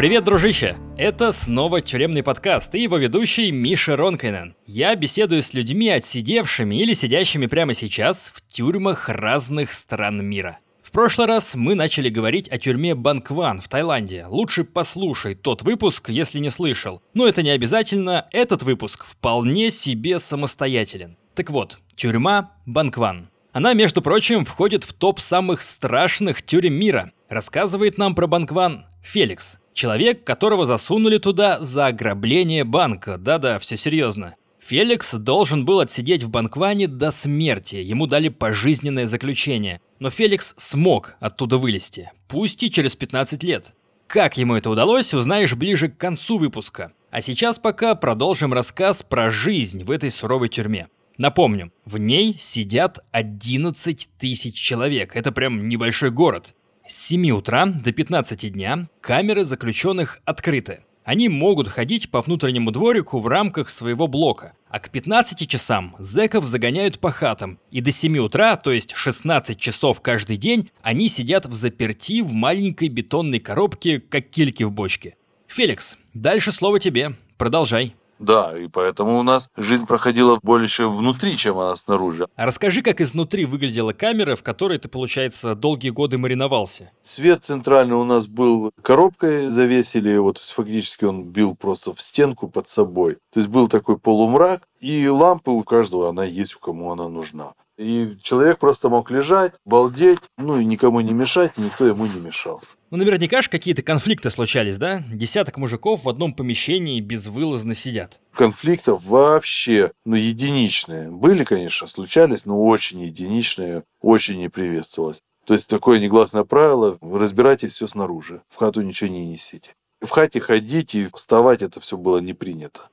Привет, 0.00 0.24
дружище! 0.24 0.76
Это 0.96 1.30
снова 1.30 1.82
тюремный 1.82 2.22
подкаст 2.22 2.74
и 2.74 2.80
его 2.80 2.96
ведущий 2.96 3.50
Миша 3.50 3.96
Ронкайнен. 3.96 4.56
Я 4.64 4.96
беседую 4.96 5.42
с 5.42 5.52
людьми, 5.52 5.90
отсидевшими 5.90 6.74
или 6.76 6.94
сидящими 6.94 7.44
прямо 7.44 7.74
сейчас 7.74 8.32
в 8.34 8.40
тюрьмах 8.48 9.10
разных 9.10 9.74
стран 9.74 10.24
мира. 10.24 10.58
В 10.82 10.90
прошлый 10.90 11.26
раз 11.26 11.54
мы 11.54 11.74
начали 11.74 12.08
говорить 12.08 12.48
о 12.48 12.56
тюрьме 12.56 12.94
Банкван 12.94 13.60
в 13.60 13.68
Таиланде. 13.68 14.24
Лучше 14.26 14.64
послушай 14.64 15.34
тот 15.34 15.60
выпуск, 15.60 16.08
если 16.08 16.38
не 16.38 16.48
слышал. 16.48 17.02
Но 17.12 17.28
это 17.28 17.42
не 17.42 17.50
обязательно, 17.50 18.26
этот 18.32 18.62
выпуск 18.62 19.04
вполне 19.04 19.70
себе 19.70 20.18
самостоятелен. 20.18 21.18
Так 21.34 21.50
вот, 21.50 21.76
тюрьма 21.94 22.52
Банкван. 22.64 23.28
Она, 23.52 23.74
между 23.74 24.00
прочим, 24.00 24.46
входит 24.46 24.84
в 24.84 24.94
топ 24.94 25.20
самых 25.20 25.60
страшных 25.60 26.40
тюрем 26.40 26.72
мира. 26.72 27.12
Рассказывает 27.28 27.98
нам 27.98 28.14
про 28.14 28.26
Банкван 28.26 28.86
Феликс. 29.02 29.60
Человек, 29.80 30.24
которого 30.24 30.66
засунули 30.66 31.16
туда 31.16 31.62
за 31.62 31.86
ограбление 31.86 32.64
банка. 32.64 33.16
Да-да, 33.16 33.58
все 33.58 33.78
серьезно. 33.78 34.34
Феликс 34.58 35.14
должен 35.14 35.64
был 35.64 35.80
отсидеть 35.80 36.22
в 36.22 36.28
Банкване 36.28 36.86
до 36.86 37.10
смерти, 37.10 37.76
ему 37.76 38.06
дали 38.06 38.28
пожизненное 38.28 39.06
заключение. 39.06 39.80
Но 39.98 40.10
Феликс 40.10 40.52
смог 40.58 41.16
оттуда 41.18 41.56
вылезти, 41.56 42.12
пусть 42.28 42.62
и 42.62 42.70
через 42.70 42.94
15 42.94 43.42
лет. 43.42 43.74
Как 44.06 44.36
ему 44.36 44.54
это 44.54 44.68
удалось, 44.68 45.14
узнаешь 45.14 45.54
ближе 45.54 45.88
к 45.88 45.96
концу 45.96 46.36
выпуска. 46.36 46.92
А 47.10 47.22
сейчас 47.22 47.58
пока 47.58 47.94
продолжим 47.94 48.52
рассказ 48.52 49.02
про 49.02 49.30
жизнь 49.30 49.84
в 49.84 49.90
этой 49.90 50.10
суровой 50.10 50.50
тюрьме. 50.50 50.88
Напомню, 51.16 51.72
в 51.86 51.96
ней 51.96 52.36
сидят 52.38 52.98
11 53.12 54.10
тысяч 54.18 54.54
человек, 54.56 55.16
это 55.16 55.32
прям 55.32 55.70
небольшой 55.70 56.10
город. 56.10 56.54
С 56.90 57.06
7 57.06 57.30
утра 57.30 57.66
до 57.66 57.92
15 57.92 58.50
дня 58.52 58.88
камеры 59.00 59.44
заключенных 59.44 60.18
открыты. 60.24 60.80
Они 61.04 61.28
могут 61.28 61.68
ходить 61.68 62.10
по 62.10 62.20
внутреннему 62.20 62.72
дворику 62.72 63.20
в 63.20 63.28
рамках 63.28 63.70
своего 63.70 64.08
блока, 64.08 64.54
а 64.68 64.80
к 64.80 64.90
15 64.90 65.48
часам 65.48 65.94
зэков 66.00 66.46
загоняют 66.46 66.98
по 66.98 67.12
хатам, 67.12 67.60
и 67.70 67.80
до 67.80 67.92
7 67.92 68.18
утра, 68.18 68.56
то 68.56 68.72
есть 68.72 68.92
16 68.96 69.56
часов 69.56 70.00
каждый 70.00 70.36
день, 70.36 70.68
они 70.82 71.06
сидят 71.06 71.46
в 71.46 71.54
заперти 71.54 72.22
в 72.22 72.32
маленькой 72.32 72.88
бетонной 72.88 73.38
коробке, 73.38 74.00
как 74.00 74.28
кильки 74.28 74.64
в 74.64 74.72
бочке. 74.72 75.14
Феликс, 75.46 75.96
дальше 76.12 76.50
слово 76.50 76.80
тебе, 76.80 77.14
продолжай. 77.38 77.94
Да, 78.20 78.56
и 78.56 78.68
поэтому 78.68 79.18
у 79.18 79.22
нас 79.22 79.48
жизнь 79.56 79.86
проходила 79.86 80.38
больше 80.42 80.86
внутри, 80.86 81.38
чем 81.38 81.58
она 81.58 81.74
снаружи. 81.74 82.28
А 82.36 82.44
расскажи, 82.44 82.82
как 82.82 83.00
изнутри 83.00 83.46
выглядела 83.46 83.94
камера, 83.94 84.36
в 84.36 84.42
которой 84.42 84.78
ты, 84.78 84.88
получается, 84.88 85.54
долгие 85.54 85.88
годы 85.88 86.18
мариновался. 86.18 86.90
Свет 87.02 87.44
центральный 87.44 87.96
у 87.96 88.04
нас 88.04 88.26
был 88.26 88.72
коробкой 88.82 89.48
завесили, 89.48 90.18
вот 90.18 90.36
фактически 90.36 91.06
он 91.06 91.24
бил 91.24 91.56
просто 91.56 91.94
в 91.94 92.00
стенку 92.02 92.48
под 92.48 92.68
собой. 92.68 93.16
То 93.32 93.40
есть 93.40 93.48
был 93.48 93.68
такой 93.68 93.98
полумрак, 93.98 94.68
и 94.80 95.06
лампы 95.08 95.50
у 95.50 95.62
каждого, 95.62 96.08
она 96.08 96.24
есть, 96.24 96.56
у 96.56 96.58
кому 96.58 96.90
она 96.92 97.08
нужна. 97.08 97.54
И 97.76 98.16
человек 98.22 98.58
просто 98.58 98.88
мог 98.88 99.10
лежать, 99.10 99.52
балдеть, 99.64 100.18
ну 100.36 100.58
и 100.58 100.64
никому 100.64 101.00
не 101.00 101.12
мешать, 101.12 101.52
и 101.56 101.62
никто 101.62 101.86
ему 101.86 102.06
не 102.06 102.20
мешал. 102.20 102.62
Ну, 102.90 102.98
наверняка 102.98 103.40
же 103.40 103.48
какие-то 103.48 103.82
конфликты 103.82 104.28
случались, 104.30 104.76
да? 104.76 105.02
Десяток 105.10 105.56
мужиков 105.56 106.04
в 106.04 106.08
одном 106.08 106.34
помещении 106.34 107.00
безвылазно 107.00 107.74
сидят. 107.74 108.20
Конфликтов 108.34 109.04
вообще, 109.04 109.92
ну, 110.04 110.16
единичные. 110.16 111.10
Были, 111.10 111.44
конечно, 111.44 111.86
случались, 111.86 112.44
но 112.44 112.62
очень 112.62 113.00
единичные, 113.00 113.84
очень 114.00 114.38
не 114.38 114.48
приветствовалось. 114.48 115.22
То 115.46 115.54
есть 115.54 115.66
такое 115.66 116.00
негласное 116.00 116.44
правило, 116.44 116.98
разбирайтесь 117.00 117.72
все 117.72 117.88
снаружи, 117.88 118.42
в 118.48 118.56
хату 118.56 118.82
ничего 118.82 119.10
не 119.10 119.26
несите. 119.26 119.70
В 120.00 120.08
хате 120.08 120.40
ходить 120.40 120.94
и 120.94 121.08
вставать 121.14 121.62
это 121.62 121.80
все 121.80 121.96
было 121.96 122.18
не 122.18 122.34
принято. 122.34 122.88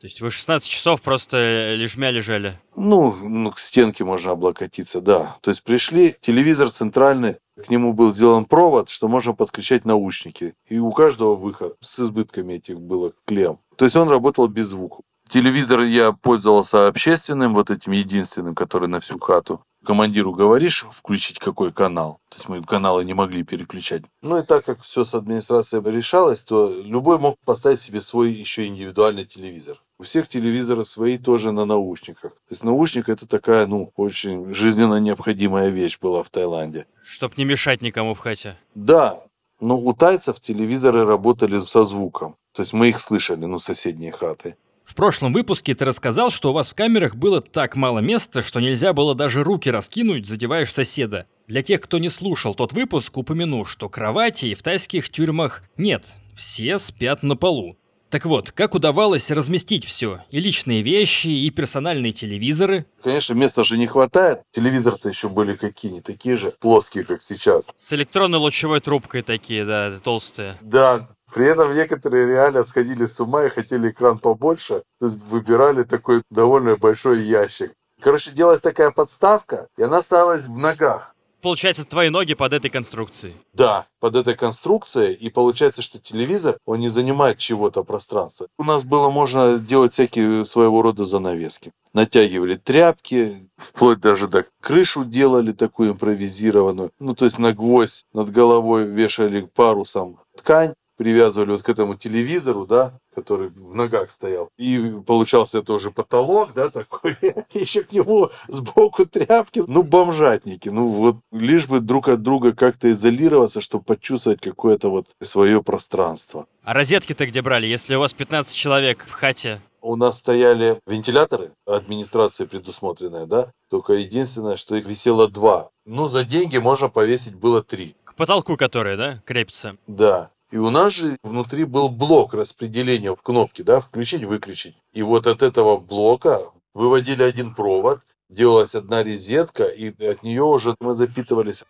То 0.00 0.06
есть 0.06 0.22
вы 0.22 0.30
16 0.30 0.66
часов 0.66 1.02
просто 1.02 1.74
лежмя 1.74 2.10
лежали? 2.10 2.58
Ну, 2.74 3.14
ну, 3.16 3.50
к 3.50 3.58
стенке 3.58 4.02
можно 4.02 4.30
облокотиться, 4.30 5.02
да. 5.02 5.36
То 5.42 5.50
есть 5.50 5.62
пришли, 5.62 6.16
телевизор 6.22 6.70
центральный, 6.70 7.36
к 7.62 7.68
нему 7.68 7.92
был 7.92 8.14
сделан 8.14 8.46
провод, 8.46 8.88
что 8.88 9.08
можно 9.08 9.34
подключать 9.34 9.84
наушники. 9.84 10.54
И 10.66 10.78
у 10.78 10.90
каждого 10.90 11.36
выход 11.36 11.76
с 11.82 12.00
избытками 12.00 12.54
этих 12.54 12.80
было 12.80 13.12
клем. 13.26 13.58
То 13.76 13.84
есть 13.84 13.94
он 13.94 14.08
работал 14.08 14.48
без 14.48 14.68
звука. 14.68 15.02
Телевизор 15.28 15.82
я 15.82 16.12
пользовался 16.12 16.88
общественным, 16.88 17.52
вот 17.52 17.70
этим 17.70 17.92
единственным, 17.92 18.54
который 18.54 18.88
на 18.88 19.00
всю 19.00 19.18
хату. 19.18 19.62
Командиру 19.84 20.32
говоришь, 20.32 20.86
включить 20.92 21.38
какой 21.38 21.72
канал. 21.72 22.20
То 22.30 22.36
есть 22.36 22.48
мы 22.48 22.62
каналы 22.62 23.04
не 23.04 23.14
могли 23.14 23.44
переключать. 23.44 24.02
Ну 24.22 24.38
и 24.38 24.42
так 24.42 24.64
как 24.64 24.82
все 24.82 25.04
с 25.04 25.14
администрацией 25.14 25.82
решалось, 25.90 26.40
то 26.40 26.72
любой 26.82 27.18
мог 27.18 27.36
поставить 27.44 27.80
себе 27.82 28.00
свой 28.00 28.32
еще 28.32 28.66
индивидуальный 28.66 29.26
телевизор. 29.26 29.80
У 30.00 30.02
всех 30.02 30.28
телевизоры 30.28 30.86
свои 30.86 31.18
тоже 31.18 31.52
на 31.52 31.66
наушниках. 31.66 32.32
То 32.32 32.52
есть 32.52 32.64
наушник 32.64 33.10
это 33.10 33.28
такая, 33.28 33.66
ну, 33.66 33.92
очень 33.96 34.54
жизненно 34.54 34.98
необходимая 34.98 35.68
вещь 35.68 35.98
была 36.00 36.22
в 36.22 36.30
Таиланде. 36.30 36.86
Чтоб 37.04 37.36
не 37.36 37.44
мешать 37.44 37.82
никому 37.82 38.14
в 38.14 38.18
хате. 38.18 38.56
Да, 38.74 39.20
но 39.60 39.78
у 39.78 39.92
тайцев 39.92 40.40
телевизоры 40.40 41.04
работали 41.04 41.58
со 41.58 41.84
звуком. 41.84 42.36
То 42.54 42.62
есть 42.62 42.72
мы 42.72 42.88
их 42.88 42.98
слышали, 42.98 43.44
ну, 43.44 43.58
соседние 43.58 44.10
хаты. 44.10 44.56
В 44.86 44.94
прошлом 44.94 45.34
выпуске 45.34 45.74
ты 45.74 45.84
рассказал, 45.84 46.30
что 46.30 46.48
у 46.48 46.54
вас 46.54 46.70
в 46.70 46.74
камерах 46.74 47.14
было 47.14 47.42
так 47.42 47.76
мало 47.76 47.98
места, 47.98 48.40
что 48.40 48.58
нельзя 48.60 48.94
было 48.94 49.14
даже 49.14 49.44
руки 49.44 49.70
раскинуть, 49.70 50.26
задеваешь 50.26 50.72
соседа. 50.72 51.26
Для 51.46 51.60
тех, 51.60 51.82
кто 51.82 51.98
не 51.98 52.08
слушал 52.08 52.54
тот 52.54 52.72
выпуск, 52.72 53.18
упомяну, 53.18 53.66
что 53.66 53.90
кроватей 53.90 54.54
в 54.54 54.62
тайских 54.62 55.10
тюрьмах 55.10 55.62
нет. 55.76 56.14
Все 56.34 56.78
спят 56.78 57.22
на 57.22 57.36
полу. 57.36 57.76
Так 58.10 58.24
вот, 58.24 58.50
как 58.50 58.74
удавалось 58.74 59.30
разместить 59.30 59.84
все? 59.84 60.20
И 60.30 60.40
личные 60.40 60.82
вещи, 60.82 61.28
и 61.28 61.48
персональные 61.50 62.10
телевизоры? 62.10 62.84
Конечно, 63.04 63.34
места 63.34 63.62
же 63.62 63.78
не 63.78 63.86
хватает. 63.86 64.42
Телевизор-то 64.50 65.08
еще 65.08 65.28
были 65.28 65.54
какие, 65.54 65.92
не 65.92 66.00
такие 66.00 66.34
же 66.34 66.52
плоские, 66.58 67.04
как 67.04 67.22
сейчас. 67.22 67.70
С 67.76 67.92
электронной 67.92 68.40
лучевой 68.40 68.80
трубкой 68.80 69.22
такие, 69.22 69.64
да, 69.64 70.00
толстые. 70.02 70.56
Да, 70.60 71.08
при 71.32 71.46
этом 71.46 71.72
некоторые 71.72 72.26
реально 72.26 72.64
сходили 72.64 73.06
с 73.06 73.20
ума 73.20 73.44
и 73.44 73.48
хотели 73.48 73.90
экран 73.90 74.18
побольше, 74.18 74.82
то 74.98 75.06
есть 75.06 75.18
выбирали 75.28 75.84
такой 75.84 76.22
довольно 76.30 76.76
большой 76.76 77.22
ящик. 77.22 77.72
Короче, 78.00 78.32
делалась 78.32 78.60
такая 78.60 78.90
подставка, 78.90 79.68
и 79.78 79.82
она 79.82 79.98
осталась 79.98 80.48
в 80.48 80.58
ногах. 80.58 81.14
Получается, 81.42 81.84
твои 81.84 82.10
ноги 82.10 82.34
под 82.34 82.52
этой 82.52 82.70
конструкцией. 82.70 83.34
Да, 83.52 83.86
под 83.98 84.16
этой 84.16 84.34
конструкцией. 84.34 85.14
И 85.14 85.30
получается, 85.30 85.82
что 85.82 85.98
телевизор, 85.98 86.58
он 86.66 86.80
не 86.80 86.88
занимает 86.88 87.38
чего-то 87.38 87.82
пространства. 87.82 88.48
У 88.58 88.64
нас 88.64 88.84
было 88.84 89.10
можно 89.10 89.58
делать 89.58 89.92
всякие 89.92 90.44
своего 90.44 90.82
рода 90.82 91.04
занавески. 91.04 91.72
Натягивали 91.92 92.56
тряпки, 92.56 93.50
вплоть 93.56 94.00
даже 94.00 94.28
до 94.28 94.46
крышу 94.60 95.04
делали 95.04 95.52
такую 95.52 95.92
импровизированную. 95.92 96.92
Ну, 96.98 97.14
то 97.14 97.24
есть 97.24 97.38
на 97.38 97.52
гвоздь 97.52 98.04
над 98.12 98.30
головой 98.30 98.84
вешали 98.84 99.40
парусом 99.40 100.18
ткань, 100.36 100.74
привязывали 101.00 101.52
вот 101.52 101.62
к 101.62 101.68
этому 101.70 101.94
телевизору, 101.94 102.66
да, 102.66 102.92
который 103.14 103.48
в 103.48 103.74
ногах 103.74 104.10
стоял. 104.10 104.50
И 104.58 105.00
получался 105.06 105.60
это 105.60 105.72
уже 105.72 105.90
потолок, 105.90 106.52
да, 106.54 106.68
такой. 106.68 107.16
Еще 107.54 107.84
к 107.84 107.92
нему 107.92 108.28
сбоку 108.48 109.06
тряпки. 109.06 109.62
Ну, 109.66 109.82
бомжатники. 109.82 110.68
Ну, 110.68 110.88
вот 110.88 111.16
лишь 111.32 111.66
бы 111.66 111.80
друг 111.80 112.08
от 112.08 112.20
друга 112.20 112.52
как-то 112.52 112.92
изолироваться, 112.92 113.62
чтобы 113.62 113.82
почувствовать 113.84 114.42
какое-то 114.42 114.90
вот 114.90 115.06
свое 115.22 115.62
пространство. 115.62 116.46
А 116.64 116.74
розетки-то 116.74 117.24
где 117.24 117.40
брали, 117.40 117.66
если 117.66 117.94
у 117.94 118.00
вас 118.00 118.12
15 118.12 118.54
человек 118.54 119.06
в 119.08 119.12
хате? 119.12 119.62
У 119.80 119.96
нас 119.96 120.18
стояли 120.18 120.80
вентиляторы, 120.86 121.52
администрация 121.66 122.46
предусмотренная, 122.46 123.24
да? 123.24 123.52
Только 123.70 123.94
единственное, 123.94 124.58
что 124.58 124.76
их 124.76 124.86
висело 124.86 125.28
два. 125.28 125.70
Ну, 125.86 126.08
за 126.08 126.24
деньги 126.24 126.58
можно 126.58 126.90
повесить 126.90 127.36
было 127.36 127.62
три. 127.62 127.96
К 128.04 128.14
потолку 128.16 128.58
которые, 128.58 128.98
да, 128.98 129.22
крепятся? 129.24 129.78
Да. 129.86 130.30
И 130.50 130.56
у 130.56 130.70
нас 130.70 130.92
же 130.94 131.16
внутри 131.22 131.64
был 131.64 131.88
блок 131.88 132.34
распределения 132.34 133.14
кнопки, 133.14 133.62
да, 133.62 133.78
включить-выключить. 133.78 134.76
И 134.92 135.02
вот 135.02 135.26
от 135.26 135.42
этого 135.42 135.76
блока 135.76 136.40
выводили 136.74 137.22
один 137.22 137.54
провод, 137.54 138.00
делалась 138.28 138.74
одна 138.74 139.04
розетка, 139.04 139.64
и 139.64 139.90
от 140.04 140.22
нее 140.24 140.42
уже 140.42 140.74
мы 140.80 140.94
запитывались. 140.94 141.64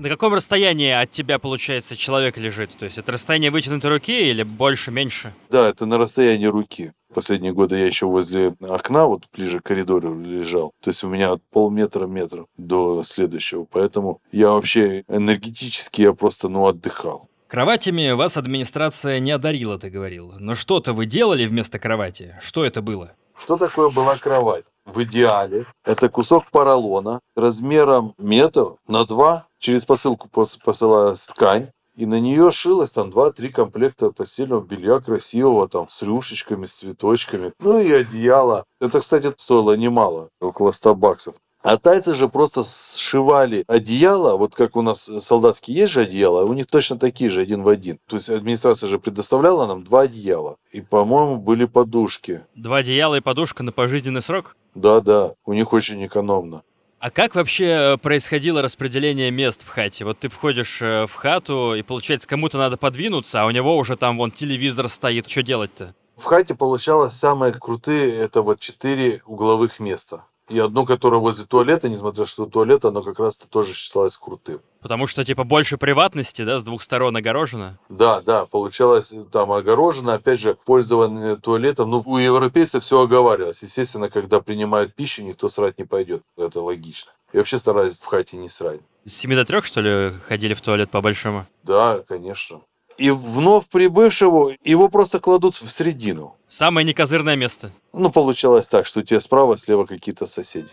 На 0.00 0.08
каком 0.08 0.32
расстоянии 0.32 0.92
от 0.92 1.10
тебя, 1.10 1.38
получается, 1.38 1.94
человек 1.94 2.38
лежит? 2.38 2.70
То 2.78 2.86
есть 2.86 2.96
это 2.96 3.12
расстояние 3.12 3.50
вытянутой 3.50 3.90
руки 3.90 4.30
или 4.30 4.44
больше, 4.44 4.90
меньше? 4.90 5.34
Да, 5.50 5.68
это 5.68 5.84
на 5.84 5.98
расстоянии 5.98 6.46
руки. 6.46 6.94
Последние 7.12 7.52
годы 7.52 7.78
я 7.78 7.84
еще 7.84 8.06
возле 8.06 8.54
окна, 8.66 9.04
вот 9.04 9.24
ближе 9.36 9.60
к 9.60 9.64
коридору 9.64 10.18
лежал. 10.18 10.72
То 10.80 10.88
есть 10.88 11.04
у 11.04 11.08
меня 11.10 11.32
от 11.32 11.42
полметра 11.50 12.06
метра 12.06 12.46
до 12.56 13.04
следующего. 13.04 13.66
Поэтому 13.70 14.22
я 14.32 14.52
вообще 14.52 15.04
энергетически 15.06 16.00
я 16.00 16.14
просто 16.14 16.48
ну 16.48 16.66
отдыхал. 16.66 17.28
Кроватями 17.46 18.12
вас 18.12 18.38
администрация 18.38 19.18
не 19.18 19.32
одарила, 19.32 19.78
ты 19.78 19.90
говорил. 19.90 20.32
Но 20.38 20.54
что-то 20.54 20.94
вы 20.94 21.04
делали 21.04 21.44
вместо 21.44 21.78
кровати? 21.78 22.38
Что 22.40 22.64
это 22.64 22.80
было? 22.80 23.12
Что 23.36 23.58
такое 23.58 23.90
была 23.90 24.16
кровать? 24.16 24.64
В 24.92 25.04
идеале 25.04 25.66
это 25.84 26.08
кусок 26.08 26.46
поролона 26.50 27.20
размером 27.36 28.12
метр 28.18 28.74
на 28.88 29.04
два. 29.04 29.46
Через 29.60 29.84
посылку 29.84 30.28
посылалась 30.28 31.26
ткань, 31.26 31.70
И 31.94 32.06
на 32.06 32.18
нее 32.18 32.50
шилось 32.50 32.90
там 32.90 33.10
2-3 33.10 33.50
комплекта 33.50 34.10
постельного 34.10 34.62
белья 34.62 34.98
красивого, 34.98 35.68
там, 35.68 35.88
с 35.88 36.02
рюшечками, 36.02 36.66
с 36.66 36.74
цветочками. 36.74 37.52
Ну 37.60 37.78
и 37.78 37.92
одеяло. 37.92 38.64
Это, 38.80 38.98
кстати, 38.98 39.32
стоило 39.36 39.76
немало, 39.76 40.30
около 40.40 40.72
100 40.72 40.94
баксов. 40.96 41.34
А 41.62 41.76
тайцы 41.76 42.14
же 42.14 42.28
просто 42.28 42.64
сшивали 42.64 43.64
одеяло, 43.68 44.36
вот 44.38 44.54
как 44.54 44.76
у 44.76 44.82
нас 44.82 45.10
солдатские 45.20 45.76
есть 45.76 45.92
же 45.92 46.00
одеяла, 46.00 46.44
у 46.46 46.54
них 46.54 46.66
точно 46.66 46.98
такие 46.98 47.28
же, 47.28 47.42
один 47.42 47.62
в 47.62 47.68
один. 47.68 47.98
То 48.08 48.16
есть 48.16 48.30
администрация 48.30 48.88
же 48.88 48.98
предоставляла 48.98 49.66
нам 49.66 49.84
два 49.84 50.02
одеяла. 50.02 50.56
И, 50.72 50.80
по-моему, 50.80 51.36
были 51.36 51.66
подушки. 51.66 52.40
Два 52.54 52.78
одеяла 52.78 53.16
и 53.16 53.20
подушка 53.20 53.62
на 53.62 53.72
пожизненный 53.72 54.22
срок? 54.22 54.56
Да-да, 54.74 55.34
у 55.44 55.52
них 55.52 55.72
очень 55.72 56.04
экономно. 56.06 56.62
А 57.00 57.10
как 57.10 57.34
вообще 57.34 57.64
э, 57.64 57.96
происходило 57.96 58.60
распределение 58.60 59.30
мест 59.30 59.62
в 59.64 59.68
хате? 59.68 60.04
Вот 60.04 60.18
ты 60.18 60.28
входишь 60.28 60.82
э, 60.82 61.06
в 61.06 61.14
хату, 61.14 61.74
и 61.74 61.80
получается, 61.80 62.28
кому-то 62.28 62.58
надо 62.58 62.76
подвинуться, 62.76 63.40
а 63.40 63.46
у 63.46 63.50
него 63.50 63.76
уже 63.78 63.96
там 63.96 64.18
вон 64.18 64.30
телевизор 64.30 64.90
стоит. 64.90 65.26
Что 65.26 65.42
делать-то? 65.42 65.94
В 66.16 66.24
хате 66.24 66.54
получалось 66.54 67.14
самые 67.14 67.54
крутые, 67.54 68.14
это 68.14 68.42
вот 68.42 68.60
четыре 68.60 69.22
угловых 69.24 69.80
места. 69.80 70.26
И 70.50 70.58
одно, 70.58 70.84
которое 70.84 71.18
возле 71.20 71.46
туалета, 71.46 71.88
несмотря 71.88 72.26
что 72.26 72.44
туалет, 72.44 72.84
оно 72.84 73.02
как 73.02 73.20
раз-то 73.20 73.48
тоже 73.48 73.72
считалось 73.72 74.16
крутым. 74.16 74.60
Потому 74.82 75.06
что, 75.06 75.24
типа, 75.24 75.44
больше 75.44 75.78
приватности, 75.78 76.42
да, 76.42 76.58
с 76.58 76.64
двух 76.64 76.82
сторон 76.82 77.16
огорожено? 77.16 77.78
Да, 77.88 78.20
да, 78.20 78.46
получалось 78.46 79.14
там 79.30 79.52
огорожено. 79.52 80.14
Опять 80.14 80.40
же, 80.40 80.56
пользование 80.64 81.36
туалетом. 81.36 81.90
Ну, 81.90 82.02
у 82.04 82.16
европейцев 82.18 82.82
все 82.82 83.00
оговаривалось. 83.00 83.62
Естественно, 83.62 84.08
когда 84.08 84.40
принимают 84.40 84.94
пищу, 84.94 85.22
никто 85.22 85.48
срать 85.48 85.78
не 85.78 85.84
пойдет. 85.84 86.22
Это 86.36 86.60
логично. 86.60 87.12
И 87.32 87.36
вообще 87.36 87.58
старались 87.58 88.00
в 88.00 88.06
хате 88.06 88.36
не 88.36 88.48
срать. 88.48 88.80
С 89.04 89.12
7 89.12 89.34
до 89.34 89.44
3, 89.44 89.62
что 89.62 89.80
ли, 89.80 90.12
ходили 90.26 90.54
в 90.54 90.60
туалет 90.60 90.90
по-большому? 90.90 91.46
Да, 91.62 92.02
конечно. 92.08 92.62
И 93.00 93.08
вновь 93.10 93.66
прибывшего 93.68 94.52
его 94.62 94.90
просто 94.90 95.20
кладут 95.20 95.54
в 95.54 95.70
середину. 95.70 96.36
Самое 96.50 96.86
некозырное 96.86 97.34
место. 97.34 97.72
Ну, 97.94 98.10
получалось 98.10 98.68
так, 98.68 98.84
что 98.84 99.00
у 99.00 99.02
тебя 99.02 99.20
справа, 99.20 99.56
слева 99.56 99.86
какие-то 99.86 100.26
соседи. 100.26 100.68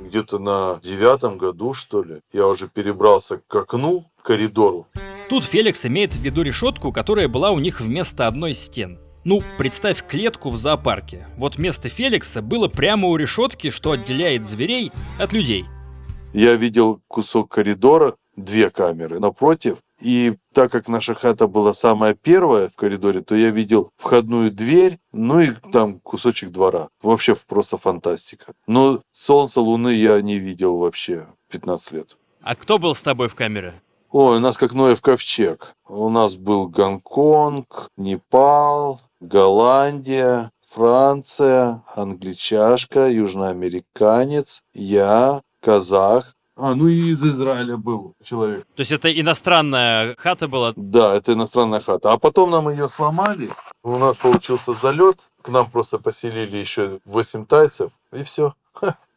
Где-то 0.00 0.38
на 0.38 0.80
девятом 0.82 1.36
году, 1.36 1.74
что 1.74 2.02
ли, 2.02 2.22
я 2.32 2.46
уже 2.46 2.66
перебрался 2.66 3.42
к 3.46 3.54
окну, 3.54 4.06
к 4.22 4.26
коридору. 4.26 4.86
Тут 5.28 5.44
Феликс 5.44 5.84
имеет 5.84 6.14
в 6.16 6.20
виду 6.22 6.40
решетку, 6.40 6.92
которая 6.92 7.28
была 7.28 7.50
у 7.50 7.58
них 7.58 7.82
вместо 7.82 8.26
одной 8.26 8.54
стен. 8.54 8.98
Ну, 9.24 9.42
представь 9.58 10.06
клетку 10.06 10.48
в 10.48 10.56
зоопарке. 10.56 11.26
Вот 11.36 11.58
место 11.58 11.90
Феликса 11.90 12.40
было 12.40 12.68
прямо 12.68 13.08
у 13.08 13.16
решетки, 13.16 13.68
что 13.68 13.90
отделяет 13.90 14.46
зверей 14.46 14.92
от 15.18 15.34
людей. 15.34 15.66
Я 16.32 16.56
видел 16.56 17.02
кусок 17.06 17.50
коридора, 17.50 18.16
две 18.36 18.70
камеры 18.70 19.20
напротив, 19.20 19.76
и 20.02 20.36
так 20.52 20.72
как 20.72 20.88
наша 20.88 21.14
хата 21.14 21.46
была 21.46 21.74
самая 21.74 22.14
первая 22.14 22.68
в 22.68 22.74
коридоре, 22.76 23.20
то 23.20 23.34
я 23.34 23.50
видел 23.50 23.90
входную 23.96 24.50
дверь, 24.50 24.98
ну 25.12 25.40
и 25.40 25.52
там 25.72 26.00
кусочек 26.00 26.50
двора. 26.50 26.88
Вообще 27.02 27.36
просто 27.46 27.78
фантастика. 27.78 28.52
Но 28.66 29.02
солнца, 29.12 29.60
луны 29.60 29.94
я 29.94 30.20
не 30.20 30.38
видел 30.38 30.78
вообще 30.78 31.26
15 31.50 31.92
лет. 31.92 32.16
А 32.42 32.54
кто 32.56 32.78
был 32.78 32.94
с 32.94 33.02
тобой 33.02 33.28
в 33.28 33.34
камере? 33.34 33.74
Ой, 34.10 34.36
у 34.36 34.40
нас 34.40 34.56
как 34.56 34.72
Ноев 34.74 35.00
ковчег. 35.00 35.74
У 35.88 36.08
нас 36.08 36.34
был 36.36 36.68
Гонконг, 36.68 37.88
Непал, 37.96 39.00
Голландия, 39.20 40.50
Франция, 40.68 41.82
англичашка, 41.94 43.08
южноамериканец, 43.08 44.64
я, 44.72 45.42
казах, 45.60 46.34
а, 46.56 46.74
ну 46.74 46.86
и 46.88 47.10
из 47.10 47.22
Израиля 47.22 47.76
был 47.76 48.14
человек. 48.22 48.66
То 48.76 48.80
есть 48.80 48.92
это 48.92 49.12
иностранная 49.12 50.14
хата 50.18 50.48
была? 50.48 50.72
Да, 50.76 51.14
это 51.14 51.32
иностранная 51.32 51.80
хата. 51.80 52.12
А 52.12 52.18
потом 52.18 52.50
нам 52.50 52.68
ее 52.68 52.88
сломали. 52.88 53.50
У 53.82 53.96
нас 53.96 54.16
получился 54.16 54.74
залет. 54.74 55.18
К 55.40 55.48
нам 55.48 55.70
просто 55.70 55.98
поселили 55.98 56.58
еще 56.58 57.00
8 57.04 57.46
тайцев. 57.46 57.90
И 58.12 58.22
все. 58.22 58.54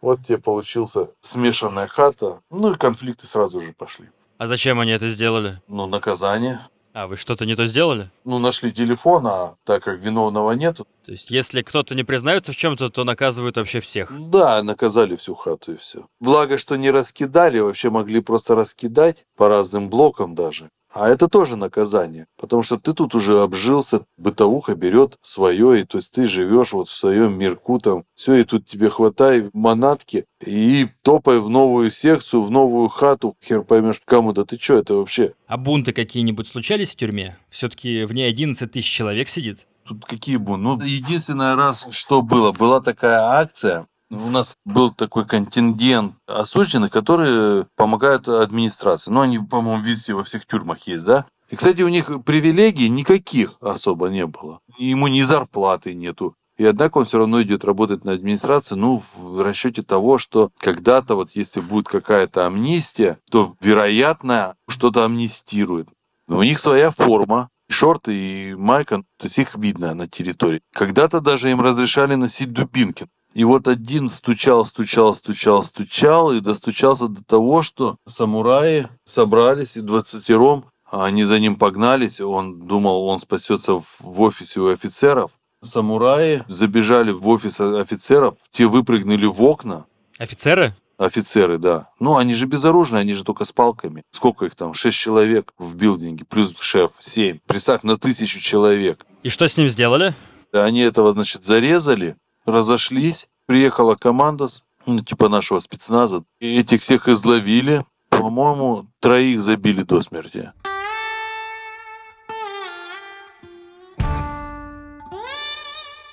вот 0.02 0.26
тебе 0.26 0.38
получился 0.38 1.10
смешанная 1.22 1.88
хата. 1.88 2.42
Ну 2.50 2.74
и 2.74 2.78
конфликты 2.78 3.28
сразу 3.28 3.62
же 3.62 3.74
пошли. 3.74 4.10
А 4.38 4.48
зачем 4.48 4.80
они 4.80 4.92
это 4.92 5.10
сделали? 5.10 5.62
Ну, 5.68 5.88
наказание. 5.88 6.68
А 6.96 7.08
вы 7.08 7.18
что-то 7.18 7.46
не 7.46 7.58
то 7.58 7.66
сделали? 7.66 8.10
Ну, 8.24 8.40
нашли 8.40 8.72
телефон, 8.72 9.28
а 9.28 9.56
так 9.66 9.84
как 9.84 10.00
виновного 10.00 10.54
нету. 10.54 10.88
То 11.06 11.12
есть, 11.12 11.30
если 11.30 11.62
кто-то 11.62 11.94
не 11.94 12.06
признается 12.06 12.54
в 12.54 12.56
чем-то, 12.56 12.90
то 12.90 13.04
наказывают 13.04 13.58
вообще 13.58 13.82
всех? 13.82 14.14
Да, 14.30 14.64
наказали 14.64 15.18
всю 15.18 15.36
хату 15.36 15.74
и 15.74 15.76
все. 15.76 16.06
Благо, 16.22 16.58
что 16.58 16.78
не 16.78 16.92
раскидали, 16.92 17.60
вообще 17.60 17.90
могли 17.90 18.22
просто 18.22 18.56
раскидать 18.56 19.26
по 19.36 19.50
разным 19.50 19.90
блокам 19.90 20.36
даже. 20.36 20.70
А 20.96 21.10
это 21.10 21.28
тоже 21.28 21.58
наказание, 21.58 22.26
потому 22.38 22.64
что 22.64 22.78
ты 22.78 22.94
тут 22.94 23.16
уже 23.16 23.42
обжился, 23.42 24.06
бытовуха 24.16 24.76
берет 24.76 25.18
свое, 25.22 25.82
и 25.82 25.84
то 25.84 25.98
есть 25.98 26.10
ты 26.10 26.26
живешь 26.26 26.72
вот 26.72 26.88
в 26.88 26.94
своем 26.94 27.38
мирку 27.38 27.80
там, 27.80 28.06
все, 28.16 28.36
и 28.36 28.44
тут 28.46 28.66
тебе 28.66 28.90
хватай 28.90 29.50
манатки 29.52 30.24
и 30.42 30.88
топай 31.02 31.40
в 31.40 31.50
новую 31.50 31.92
секцию, 31.92 32.44
в 32.44 32.50
новую 32.50 32.88
хату, 32.88 33.36
хер 33.44 33.64
поймешь 33.64 34.02
кому, 34.06 34.32
да 34.32 34.46
ты 34.46 34.58
что, 34.58 34.76
это 34.76 34.94
вообще? 34.94 35.34
А 35.48 35.58
бунты 35.58 35.92
какие-нибудь 35.92 36.48
случались 36.48 36.92
в 36.92 36.96
тюрьме? 36.96 37.38
Все-таки 37.50 38.06
в 38.06 38.14
ней 38.14 38.30
11 38.30 38.72
тысяч 38.72 38.90
человек 38.90 39.28
сидит. 39.28 39.68
Тут 39.86 40.06
какие 40.06 40.38
бунты? 40.38 40.64
Ну, 40.64 40.82
единственный 40.82 41.56
раз, 41.56 41.88
что 41.92 42.22
было, 42.22 42.54
была 42.54 42.80
такая 42.80 43.20
акция, 43.20 43.86
у 44.10 44.30
нас 44.30 44.56
был 44.66 44.92
такой 44.94 45.26
контингент 45.26 46.16
осужденных, 46.28 46.92
которые 46.92 47.68
помогают 47.76 48.28
администрации. 48.28 49.12
Ну, 49.12 49.22
они, 49.22 49.40
по-моему, 49.40 49.84
везде 49.84 50.14
во 50.14 50.24
всех 50.24 50.46
тюрьмах 50.46 50.88
есть, 50.88 51.06
да? 51.06 51.26
И, 51.50 51.56
кстати, 51.56 51.82
у 51.82 51.90
них 51.90 52.10
привилегий 52.26 52.90
никаких 52.90 53.56
особо 53.62 54.08
не 54.08 54.26
было. 54.26 54.60
Ему 54.78 55.08
ни 55.08 55.22
зарплаты 55.22 55.94
нету. 55.94 56.36
И 56.58 56.66
однако 56.66 57.00
он 57.00 57.06
все 57.06 57.18
равно 57.18 57.42
идет 57.42 57.66
работать 57.66 58.06
на 58.06 58.14
администрации, 58.14 58.76
ну, 58.76 59.04
в 59.16 59.42
расчете 59.42 59.82
того, 59.82 60.18
что 60.18 60.52
когда-то 60.58 61.16
вот 61.16 61.32
если 61.32 61.60
будет 61.60 61.88
какая-то 61.88 62.46
амнистия, 62.46 63.20
то, 63.30 63.56
вероятно, 63.60 64.56
что-то 64.70 65.04
амнистирует. 65.04 65.90
Но 66.28 66.38
у 66.38 66.44
них 66.44 66.60
своя 66.60 66.92
форма, 66.92 67.50
шорты 67.70 68.16
и 68.16 68.56
майка, 68.56 69.00
то 69.18 69.26
есть 69.26 69.38
их 69.38 69.56
видно 69.56 69.94
на 69.94 70.08
территории. 70.08 70.62
Когда-то 70.74 71.20
даже 71.20 71.52
им 71.52 71.60
разрешали 71.60 72.16
носить 72.16 72.54
дубинки. 72.54 73.08
И 73.36 73.44
вот 73.44 73.68
один 73.68 74.08
стучал, 74.08 74.66
стучал, 74.66 75.14
стучал, 75.14 75.62
стучал 75.62 76.32
и 76.32 76.40
достучался 76.40 77.10
до 77.10 77.22
того, 77.22 77.62
что 77.62 77.98
самураи 78.08 78.88
собрались 79.04 79.76
и 79.76 79.82
двадцатером, 79.82 80.66
а 80.90 81.04
они 81.04 81.26
за 81.26 81.40
ним 81.40 81.58
погнались, 81.58 82.22
он 82.22 82.66
думал, 82.66 83.06
он 83.06 83.20
спасется 83.20 83.74
в 83.74 84.22
офисе 84.22 84.62
у 84.62 84.70
офицеров. 84.70 85.32
Самураи 85.62 86.44
забежали 86.48 87.12
в 87.12 87.28
офис 87.28 87.60
офицеров, 87.60 88.36
те 88.52 88.68
выпрыгнули 88.68 89.26
в 89.26 89.44
окна. 89.44 89.86
Офицеры? 90.18 90.74
Офицеры, 90.98 91.58
да. 91.58 91.90
Ну, 92.00 92.16
они 92.16 92.36
же 92.36 92.46
безоружные, 92.46 93.02
они 93.02 93.14
же 93.14 93.26
только 93.26 93.44
с 93.44 93.52
палками. 93.52 94.04
Сколько 94.12 94.46
их 94.46 94.56
там? 94.56 94.74
Шесть 94.74 94.98
человек 94.98 95.54
в 95.58 95.76
билдинге, 95.76 96.24
плюс 96.24 96.56
шеф, 96.58 96.92
семь. 97.00 97.40
Представь, 97.46 97.84
на 97.84 97.98
тысячу 97.98 98.40
человек. 98.40 99.06
И 99.24 99.30
что 99.30 99.46
с 99.46 99.58
ним 99.58 99.68
сделали? 99.68 100.16
Они 100.54 100.80
этого, 100.80 101.12
значит, 101.12 101.46
зарезали, 101.46 102.16
разошлись, 102.46 103.28
приехала 103.46 103.96
команда, 103.96 104.48
ну, 104.86 105.00
типа 105.00 105.30
нашего 105.30 105.60
спецназа, 105.60 106.24
и 106.40 106.60
этих 106.60 106.82
всех 106.82 107.08
изловили, 107.08 107.86
по-моему, 108.10 108.88
троих 109.00 109.42
забили 109.42 109.84
до 109.84 110.02
смерти. 110.02 110.52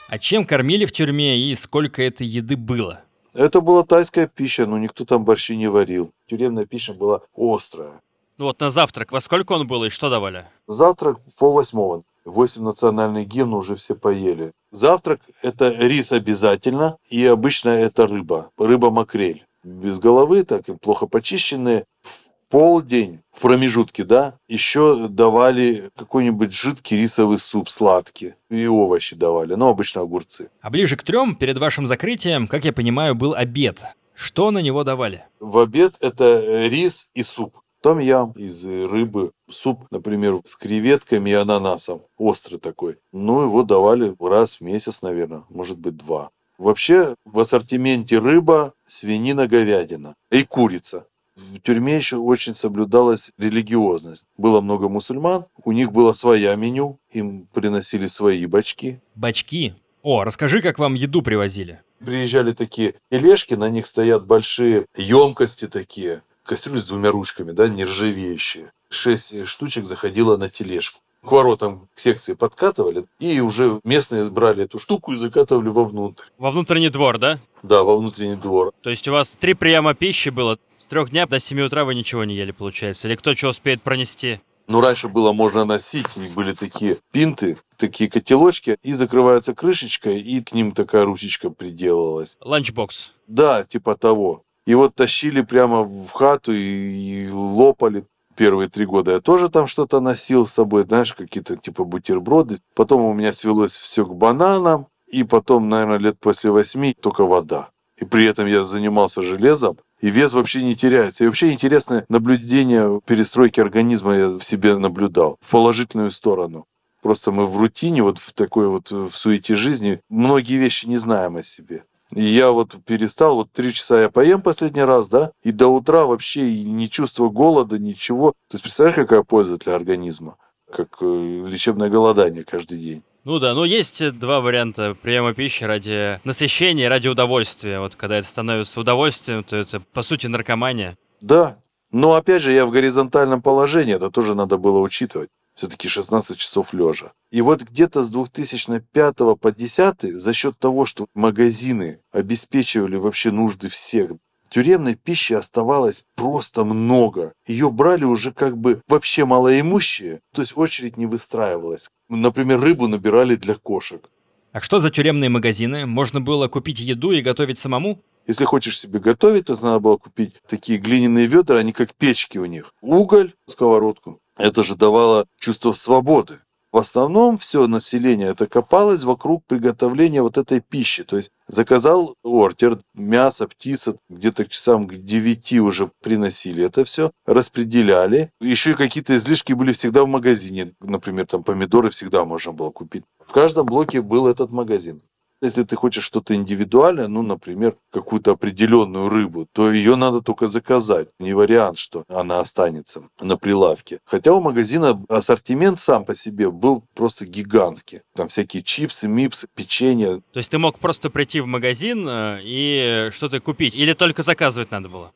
А 0.08 0.18
чем 0.18 0.44
кормили 0.44 0.84
в 0.84 0.92
тюрьме 0.92 1.38
и 1.38 1.54
сколько 1.54 2.02
этой 2.02 2.26
еды 2.26 2.56
было? 2.56 3.00
Это 3.32 3.62
была 3.62 3.82
тайская 3.82 4.26
пища, 4.26 4.66
но 4.66 4.76
никто 4.76 5.06
там 5.06 5.24
борщи 5.24 5.56
не 5.56 5.68
варил. 5.68 6.12
Тюремная 6.26 6.66
пища 6.66 6.92
была 6.92 7.22
острая. 7.34 8.02
Ну 8.36 8.44
вот 8.44 8.60
на 8.60 8.70
завтрак 8.70 9.10
во 9.10 9.20
сколько 9.20 9.52
он 9.52 9.66
был 9.66 9.84
и 9.84 9.88
что 9.88 10.10
давали? 10.10 10.44
Завтрак 10.66 11.18
в 11.26 11.34
пол 11.36 11.54
восьмого. 11.54 12.02
Восемь 12.24 12.62
национальных 12.62 13.26
гимн 13.26 13.54
уже 13.54 13.76
все 13.76 13.94
поели. 13.94 14.52
Завтрак– 14.70 15.20
это 15.42 15.70
рис 15.70 16.12
обязательно, 16.12 16.96
и 17.10 17.24
обычно 17.26 17.70
это 17.70 18.06
рыба, 18.06 18.50
рыба-макрель. 18.56 19.44
Без 19.64 19.98
головы, 19.98 20.44
так 20.44 20.68
и 20.68 20.76
плохо 20.76 21.06
почищенные. 21.06 21.84
В 22.02 22.18
полдень, 22.48 23.20
в 23.32 23.40
промежутке, 23.40 24.04
да, 24.04 24.34
еще 24.48 25.08
давали 25.08 25.90
какой-нибудь 25.96 26.52
жидкий 26.52 27.00
рисовый 27.00 27.38
суп 27.38 27.68
сладкий. 27.70 28.34
И 28.50 28.66
овощи 28.66 29.16
давали, 29.16 29.54
но 29.54 29.68
обычно 29.68 30.02
огурцы. 30.02 30.50
А 30.60 30.70
ближе 30.70 30.96
к 30.96 31.02
трем, 31.02 31.34
перед 31.34 31.58
вашим 31.58 31.86
закрытием, 31.86 32.46
как 32.46 32.64
я 32.64 32.72
понимаю, 32.72 33.14
был 33.14 33.34
обед. 33.34 33.82
Что 34.14 34.50
на 34.50 34.58
него 34.58 34.84
давали? 34.84 35.24
В 35.40 35.58
обед 35.58 35.96
это 36.00 36.66
рис 36.68 37.08
и 37.14 37.22
суп. 37.22 37.61
Том 37.82 37.98
ям 37.98 38.30
из 38.32 38.64
рыбы, 38.64 39.32
суп, 39.50 39.86
например, 39.90 40.40
с 40.44 40.54
креветками 40.54 41.30
и 41.30 41.32
ананасом, 41.32 42.02
острый 42.16 42.58
такой. 42.58 42.98
Ну, 43.12 43.42
его 43.42 43.64
давали 43.64 44.14
раз 44.20 44.56
в 44.56 44.60
месяц, 44.60 45.02
наверное, 45.02 45.42
может 45.50 45.78
быть, 45.78 45.96
два. 45.96 46.30
Вообще 46.58 47.16
в 47.24 47.40
ассортименте 47.40 48.20
рыба, 48.20 48.74
свинина, 48.86 49.48
говядина 49.48 50.14
и 50.30 50.44
курица. 50.44 51.08
В 51.34 51.58
тюрьме 51.58 51.96
еще 51.96 52.18
очень 52.18 52.54
соблюдалась 52.54 53.32
религиозность. 53.36 54.26
Было 54.36 54.60
много 54.60 54.88
мусульман, 54.88 55.46
у 55.64 55.72
них 55.72 55.90
было 55.90 56.12
своя 56.12 56.54
меню, 56.54 57.00
им 57.10 57.48
приносили 57.52 58.06
свои 58.06 58.46
бачки. 58.46 59.00
Бачки? 59.16 59.74
О, 60.02 60.22
расскажи, 60.22 60.62
как 60.62 60.78
вам 60.78 60.94
еду 60.94 61.20
привозили. 61.20 61.80
Приезжали 61.98 62.52
такие 62.52 62.94
тележки, 63.10 63.54
на 63.54 63.68
них 63.68 63.86
стоят 63.86 64.24
большие 64.26 64.86
емкости 64.96 65.66
такие, 65.66 66.22
кастрюли 66.44 66.78
с 66.78 66.86
двумя 66.86 67.10
ручками, 67.10 67.52
да, 67.52 67.68
нержавеющие. 67.68 68.72
Шесть 68.90 69.46
штучек 69.46 69.86
заходило 69.86 70.36
на 70.36 70.48
тележку. 70.48 71.00
К 71.24 71.30
воротам 71.30 71.88
к 71.94 72.00
секции 72.00 72.34
подкатывали, 72.34 73.04
и 73.20 73.38
уже 73.40 73.80
местные 73.84 74.28
брали 74.28 74.64
эту 74.64 74.80
штуку 74.80 75.12
и 75.12 75.16
закатывали 75.16 75.68
вовнутрь. 75.68 76.24
Во 76.36 76.50
внутренний 76.50 76.88
двор, 76.88 77.18
да? 77.18 77.38
Да, 77.62 77.84
во 77.84 77.96
внутренний 77.96 78.34
двор. 78.34 78.72
То 78.82 78.90
есть 78.90 79.06
у 79.06 79.12
вас 79.12 79.36
три 79.38 79.54
приема 79.54 79.94
пищи 79.94 80.30
было? 80.30 80.58
С 80.78 80.86
трех 80.86 81.10
дня 81.10 81.26
до 81.26 81.38
7 81.38 81.60
утра 81.60 81.84
вы 81.84 81.94
ничего 81.94 82.24
не 82.24 82.34
ели, 82.34 82.50
получается? 82.50 83.06
Или 83.06 83.14
кто 83.14 83.36
что 83.36 83.50
успеет 83.50 83.82
пронести? 83.82 84.40
Ну, 84.66 84.80
раньше 84.80 85.08
было 85.08 85.32
можно 85.32 85.64
носить, 85.64 86.06
у 86.16 86.20
них 86.20 86.32
были 86.32 86.54
такие 86.54 86.98
пинты, 87.12 87.58
такие 87.76 88.10
котелочки, 88.10 88.78
и 88.82 88.92
закрывается 88.92 89.54
крышечка, 89.54 90.10
и 90.10 90.40
к 90.40 90.52
ним 90.52 90.72
такая 90.72 91.04
ручечка 91.04 91.50
приделалась. 91.50 92.36
Ланчбокс. 92.40 93.12
Да, 93.28 93.64
типа 93.64 93.96
того. 93.96 94.44
И 94.66 94.74
вот 94.74 94.94
тащили 94.94 95.42
прямо 95.42 95.82
в 95.82 96.10
хату 96.10 96.52
и, 96.52 97.26
и 97.26 97.30
лопали. 97.30 98.04
Первые 98.36 98.68
три 98.68 98.86
года 98.86 99.12
я 99.12 99.20
тоже 99.20 99.50
там 99.50 99.66
что-то 99.66 100.00
носил 100.00 100.46
с 100.46 100.54
собой, 100.54 100.84
знаешь, 100.84 101.12
какие-то 101.12 101.56
типа 101.56 101.84
бутерброды. 101.84 102.60
Потом 102.74 103.02
у 103.02 103.12
меня 103.12 103.32
свелось 103.32 103.72
все 103.72 104.06
к 104.06 104.14
бананам, 104.14 104.86
и 105.06 105.22
потом, 105.24 105.68
наверное, 105.68 105.98
лет 105.98 106.18
после 106.18 106.50
восьми 106.50 106.94
только 106.98 107.24
вода. 107.24 107.68
И 107.98 108.04
при 108.04 108.24
этом 108.24 108.46
я 108.46 108.64
занимался 108.64 109.20
железом, 109.20 109.78
и 110.00 110.08
вес 110.08 110.32
вообще 110.32 110.62
не 110.62 110.74
теряется. 110.74 111.24
И 111.24 111.26
вообще 111.26 111.52
интересное 111.52 112.06
наблюдение 112.08 113.00
перестройки 113.04 113.60
организма 113.60 114.16
я 114.16 114.28
в 114.28 114.42
себе 114.42 114.76
наблюдал 114.76 115.36
в 115.40 115.50
положительную 115.50 116.10
сторону. 116.10 116.64
Просто 117.02 117.32
мы 117.32 117.46
в 117.46 117.58
рутине, 117.58 118.02
вот 118.02 118.18
в 118.18 118.32
такой 118.32 118.68
вот 118.68 118.90
в 118.90 119.12
суете 119.12 119.54
жизни, 119.54 120.00
многие 120.08 120.56
вещи 120.56 120.86
не 120.86 120.98
знаем 120.98 121.36
о 121.36 121.42
себе. 121.42 121.84
И 122.14 122.22
я 122.24 122.50
вот 122.50 122.76
перестал, 122.84 123.36
вот 123.36 123.52
три 123.52 123.72
часа 123.72 124.00
я 124.00 124.10
поем 124.10 124.42
последний 124.42 124.82
раз, 124.82 125.08
да, 125.08 125.32
и 125.42 125.50
до 125.50 125.68
утра 125.68 126.04
вообще 126.04 126.46
и 126.46 126.62
не 126.62 126.90
чувствую 126.90 127.30
голода, 127.30 127.78
ничего. 127.78 128.32
То 128.48 128.54
есть 128.54 128.62
представляешь, 128.62 128.96
какая 128.96 129.22
польза 129.22 129.56
для 129.56 129.74
организма? 129.74 130.36
Как 130.70 130.88
э, 131.00 131.44
лечебное 131.46 131.88
голодание 131.88 132.44
каждый 132.44 132.78
день. 132.78 133.02
Ну 133.24 133.38
да, 133.38 133.54
но 133.54 133.64
есть 133.64 134.18
два 134.18 134.40
варианта 134.40 134.96
приема 135.00 135.32
пищи 135.32 135.64
ради 135.64 136.20
насыщения, 136.24 136.88
ради 136.88 137.08
удовольствия. 137.08 137.78
Вот 137.78 137.94
когда 137.94 138.18
это 138.18 138.28
становится 138.28 138.80
удовольствием, 138.80 139.44
то 139.44 139.56
это 139.56 139.80
по 139.80 140.02
сути 140.02 140.26
наркомания. 140.26 140.98
Да, 141.20 141.56
но 141.92 142.14
опять 142.14 142.42
же 142.42 142.52
я 142.52 142.66
в 142.66 142.70
горизонтальном 142.70 143.40
положении, 143.40 143.94
это 143.94 144.10
тоже 144.10 144.34
надо 144.34 144.58
было 144.58 144.80
учитывать. 144.80 145.30
Все-таки 145.54 145.88
16 145.88 146.38
часов 146.38 146.72
лежа. 146.72 147.12
И 147.30 147.40
вот 147.40 147.62
где-то 147.62 148.02
с 148.02 148.10
2005 148.10 149.16
по 149.40 149.52
10 149.52 150.20
за 150.20 150.32
счет 150.32 150.58
того, 150.58 150.86
что 150.86 151.06
магазины 151.14 152.00
обеспечивали 152.10 152.96
вообще 152.96 153.30
нужды 153.30 153.68
всех, 153.68 154.12
тюремной 154.48 154.94
пищи 154.94 155.32
оставалось 155.32 156.04
просто 156.14 156.64
много. 156.64 157.32
Ее 157.46 157.70
брали 157.70 158.04
уже 158.04 158.32
как 158.32 158.56
бы 158.58 158.82
вообще 158.88 159.24
малоимущие, 159.24 160.20
то 160.34 160.42
есть 160.42 160.56
очередь 160.56 160.96
не 160.96 161.06
выстраивалась. 161.06 161.88
Например, 162.08 162.60
рыбу 162.60 162.88
набирали 162.88 163.36
для 163.36 163.54
кошек. 163.54 164.08
А 164.52 164.60
что 164.60 164.80
за 164.80 164.90
тюремные 164.90 165.30
магазины? 165.30 165.86
Можно 165.86 166.20
было 166.20 166.48
купить 166.48 166.80
еду 166.80 167.12
и 167.12 167.22
готовить 167.22 167.58
самому? 167.58 168.02
Если 168.26 168.44
хочешь 168.44 168.78
себе 168.78 169.00
готовить, 169.00 169.46
то 169.46 169.54
надо 169.54 169.80
было 169.80 169.96
купить 169.96 170.34
такие 170.46 170.78
глиняные 170.78 171.26
ведра, 171.26 171.58
они 171.58 171.72
как 171.72 171.94
печки 171.94 172.38
у 172.38 172.44
них. 172.44 172.72
Уголь, 172.82 173.32
сковородку. 173.48 174.20
Это 174.36 174.64
же 174.64 174.76
давало 174.76 175.26
чувство 175.38 175.72
свободы. 175.72 176.40
В 176.72 176.78
основном 176.78 177.36
все 177.36 177.66
население 177.66 178.28
это 178.30 178.46
копалось 178.46 179.04
вокруг 179.04 179.44
приготовления 179.44 180.22
вот 180.22 180.38
этой 180.38 180.60
пищи. 180.60 181.04
То 181.04 181.18
есть 181.18 181.30
заказал 181.46 182.16
ордер, 182.22 182.78
мясо, 182.94 183.46
птица, 183.46 183.98
где-то 184.08 184.46
к 184.46 184.48
часам 184.48 184.88
к 184.88 184.94
9 184.94 185.52
уже 185.60 185.90
приносили 186.00 186.64
это 186.64 186.86
все, 186.86 187.12
распределяли. 187.26 188.30
Еще 188.40 188.70
и 188.70 188.74
какие-то 188.74 189.14
излишки 189.18 189.52
были 189.52 189.72
всегда 189.72 190.02
в 190.02 190.08
магазине. 190.08 190.72
Например, 190.80 191.26
там 191.26 191.44
помидоры 191.44 191.90
всегда 191.90 192.24
можно 192.24 192.52
было 192.52 192.70
купить. 192.70 193.04
В 193.26 193.32
каждом 193.32 193.66
блоке 193.66 194.00
был 194.00 194.26
этот 194.26 194.50
магазин. 194.50 195.02
Если 195.42 195.64
ты 195.64 195.74
хочешь 195.74 196.04
что-то 196.04 196.34
индивидуальное, 196.34 197.08
ну, 197.08 197.22
например, 197.22 197.76
какую-то 197.90 198.30
определенную 198.30 199.08
рыбу, 199.08 199.48
то 199.52 199.72
ее 199.72 199.96
надо 199.96 200.22
только 200.22 200.46
заказать. 200.46 201.08
Не 201.18 201.34
вариант, 201.34 201.78
что 201.78 202.04
она 202.08 202.38
останется 202.38 203.02
на 203.20 203.36
прилавке. 203.36 203.98
Хотя 204.04 204.32
у 204.32 204.40
магазина 204.40 205.04
ассортимент 205.08 205.80
сам 205.80 206.04
по 206.04 206.14
себе 206.14 206.50
был 206.50 206.84
просто 206.94 207.26
гигантский. 207.26 208.02
Там 208.14 208.28
всякие 208.28 208.62
чипсы, 208.62 209.08
мипсы, 209.08 209.48
печенье. 209.54 210.22
То 210.32 210.38
есть 210.38 210.50
ты 210.50 210.58
мог 210.58 210.78
просто 210.78 211.10
прийти 211.10 211.40
в 211.40 211.46
магазин 211.46 212.06
э, 212.08 212.38
и 212.42 213.10
что-то 213.12 213.40
купить? 213.40 213.74
Или 213.74 213.94
только 213.94 214.22
заказывать 214.22 214.70
надо 214.70 214.88
было? 214.88 215.12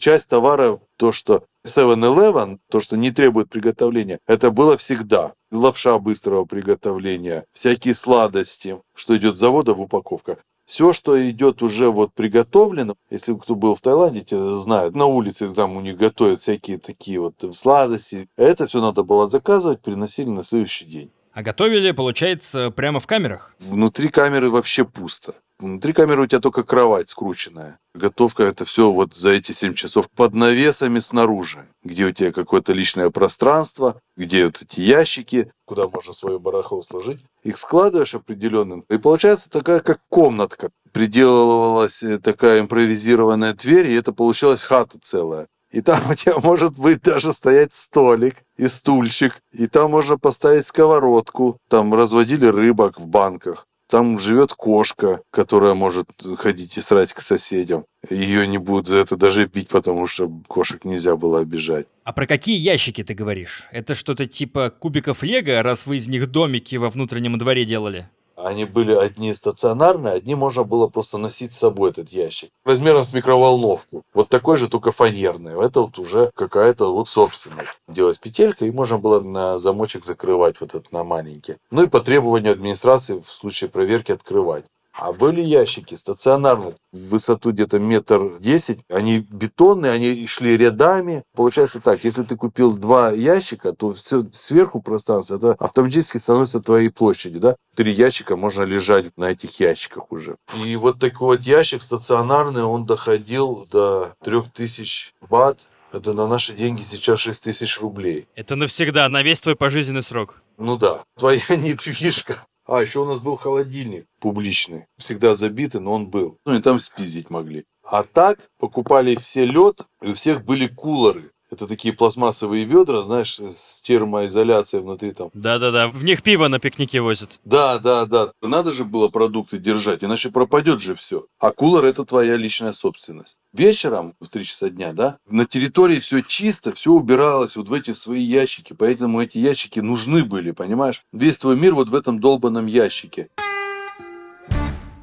Часть 0.00 0.28
товара, 0.28 0.80
то, 0.96 1.12
что 1.12 1.44
7-Eleven, 1.66 2.58
то, 2.70 2.80
что 2.80 2.96
не 2.96 3.10
требует 3.10 3.50
приготовления, 3.50 4.18
это 4.26 4.50
было 4.50 4.78
всегда. 4.78 5.34
Лапша 5.52 5.98
быстрого 5.98 6.46
приготовления, 6.46 7.44
всякие 7.52 7.94
сладости, 7.94 8.80
что 8.94 9.14
идет 9.18 9.36
с 9.36 9.40
завода 9.40 9.74
в 9.74 9.80
упаковках. 9.82 10.38
Все, 10.64 10.94
что 10.94 11.20
идет 11.30 11.62
уже 11.62 11.90
вот 11.90 12.14
приготовлено, 12.14 12.94
если 13.10 13.34
кто 13.34 13.54
был 13.54 13.74
в 13.74 13.82
Таиланде, 13.82 14.22
те 14.22 14.56
знают, 14.56 14.94
на 14.94 15.04
улице 15.04 15.50
там 15.50 15.76
у 15.76 15.82
них 15.82 15.98
готовят 15.98 16.40
всякие 16.40 16.78
такие 16.78 17.20
вот 17.20 17.34
сладости, 17.52 18.28
это 18.38 18.66
все 18.66 18.80
надо 18.80 19.02
было 19.02 19.28
заказывать, 19.28 19.82
приносили 19.82 20.30
на 20.30 20.44
следующий 20.44 20.86
день. 20.86 21.10
А 21.34 21.42
готовили, 21.42 21.90
получается, 21.90 22.70
прямо 22.70 23.00
в 23.00 23.06
камерах? 23.06 23.54
Внутри 23.58 24.08
камеры 24.08 24.48
вообще 24.48 24.86
пусто. 24.86 25.34
Внутри 25.60 25.92
камеры 25.92 26.22
у 26.22 26.26
тебя 26.26 26.40
только 26.40 26.62
кровать 26.62 27.10
скрученная. 27.10 27.78
Готовка 27.94 28.44
это 28.44 28.64
все 28.64 28.90
вот 28.90 29.14
за 29.14 29.30
эти 29.30 29.52
7 29.52 29.74
часов 29.74 30.08
под 30.08 30.32
навесами 30.32 31.00
снаружи, 31.00 31.68
где 31.84 32.06
у 32.06 32.12
тебя 32.12 32.32
какое-то 32.32 32.72
личное 32.72 33.10
пространство, 33.10 34.00
где 34.16 34.46
вот 34.46 34.62
эти 34.62 34.80
ящики, 34.80 35.52
куда 35.66 35.86
можно 35.86 36.14
свое 36.14 36.38
барахло 36.38 36.80
сложить. 36.80 37.20
Их 37.42 37.58
складываешь 37.58 38.14
определенным. 38.14 38.86
И 38.88 38.96
получается 38.96 39.50
такая 39.50 39.80
как 39.80 40.00
комнатка. 40.08 40.70
Приделывалась 40.92 42.02
э, 42.02 42.18
такая 42.18 42.60
импровизированная 42.60 43.52
дверь, 43.52 43.88
и 43.88 43.94
это 43.94 44.12
получилась 44.12 44.62
хата 44.62 44.98
целая. 45.02 45.46
И 45.70 45.82
там 45.82 46.10
у 46.10 46.14
тебя 46.14 46.38
может 46.38 46.78
быть 46.78 47.02
даже 47.02 47.32
стоять 47.34 47.74
столик 47.74 48.36
и 48.56 48.66
стульчик. 48.66 49.40
И 49.52 49.66
там 49.66 49.90
можно 49.90 50.18
поставить 50.18 50.66
сковородку. 50.66 51.58
Там 51.68 51.92
разводили 51.94 52.46
рыбок 52.46 52.98
в 52.98 53.06
банках. 53.06 53.66
Там 53.90 54.20
живет 54.20 54.52
кошка, 54.52 55.20
которая 55.32 55.74
может 55.74 56.06
ходить 56.38 56.76
и 56.76 56.80
срать 56.80 57.12
к 57.12 57.20
соседям. 57.20 57.86
Ее 58.08 58.46
не 58.46 58.56
будут 58.56 58.86
за 58.86 58.98
это 58.98 59.16
даже 59.16 59.46
бить, 59.46 59.68
потому 59.68 60.06
что 60.06 60.30
кошек 60.46 60.84
нельзя 60.84 61.16
было 61.16 61.40
обижать. 61.40 61.86
А 62.04 62.12
про 62.12 62.28
какие 62.28 62.56
ящики 62.56 63.02
ты 63.02 63.14
говоришь? 63.14 63.66
Это 63.72 63.96
что-то 63.96 64.26
типа 64.26 64.70
кубиков 64.70 65.24
лего, 65.24 65.60
раз 65.62 65.86
вы 65.86 65.96
из 65.96 66.06
них 66.06 66.30
домики 66.30 66.76
во 66.76 66.88
внутреннем 66.88 67.36
дворе 67.36 67.64
делали? 67.64 68.08
Они 68.44 68.64
были 68.64 68.94
одни 68.94 69.34
стационарные, 69.34 70.14
одни 70.14 70.34
можно 70.34 70.64
было 70.64 70.88
просто 70.88 71.18
носить 71.18 71.54
с 71.54 71.58
собой 71.58 71.90
этот 71.90 72.10
ящик. 72.10 72.50
Размером 72.64 73.04
с 73.04 73.12
микроволновку. 73.12 74.02
Вот 74.14 74.28
такой 74.28 74.56
же, 74.56 74.68
только 74.68 74.92
фанерный. 74.92 75.60
Это 75.64 75.82
вот 75.82 75.98
уже 75.98 76.30
какая-то 76.34 76.92
вот 76.92 77.08
собственность. 77.08 77.78
Делать 77.88 78.20
петелька, 78.20 78.64
и 78.64 78.70
можно 78.70 78.98
было 78.98 79.20
на 79.20 79.58
замочек 79.58 80.04
закрывать 80.04 80.60
вот 80.60 80.70
этот 80.70 80.92
на 80.92 81.04
маленький. 81.04 81.56
Ну 81.70 81.82
и 81.82 81.88
по 81.88 82.00
требованию 82.00 82.52
администрации 82.52 83.20
в 83.20 83.30
случае 83.30 83.70
проверки 83.70 84.12
открывать. 84.12 84.64
А 84.92 85.12
были 85.12 85.40
ящики 85.40 85.94
стационарные, 85.94 86.74
в 86.92 87.08
высоту 87.10 87.52
где-то 87.52 87.78
метр 87.78 88.38
десять. 88.40 88.80
Они 88.88 89.20
бетонные, 89.30 89.92
они 89.92 90.26
шли 90.26 90.56
рядами. 90.56 91.22
Получается 91.34 91.80
так, 91.80 92.04
если 92.04 92.22
ты 92.22 92.36
купил 92.36 92.76
два 92.76 93.10
ящика, 93.12 93.72
то 93.72 93.94
все 93.94 94.26
сверху 94.32 94.82
пространство, 94.82 95.36
это 95.36 95.52
автоматически 95.58 96.18
становится 96.18 96.60
твоей 96.60 96.90
площадью, 96.90 97.40
да? 97.40 97.56
Три 97.76 97.92
ящика 97.92 98.36
можно 98.36 98.62
лежать 98.62 99.16
на 99.16 99.30
этих 99.30 99.60
ящиках 99.60 100.10
уже. 100.10 100.36
И 100.64 100.76
вот 100.76 100.98
такой 100.98 101.38
вот 101.38 101.46
ящик 101.46 101.82
стационарный, 101.82 102.64
он 102.64 102.84
доходил 102.84 103.66
до 103.70 104.14
3000 104.24 105.12
бат. 105.28 105.58
Это 105.92 106.12
на 106.12 106.28
наши 106.28 106.52
деньги 106.52 106.82
сейчас 106.82 107.20
6 107.20 107.42
тысяч 107.44 107.80
рублей. 107.80 108.28
Это 108.36 108.54
навсегда, 108.54 109.08
на 109.08 109.22
весь 109.22 109.40
твой 109.40 109.56
пожизненный 109.56 110.02
срок. 110.04 110.40
Ну 110.56 110.76
да, 110.76 111.02
твоя 111.18 111.40
недвижка. 111.48 112.46
А, 112.70 112.82
еще 112.82 113.00
у 113.00 113.04
нас 113.04 113.18
был 113.18 113.34
холодильник 113.34 114.06
публичный. 114.20 114.86
Всегда 114.96 115.34
забитый, 115.34 115.80
но 115.80 115.92
он 115.92 116.06
был. 116.06 116.38
Ну 116.46 116.54
и 116.54 116.62
там 116.62 116.78
спиздить 116.78 117.28
могли. 117.28 117.64
А 117.82 118.04
так 118.04 118.38
покупали 118.58 119.16
все 119.16 119.44
лед, 119.44 119.80
и 120.00 120.10
у 120.10 120.14
всех 120.14 120.44
были 120.44 120.68
кулеры. 120.68 121.32
Это 121.50 121.66
такие 121.66 121.92
пластмассовые 121.92 122.64
ведра, 122.64 123.02
знаешь, 123.02 123.38
с 123.40 123.80
термоизоляцией 123.80 124.82
внутри 124.82 125.12
там. 125.12 125.30
Да-да-да, 125.34 125.88
в 125.88 126.04
них 126.04 126.22
пиво 126.22 126.46
на 126.48 126.60
пикнике 126.60 127.00
возят. 127.00 127.40
Да, 127.44 127.78
да, 127.78 128.06
да. 128.06 128.32
Надо 128.40 128.70
же 128.70 128.84
было 128.84 129.08
продукты 129.08 129.58
держать, 129.58 130.04
иначе 130.04 130.30
пропадет 130.30 130.80
же 130.80 130.94
все. 130.94 131.26
А 131.38 131.50
кулер 131.50 131.84
это 131.84 132.04
твоя 132.04 132.36
личная 132.36 132.72
собственность. 132.72 133.36
Вечером 133.52 134.14
в 134.20 134.28
3 134.28 134.44
часа 134.44 134.70
дня, 134.70 134.92
да, 134.92 135.18
на 135.28 135.44
территории 135.44 135.98
все 135.98 136.22
чисто, 136.22 136.72
все 136.72 136.92
убиралось 136.92 137.56
вот 137.56 137.68
в 137.68 137.72
эти 137.72 137.94
свои 137.94 138.22
ящики, 138.22 138.72
поэтому 138.72 139.20
эти 139.20 139.38
ящики 139.38 139.80
нужны 139.80 140.24
были, 140.24 140.52
понимаешь? 140.52 141.02
Весь 141.12 141.36
твой 141.36 141.56
мир 141.56 141.74
вот 141.74 141.88
в 141.88 141.94
этом 141.96 142.20
долбанном 142.20 142.66
ящике. 142.66 143.28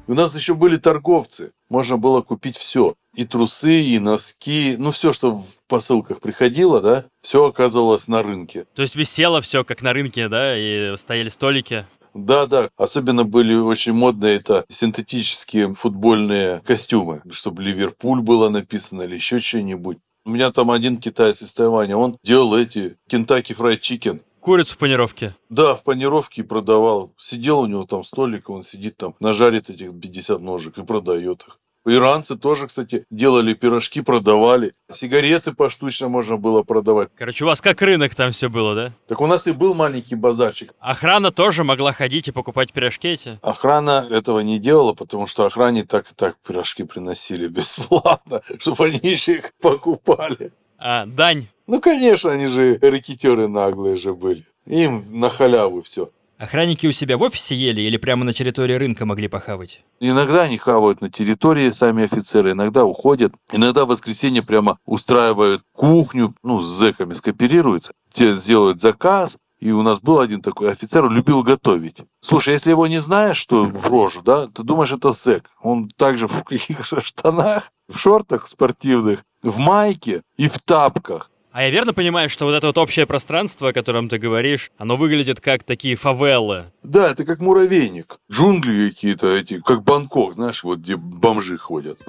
У 0.08 0.14
нас 0.14 0.34
еще 0.34 0.54
были 0.54 0.78
торговцы. 0.78 1.52
Можно 1.68 1.98
было 1.98 2.22
купить 2.22 2.56
все. 2.56 2.94
И 3.14 3.26
трусы, 3.26 3.82
и 3.82 3.98
носки. 3.98 4.74
Ну, 4.78 4.90
все, 4.90 5.12
что 5.12 5.32
в 5.32 5.46
посылках 5.68 6.22
приходило, 6.22 6.80
да, 6.80 7.04
все 7.20 7.44
оказывалось 7.44 8.08
на 8.08 8.22
рынке. 8.22 8.64
То 8.74 8.80
есть 8.80 8.96
висело 8.96 9.42
все 9.42 9.64
как 9.64 9.82
на 9.82 9.92
рынке, 9.92 10.30
да, 10.30 10.56
и 10.56 10.96
стояли 10.96 11.28
столики. 11.28 11.84
Да, 12.14 12.46
да. 12.46 12.70
Особенно 12.78 13.24
были 13.24 13.54
очень 13.54 13.92
модные 13.92 14.36
это 14.36 14.64
синтетические 14.70 15.74
футбольные 15.74 16.60
костюмы, 16.60 17.20
чтобы 17.30 17.62
Ливерпуль 17.62 18.22
было 18.22 18.48
написано 18.48 19.02
или 19.02 19.16
еще 19.16 19.40
что-нибудь. 19.40 19.98
У 20.24 20.30
меня 20.30 20.50
там 20.52 20.70
один 20.70 20.96
китаец 20.96 21.42
из 21.42 21.52
Тайваня, 21.52 21.98
он 21.98 22.16
делал 22.24 22.56
эти 22.56 22.96
Kentucky 23.10 23.54
Fried 23.54 23.80
Chicken. 23.80 24.20
Курицу 24.48 24.76
в 24.76 24.78
панировке. 24.78 25.34
Да, 25.50 25.74
в 25.74 25.82
панировке 25.82 26.42
продавал. 26.42 27.12
Сидел 27.18 27.60
у 27.60 27.66
него 27.66 27.84
там 27.84 28.02
столик, 28.02 28.48
он 28.48 28.64
сидит 28.64 28.96
там, 28.96 29.14
нажарит 29.20 29.68
этих 29.68 29.90
50 30.00 30.40
ножек 30.40 30.78
и 30.78 30.84
продает 30.84 31.42
их. 31.46 31.58
Иранцы 31.84 32.34
тоже, 32.34 32.66
кстати, 32.66 33.04
делали 33.10 33.52
пирожки, 33.52 34.00
продавали. 34.00 34.72
Сигареты 34.90 35.52
поштучно 35.52 36.08
можно 36.08 36.38
было 36.38 36.62
продавать. 36.62 37.10
Короче, 37.14 37.44
у 37.44 37.46
вас 37.46 37.60
как 37.60 37.82
рынок 37.82 38.14
там 38.14 38.30
все 38.30 38.48
было, 38.48 38.74
да? 38.74 38.92
Так 39.06 39.20
у 39.20 39.26
нас 39.26 39.46
и 39.46 39.52
был 39.52 39.74
маленький 39.74 40.14
базарчик. 40.14 40.72
Охрана 40.80 41.30
тоже 41.30 41.62
могла 41.62 41.92
ходить 41.92 42.28
и 42.28 42.32
покупать 42.32 42.72
пирожки 42.72 43.08
эти? 43.08 43.38
Охрана 43.42 44.06
этого 44.10 44.40
не 44.40 44.58
делала, 44.58 44.94
потому 44.94 45.26
что 45.26 45.44
охране 45.44 45.84
так 45.84 46.10
и 46.10 46.14
так 46.14 46.38
пирожки 46.38 46.84
приносили 46.84 47.48
бесплатно, 47.48 48.40
чтобы 48.60 48.86
они 48.86 49.00
еще 49.02 49.34
их 49.34 49.52
покупали. 49.60 50.52
А, 50.78 51.04
дань. 51.04 51.48
Ну, 51.68 51.82
конечно, 51.82 52.32
они 52.32 52.46
же 52.46 52.78
рэкетеры 52.80 53.46
наглые 53.46 53.96
же 53.96 54.14
были. 54.14 54.44
Им 54.64 55.04
на 55.20 55.28
халяву 55.28 55.82
все. 55.82 56.10
Охранники 56.38 56.86
у 56.86 56.92
себя 56.92 57.18
в 57.18 57.22
офисе 57.22 57.54
ели 57.54 57.82
или 57.82 57.98
прямо 57.98 58.24
на 58.24 58.32
территории 58.32 58.72
рынка 58.72 59.04
могли 59.04 59.28
похавать? 59.28 59.82
Иногда 60.00 60.44
они 60.44 60.56
хавают 60.56 61.02
на 61.02 61.10
территории, 61.10 61.70
сами 61.70 62.04
офицеры, 62.04 62.52
иногда 62.52 62.86
уходят. 62.86 63.34
Иногда 63.52 63.84
в 63.84 63.88
воскресенье 63.88 64.42
прямо 64.42 64.78
устраивают 64.86 65.62
кухню, 65.74 66.34
ну, 66.42 66.60
с 66.60 66.66
зэками 66.66 67.12
скооперируются. 67.12 67.92
Те 68.14 68.34
сделают 68.34 68.80
заказ, 68.80 69.36
и 69.60 69.70
у 69.70 69.82
нас 69.82 70.00
был 70.00 70.20
один 70.20 70.40
такой 70.40 70.70
офицер, 70.72 71.10
любил 71.10 71.42
готовить. 71.42 71.98
Слушай, 72.22 72.54
если 72.54 72.70
его 72.70 72.86
не 72.86 72.98
знаешь, 72.98 73.36
что 73.36 73.64
в 73.64 73.88
рожу, 73.88 74.22
да, 74.22 74.46
ты 74.46 74.62
думаешь, 74.62 74.92
это 74.92 75.10
зэк. 75.10 75.50
Он 75.60 75.90
также 75.90 76.28
в 76.28 76.44
каких-то 76.44 77.02
штанах, 77.02 77.70
в 77.90 77.98
шортах 77.98 78.46
спортивных, 78.46 79.22
в 79.42 79.58
майке 79.58 80.22
и 80.38 80.48
в 80.48 80.58
тапках. 80.60 81.30
А 81.50 81.62
я 81.62 81.70
верно 81.70 81.94
понимаю, 81.94 82.28
что 82.28 82.44
вот 82.44 82.52
это 82.52 82.66
вот 82.66 82.76
общее 82.76 83.06
пространство, 83.06 83.70
о 83.70 83.72
котором 83.72 84.08
ты 84.08 84.18
говоришь, 84.18 84.70
оно 84.76 84.96
выглядит 84.96 85.40
как 85.40 85.64
такие 85.64 85.96
фавелы? 85.96 86.66
Да, 86.82 87.10
это 87.10 87.24
как 87.24 87.40
муравейник. 87.40 88.18
Джунгли 88.30 88.90
какие-то 88.90 89.34
эти, 89.34 89.60
как 89.60 89.82
Бангкок, 89.82 90.34
знаешь, 90.34 90.62
вот 90.62 90.80
где 90.80 90.96
бомжи 90.96 91.56
ходят. 91.56 92.00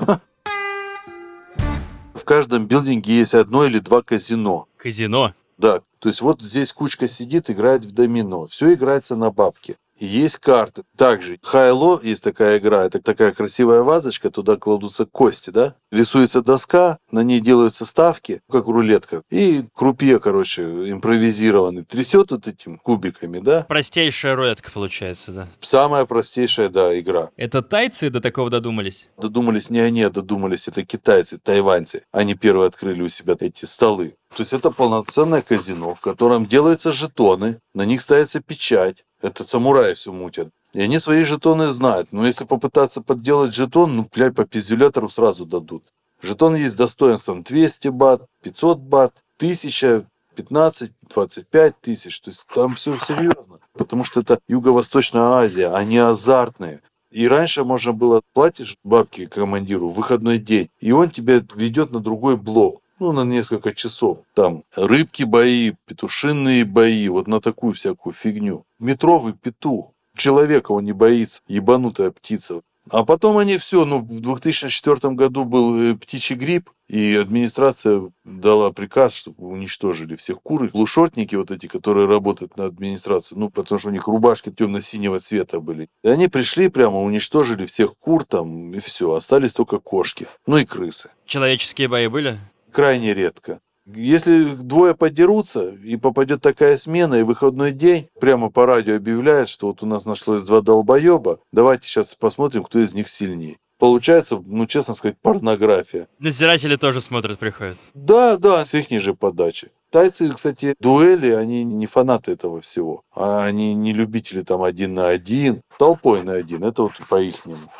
В 2.13 2.24
каждом 2.25 2.67
билдинге 2.67 3.19
есть 3.19 3.34
одно 3.34 3.65
или 3.65 3.79
два 3.79 4.01
казино. 4.01 4.67
Казино? 4.77 5.34
Да, 5.58 5.81
то 6.00 6.10
есть 6.10 6.22
вот 6.22 6.41
здесь 6.41 6.74
кучка 6.74 7.08
сидит, 7.08 7.50
играет 7.50 7.86
в 7.86 7.91
домино. 7.91 8.48
Все 8.48 8.74
играется 8.74 9.15
на 9.15 9.31
бабки. 9.31 9.77
Есть 10.00 10.38
карты. 10.38 10.84
Также 10.98 11.38
хайло, 11.44 12.00
есть 12.01 12.24
такая 12.24 12.58
игра, 12.58 12.86
это 12.86 13.01
такая 13.01 13.34
красивая 13.34 13.82
вазочка, 13.82 14.32
туда 14.32 14.56
кладутся 14.56 15.06
кости, 15.06 15.50
да? 15.50 15.75
Рисуется 15.91 16.41
доска, 16.41 17.00
на 17.12 17.22
ней 17.22 17.41
делаются 17.41 17.86
ставки, 17.86 18.41
как 18.50 18.68
рулетка. 18.68 19.24
И 19.29 19.63
крупье, 19.75 20.20
короче, 20.20 20.64
импровизированный, 20.64 21.83
трясет 21.83 22.31
вот 22.31 22.48
этим 22.48 22.77
кубиками, 22.77 23.40
да? 23.40 23.66
Простейшая 23.68 24.35
рулетка 24.35 24.72
получается, 24.72 25.31
да? 25.31 25.48
Самая 25.59 26.05
простейшая, 26.05 26.70
да, 26.70 26.98
игра. 26.98 27.29
Это 27.35 27.62
тайцы 27.62 28.09
до 28.09 28.22
такого 28.22 28.50
додумались? 28.50 29.09
Додумались 29.18 29.70
не 29.70 29.79
они, 29.79 30.03
а 30.03 30.09
додумались 30.09 30.68
это 30.68 30.85
китайцы, 30.85 31.38
тайваньцы. 31.38 32.03
Они 32.12 32.35
первые 32.35 32.68
открыли 32.68 33.01
у 33.01 33.09
себя 33.09 33.35
эти 33.40 33.66
столы. 33.66 34.16
То 34.35 34.44
есть 34.44 34.53
это 34.53 34.70
полноценное 34.70 35.42
казино, 35.42 35.96
в 35.96 36.01
котором 36.01 36.46
делаются 36.46 36.92
жетоны, 36.92 37.59
на 37.74 37.83
них 37.83 38.01
ставится 38.01 38.42
печать, 38.42 39.03
это 39.22 39.48
самураи 39.48 39.94
все 39.94 40.12
мутят. 40.12 40.50
И 40.74 40.82
они 40.82 41.00
свои 41.00 41.24
жетоны 41.24 41.68
знают. 41.68 42.12
Но 42.12 42.25
если 42.27 42.46
попытаться 42.46 43.01
подделать 43.01 43.55
жетон, 43.55 43.96
ну, 43.96 44.08
блядь, 44.14 44.36
по 44.36 44.46
пиздюлятору 44.46 45.10
сразу 45.10 45.46
дадут. 45.46 45.84
Жетон 46.22 46.55
есть 46.55 46.77
достоинством 46.77 47.44
200 47.44 47.88
бат, 47.90 48.25
500 48.44 48.79
бат, 48.79 49.24
1000, 49.38 50.05
15, 50.36 50.92
25 51.10 51.82
тысяч. 51.82 52.20
То 52.22 52.29
есть 52.29 52.46
там 52.53 52.75
все 52.75 52.98
серьезно. 53.00 53.60
Потому 53.74 54.03
что 54.03 54.20
это 54.20 54.40
Юго-Восточная 54.48 55.40
Азия, 55.44 55.74
они 55.74 55.98
азартные. 55.98 56.82
И 57.12 57.27
раньше 57.27 57.64
можно 57.64 57.92
было 57.92 58.22
платишь 58.34 58.77
бабки 58.84 59.25
командиру 59.25 59.90
в 59.90 59.96
выходной 59.96 60.38
день, 60.38 60.70
и 60.79 60.92
он 60.92 61.10
тебя 61.10 61.42
ведет 61.55 61.92
на 61.92 62.00
другой 62.00 62.38
блок 62.38 62.84
ну, 63.00 63.12
на 63.12 63.24
несколько 63.24 63.74
часов. 63.74 64.20
Там 64.33 64.64
рыбки 64.75 65.24
бои, 65.24 65.74
петушиные 65.85 66.66
бои, 66.66 67.07
вот 67.09 67.27
на 67.27 67.42
такую 67.42 67.74
всякую 67.74 68.14
фигню. 68.14 68.66
Метровый 68.79 69.33
петух. 69.33 69.92
Человека 70.16 70.72
он 70.72 70.85
не 70.85 70.94
боится, 70.94 71.42
ебанутая 71.48 72.12
птица. 72.12 72.62
А 72.90 73.05
потом 73.05 73.38
они 73.38 73.57
все, 73.57 73.85
ну, 73.85 74.00
в 74.00 74.20
2004 74.20 75.14
году 75.14 75.46
был 75.46 75.79
э, 75.79 75.96
птичий 75.96 76.35
грипп, 76.35 76.72
и 76.88 77.16
администрация 77.16 78.12
дала 78.24 78.72
приказ, 78.72 79.14
чтобы 79.14 79.48
уничтожили 79.48 80.16
всех 80.16 80.42
кур. 80.42 80.66
И 80.66 80.70
глушотники 80.70 81.35
вот 81.35 81.51
эти, 81.51 81.68
которые 81.68 82.07
работают 82.07 82.57
на 82.57 82.66
администрации, 82.66 83.35
ну, 83.35 83.50
потому 83.50 83.79
что 83.79 83.90
у 83.90 83.92
них 83.92 84.07
рубашки 84.07 84.51
темно-синего 84.51 85.20
цвета 85.20 85.59
были. 85.59 85.88
И 86.03 86.07
они 86.07 86.27
пришли 86.27 86.68
прямо, 86.70 87.00
уничтожили 87.01 87.68
всех 87.68 87.96
кур 87.98 88.25
там, 88.25 88.74
и 88.74 88.79
все. 88.79 89.14
Остались 89.14 89.53
только 89.53 89.77
кошки, 89.77 90.27
ну 90.48 90.57
и 90.57 90.66
крысы. 90.66 91.12
Человеческие 91.25 91.88
бои 91.88 92.07
были? 92.07 92.40
Крайне 92.72 93.14
редко. 93.14 93.60
Если 93.86 94.55
двое 94.55 94.94
подерутся, 94.94 95.70
и 95.70 95.98
попадет 95.98 96.42
такая 96.42 96.77
смена, 96.77 97.16
и 97.16 97.24
выходной 97.24 97.72
день, 97.72 98.08
прямо 98.20 98.51
по 98.51 98.66
радио 98.66 98.96
объявляют, 98.96 99.50
что 99.50 99.68
вот 99.68 99.82
у 99.82 99.88
нас 99.88 100.05
нашлось 100.05 100.44
два 100.44 100.62
долбоеба, 100.62 101.40
давайте 101.51 101.88
сейчас 101.88 102.14
посмотрим, 102.14 102.64
кто 102.64 102.79
из 102.79 102.94
них 102.94 103.10
сильнее. 103.10 103.58
Получается, 103.79 104.44
ну, 104.46 104.68
честно 104.68 104.94
сказать, 104.94 105.18
порнография. 105.22 106.10
Надзиратели 106.20 106.75
тоже 106.75 107.00
смотрят, 107.00 107.40
приходят. 107.40 107.77
Да, 107.94 108.38
да, 108.38 108.66
с 108.66 108.75
их 108.75 108.90
же 109.01 109.14
подачи. 109.14 109.72
Тайцы, 109.90 110.29
кстати, 110.32 110.75
дуэли, 110.79 111.32
они 111.32 111.64
не 111.64 111.88
фанаты 111.88 112.34
этого 112.34 112.60
всего. 112.60 113.03
А 113.16 113.46
они 113.46 113.74
не 113.74 113.94
любители 113.94 114.42
там 114.42 114.64
один 114.64 114.94
на 114.94 115.08
один, 115.08 115.62
толпой 115.79 116.24
на 116.24 116.34
один. 116.34 116.66
Это 116.66 116.84
вот 116.84 116.92
по 117.10 117.22
их 117.22 117.36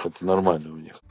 Это 0.06 0.26
нормально 0.26 0.74
у 0.74 0.78
них. 0.78 1.02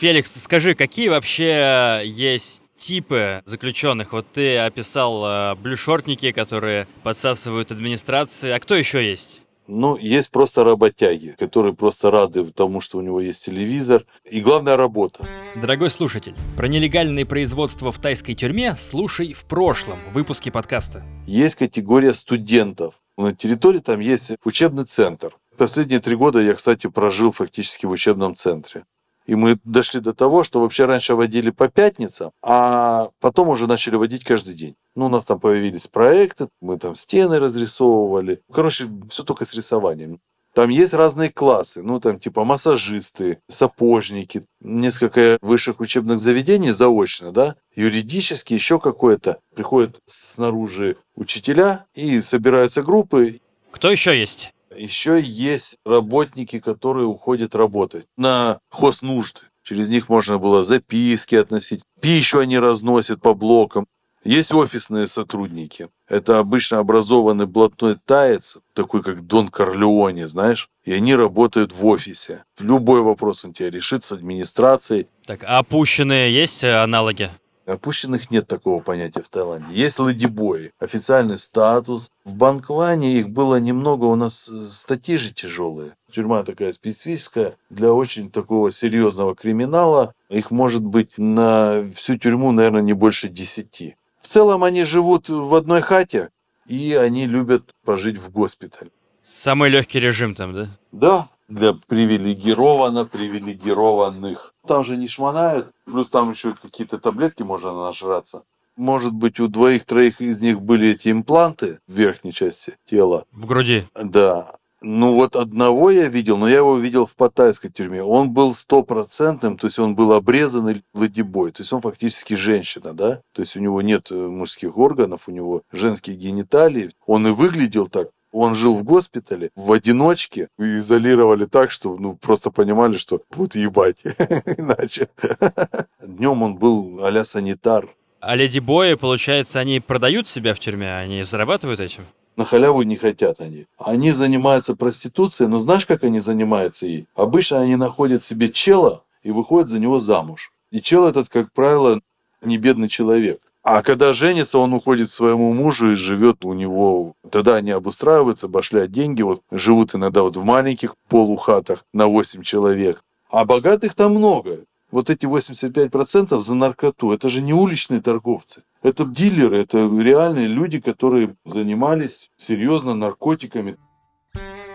Феликс, 0.00 0.34
скажи, 0.40 0.74
какие 0.74 1.10
вообще 1.10 2.00
есть 2.06 2.62
типы 2.74 3.42
заключенных? 3.44 4.14
Вот 4.14 4.26
ты 4.32 4.56
описал 4.56 5.22
э, 5.26 5.54
блюшортники, 5.56 6.32
которые 6.32 6.88
подсасывают 7.02 7.70
администрации. 7.70 8.50
А 8.50 8.58
кто 8.60 8.74
еще 8.76 9.06
есть? 9.06 9.42
Ну, 9.66 9.98
есть 9.98 10.30
просто 10.30 10.64
работяги, 10.64 11.36
которые 11.38 11.74
просто 11.74 12.10
рады 12.10 12.50
тому, 12.50 12.80
что 12.80 12.96
у 12.96 13.02
него 13.02 13.20
есть 13.20 13.44
телевизор. 13.44 14.06
И 14.24 14.40
главная 14.40 14.78
работа. 14.78 15.22
Дорогой 15.54 15.90
слушатель, 15.90 16.34
про 16.56 16.66
нелегальные 16.66 17.26
производства 17.26 17.92
в 17.92 17.98
тайской 18.00 18.34
тюрьме 18.34 18.76
слушай 18.76 19.34
в 19.34 19.44
прошлом 19.44 19.98
выпуске 20.14 20.50
подкаста. 20.50 21.04
Есть 21.26 21.56
категория 21.56 22.14
студентов. 22.14 22.94
На 23.18 23.34
территории 23.34 23.80
там 23.80 24.00
есть 24.00 24.32
учебный 24.44 24.86
центр. 24.86 25.36
Последние 25.58 26.00
три 26.00 26.16
года 26.16 26.40
я, 26.40 26.54
кстати, 26.54 26.86
прожил 26.86 27.32
фактически 27.32 27.84
в 27.84 27.90
учебном 27.90 28.34
центре. 28.34 28.84
И 29.30 29.36
мы 29.36 29.60
дошли 29.62 30.00
до 30.00 30.12
того, 30.12 30.42
что 30.42 30.60
вообще 30.60 30.86
раньше 30.86 31.14
водили 31.14 31.50
по 31.50 31.68
пятницам, 31.68 32.32
а 32.42 33.10
потом 33.20 33.48
уже 33.48 33.68
начали 33.68 33.94
водить 33.94 34.24
каждый 34.24 34.54
день. 34.54 34.74
Ну, 34.96 35.06
у 35.06 35.08
нас 35.08 35.24
там 35.24 35.38
появились 35.38 35.86
проекты, 35.86 36.48
мы 36.60 36.76
там 36.78 36.96
стены 36.96 37.38
разрисовывали. 37.38 38.40
Короче, 38.52 38.88
все 39.08 39.22
только 39.22 39.44
с 39.44 39.54
рисованием. 39.54 40.18
Там 40.52 40.68
есть 40.68 40.94
разные 40.94 41.30
классы, 41.30 41.80
ну 41.80 42.00
там 42.00 42.18
типа 42.18 42.42
массажисты, 42.42 43.38
сапожники, 43.46 44.42
несколько 44.60 45.38
высших 45.42 45.78
учебных 45.78 46.18
заведений 46.18 46.72
заочно, 46.72 47.30
да, 47.30 47.54
юридически 47.76 48.54
еще 48.54 48.80
какое-то. 48.80 49.38
Приходят 49.54 50.00
снаружи 50.06 50.96
учителя 51.14 51.86
и 51.94 52.20
собираются 52.20 52.82
группы. 52.82 53.38
Кто 53.70 53.92
еще 53.92 54.18
есть? 54.18 54.52
Еще 54.76 55.20
есть 55.20 55.78
работники, 55.84 56.60
которые 56.60 57.06
уходят 57.06 57.54
работать 57.54 58.06
на 58.16 58.60
хознужды. 58.70 59.40
Через 59.62 59.88
них 59.88 60.08
можно 60.08 60.38
было 60.38 60.62
записки 60.62 61.34
относить. 61.34 61.82
Пищу 62.00 62.38
они 62.38 62.58
разносят 62.58 63.20
по 63.20 63.34
блокам. 63.34 63.86
Есть 64.22 64.52
офисные 64.52 65.06
сотрудники. 65.06 65.88
Это 66.06 66.38
обычно 66.38 66.78
образованный 66.78 67.46
блатной 67.46 67.96
таец, 68.04 68.58
такой 68.74 69.02
как 69.02 69.26
Дон 69.26 69.48
Корлеоне, 69.48 70.28
знаешь? 70.28 70.68
И 70.84 70.92
они 70.92 71.14
работают 71.14 71.72
в 71.72 71.86
офисе. 71.86 72.44
Любой 72.58 73.00
вопрос 73.00 73.44
он 73.44 73.54
тебе 73.54 73.70
решит 73.70 74.04
с 74.04 74.12
администрацией. 74.12 75.08
Так, 75.24 75.42
а 75.44 75.58
опущенные 75.58 76.34
есть 76.34 76.64
э, 76.64 76.82
аналоги? 76.82 77.30
Опущенных 77.66 78.30
нет 78.30 78.48
такого 78.48 78.80
понятия 78.80 79.22
в 79.22 79.28
Таиланде. 79.28 79.74
Есть 79.74 79.98
ладибои, 79.98 80.72
официальный 80.78 81.38
статус. 81.38 82.10
В 82.24 82.34
Банкване 82.34 83.18
их 83.18 83.28
было 83.28 83.56
немного, 83.56 84.04
у 84.04 84.16
нас 84.16 84.48
э, 84.48 84.66
статьи 84.68 85.16
же 85.16 85.32
тяжелые. 85.32 85.92
Тюрьма 86.10 86.42
такая 86.42 86.72
специфическая, 86.72 87.56
для 87.68 87.92
очень 87.92 88.30
такого 88.30 88.72
серьезного 88.72 89.36
криминала. 89.36 90.14
Их 90.28 90.50
может 90.50 90.82
быть 90.82 91.16
на 91.16 91.84
всю 91.94 92.16
тюрьму, 92.16 92.50
наверное, 92.50 92.82
не 92.82 92.92
больше 92.92 93.28
десяти. 93.28 93.96
В 94.20 94.28
целом 94.28 94.64
они 94.64 94.84
живут 94.84 95.28
в 95.28 95.54
одной 95.54 95.80
хате, 95.80 96.30
и 96.66 96.94
они 96.94 97.26
любят 97.26 97.74
пожить 97.84 98.18
в 98.18 98.30
госпитале. 98.30 98.90
Самый 99.22 99.70
легкий 99.70 100.00
режим 100.00 100.34
там, 100.34 100.54
да? 100.54 100.68
Да, 100.92 101.28
для 101.50 101.74
привилегированно 101.74 103.04
привилегированных. 103.04 104.54
Там 104.66 104.84
же 104.84 104.96
не 104.96 105.08
шмонают, 105.08 105.72
плюс 105.84 106.08
там 106.08 106.30
еще 106.30 106.54
какие-то 106.54 106.98
таблетки 106.98 107.42
можно 107.42 107.74
нажраться. 107.74 108.44
Может 108.76 109.12
быть, 109.12 109.40
у 109.40 109.48
двоих-троих 109.48 110.20
из 110.20 110.40
них 110.40 110.62
были 110.62 110.90
эти 110.90 111.10
импланты 111.10 111.80
в 111.86 111.92
верхней 111.92 112.32
части 112.32 112.76
тела. 112.86 113.24
В 113.32 113.44
груди? 113.44 113.86
Да. 114.00 114.54
Ну 114.82 115.14
вот 115.14 115.36
одного 115.36 115.90
я 115.90 116.08
видел, 116.08 116.38
но 116.38 116.48
я 116.48 116.58
его 116.58 116.78
видел 116.78 117.04
в 117.04 117.14
паттайской 117.14 117.70
тюрьме. 117.70 118.02
Он 118.02 118.30
был 118.30 118.54
стопроцентным, 118.54 119.58
то 119.58 119.66
есть 119.66 119.78
он 119.78 119.94
был 119.94 120.14
обрезанный 120.14 120.82
ладибой, 120.94 121.50
то 121.50 121.60
есть 121.60 121.72
он 121.74 121.82
фактически 121.82 122.32
женщина, 122.32 122.94
да? 122.94 123.20
То 123.34 123.42
есть 123.42 123.56
у 123.56 123.60
него 123.60 123.82
нет 123.82 124.10
э, 124.10 124.14
мужских 124.14 124.78
органов, 124.78 125.24
у 125.26 125.32
него 125.32 125.62
женские 125.70 126.16
гениталии. 126.16 126.92
Он 127.06 127.26
и 127.26 127.30
выглядел 127.30 127.88
так. 127.88 128.08
Он 128.32 128.54
жил 128.54 128.76
в 128.76 128.84
госпитале 128.84 129.50
в 129.56 129.72
одиночке, 129.72 130.48
изолировали 130.58 131.46
так, 131.46 131.70
что 131.70 131.96
ну 131.96 132.14
просто 132.14 132.50
понимали, 132.50 132.96
что 132.96 133.20
будут 133.30 133.54
ебать 133.56 134.02
иначе. 134.04 135.08
Днем 136.02 136.42
он 136.42 136.56
был 136.56 137.04
а 137.04 137.24
санитар. 137.24 137.88
А 138.20 138.36
леди-бои, 138.36 138.94
получается, 138.94 139.60
они 139.60 139.80
продают 139.80 140.28
себя 140.28 140.54
в 140.54 140.58
тюрьме, 140.58 140.94
они 140.94 141.22
зарабатывают 141.24 141.80
этим? 141.80 142.04
На 142.36 142.44
халяву 142.44 142.82
не 142.82 142.96
хотят 142.96 143.40
они. 143.40 143.66
Они 143.78 144.12
занимаются 144.12 144.76
проституцией, 144.76 145.48
но 145.48 145.58
знаешь, 145.58 145.86
как 145.86 146.04
они 146.04 146.20
занимаются 146.20 146.86
ей? 146.86 147.06
Обычно 147.14 147.60
они 147.60 147.76
находят 147.76 148.24
себе 148.24 148.50
чела 148.50 149.04
и 149.22 149.30
выходят 149.30 149.70
за 149.70 149.78
него 149.78 149.98
замуж. 149.98 150.52
И 150.70 150.80
чел 150.80 151.06
этот, 151.06 151.28
как 151.28 151.52
правило, 151.52 152.00
не 152.42 152.58
бедный 152.58 152.88
человек. 152.88 153.40
А 153.62 153.82
когда 153.82 154.14
женится, 154.14 154.58
он 154.58 154.72
уходит 154.72 155.08
к 155.08 155.12
своему 155.12 155.52
мужу 155.52 155.92
и 155.92 155.94
живет 155.94 156.44
у 156.44 156.54
него. 156.54 157.14
Тогда 157.30 157.56
они 157.56 157.70
обустраиваются, 157.72 158.48
башляют 158.48 158.90
деньги, 158.90 159.22
вот 159.22 159.42
живут 159.50 159.94
иногда 159.94 160.22
вот 160.22 160.36
в 160.36 160.44
маленьких 160.44 160.94
полухатах 161.08 161.84
на 161.92 162.06
8 162.06 162.42
человек. 162.42 163.02
А 163.30 163.44
богатых 163.44 163.94
там 163.94 164.14
много. 164.14 164.60
Вот 164.90 165.08
эти 165.08 165.26
85% 165.26 166.40
за 166.40 166.54
наркоту, 166.54 167.12
это 167.12 167.28
же 167.28 167.42
не 167.42 167.52
уличные 167.52 168.00
торговцы. 168.00 168.62
Это 168.82 169.04
дилеры, 169.04 169.58
это 169.58 169.78
реальные 169.78 170.48
люди, 170.48 170.80
которые 170.80 171.36
занимались 171.44 172.30
серьезно 172.38 172.94
наркотиками. 172.94 173.76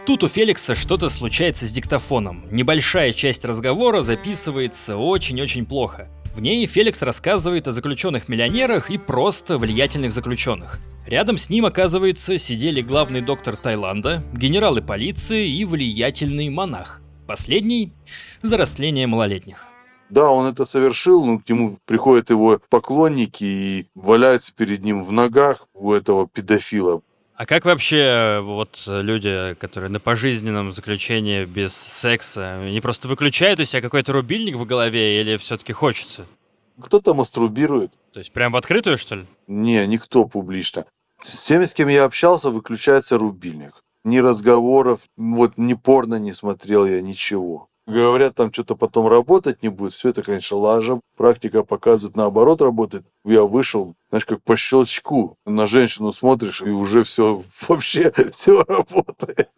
Тут 0.05 0.23
у 0.23 0.29
Феликса 0.29 0.75
что-то 0.75 1.09
случается 1.09 1.65
с 1.65 1.71
диктофоном. 1.71 2.45
Небольшая 2.51 3.11
часть 3.11 3.43
разговора 3.43 4.03
записывается 4.03 4.97
очень-очень 4.97 5.65
плохо. 5.65 6.07
В 6.35 6.41
ней 6.41 6.65
Феликс 6.65 7.01
рассказывает 7.01 7.65
о 7.69 7.71
заключенных 7.71 8.27
миллионерах 8.27 8.91
и 8.91 8.97
просто 8.97 9.57
влиятельных 9.57 10.11
заключенных. 10.11 10.81
Рядом 11.07 11.37
с 11.37 11.49
ним, 11.49 11.65
оказывается, 11.65 12.37
сидели 12.37 12.81
главный 12.81 13.21
доктор 13.21 13.55
Таиланда, 13.55 14.21
генералы 14.33 14.81
полиции 14.81 15.47
и 15.47 15.63
влиятельный 15.63 16.49
монах. 16.49 17.01
Последний– 17.25 17.93
за 18.41 18.57
растление 18.57 19.07
малолетних. 19.07 19.65
Да, 20.09 20.29
он 20.29 20.47
это 20.47 20.65
совершил, 20.65 21.25
но 21.25 21.39
к 21.39 21.47
нему 21.47 21.79
приходят 21.85 22.29
его 22.29 22.59
поклонники 22.69 23.43
и 23.45 23.85
валяются 23.95 24.53
перед 24.53 24.83
ним 24.83 25.05
в 25.05 25.13
ногах 25.13 25.69
у 25.73 25.93
этого 25.93 26.27
педофила. 26.27 27.01
А 27.37 27.45
как 27.45 27.65
вообще 27.65 27.97
э, 27.97 28.39
вот 28.39 28.83
люди, 28.85 29.55
которые 29.59 29.89
на 29.89 29.99
пожизненном 29.99 30.71
заключении 30.71 31.43
без 31.43 31.75
секса, 31.75 32.61
они 32.61 32.79
просто 32.79 33.09
выключают 33.09 33.59
у 33.59 33.65
себя 33.65 33.81
какой-то 33.81 34.13
рубильник 34.13 34.55
в 34.55 34.65
голове 34.65 35.19
или 35.19 35.35
все-таки 35.35 35.73
хочется? 35.73 36.25
Кто-то 36.81 37.13
мастурбирует. 37.13 37.91
То 38.13 38.19
есть 38.19 38.31
прям 38.31 38.53
в 38.53 38.55
открытую, 38.55 38.97
что 38.97 39.15
ли? 39.15 39.25
Не, 39.47 39.85
никто 39.85 40.23
публично. 40.23 40.85
С 41.21 41.45
теми, 41.45 41.65
с 41.65 41.73
кем 41.73 41.89
я 41.89 42.05
общался, 42.05 42.51
выключается 42.51 43.17
рубильник. 43.17 43.83
Ни 44.05 44.19
разговоров, 44.19 45.01
вот 45.17 45.57
ни 45.57 45.73
порно 45.73 46.15
не 46.19 46.31
смотрел 46.31 46.85
я, 46.85 47.01
ничего. 47.01 47.67
Говорят, 47.87 48.33
там 48.33 48.51
что-то 48.51 48.75
потом 48.75 49.07
работать 49.07 49.61
не 49.61 49.69
будет. 49.69 49.93
Все 49.93 50.09
это, 50.09 50.23
конечно, 50.23 50.57
лажа. 50.57 50.99
Практика 51.15 51.63
показывает, 51.63 52.15
наоборот, 52.15 52.61
работает. 52.61 53.05
Я 53.23 53.43
вышел, 53.43 53.95
знаешь, 54.09 54.25
как 54.25 54.41
по 54.41 54.55
щелчку. 54.55 55.37
На 55.45 55.67
женщину 55.67 56.11
смотришь, 56.11 56.63
и 56.63 56.69
уже 56.69 57.03
все, 57.03 57.43
вообще 57.67 58.11
все 58.31 58.63
работает. 58.63 59.49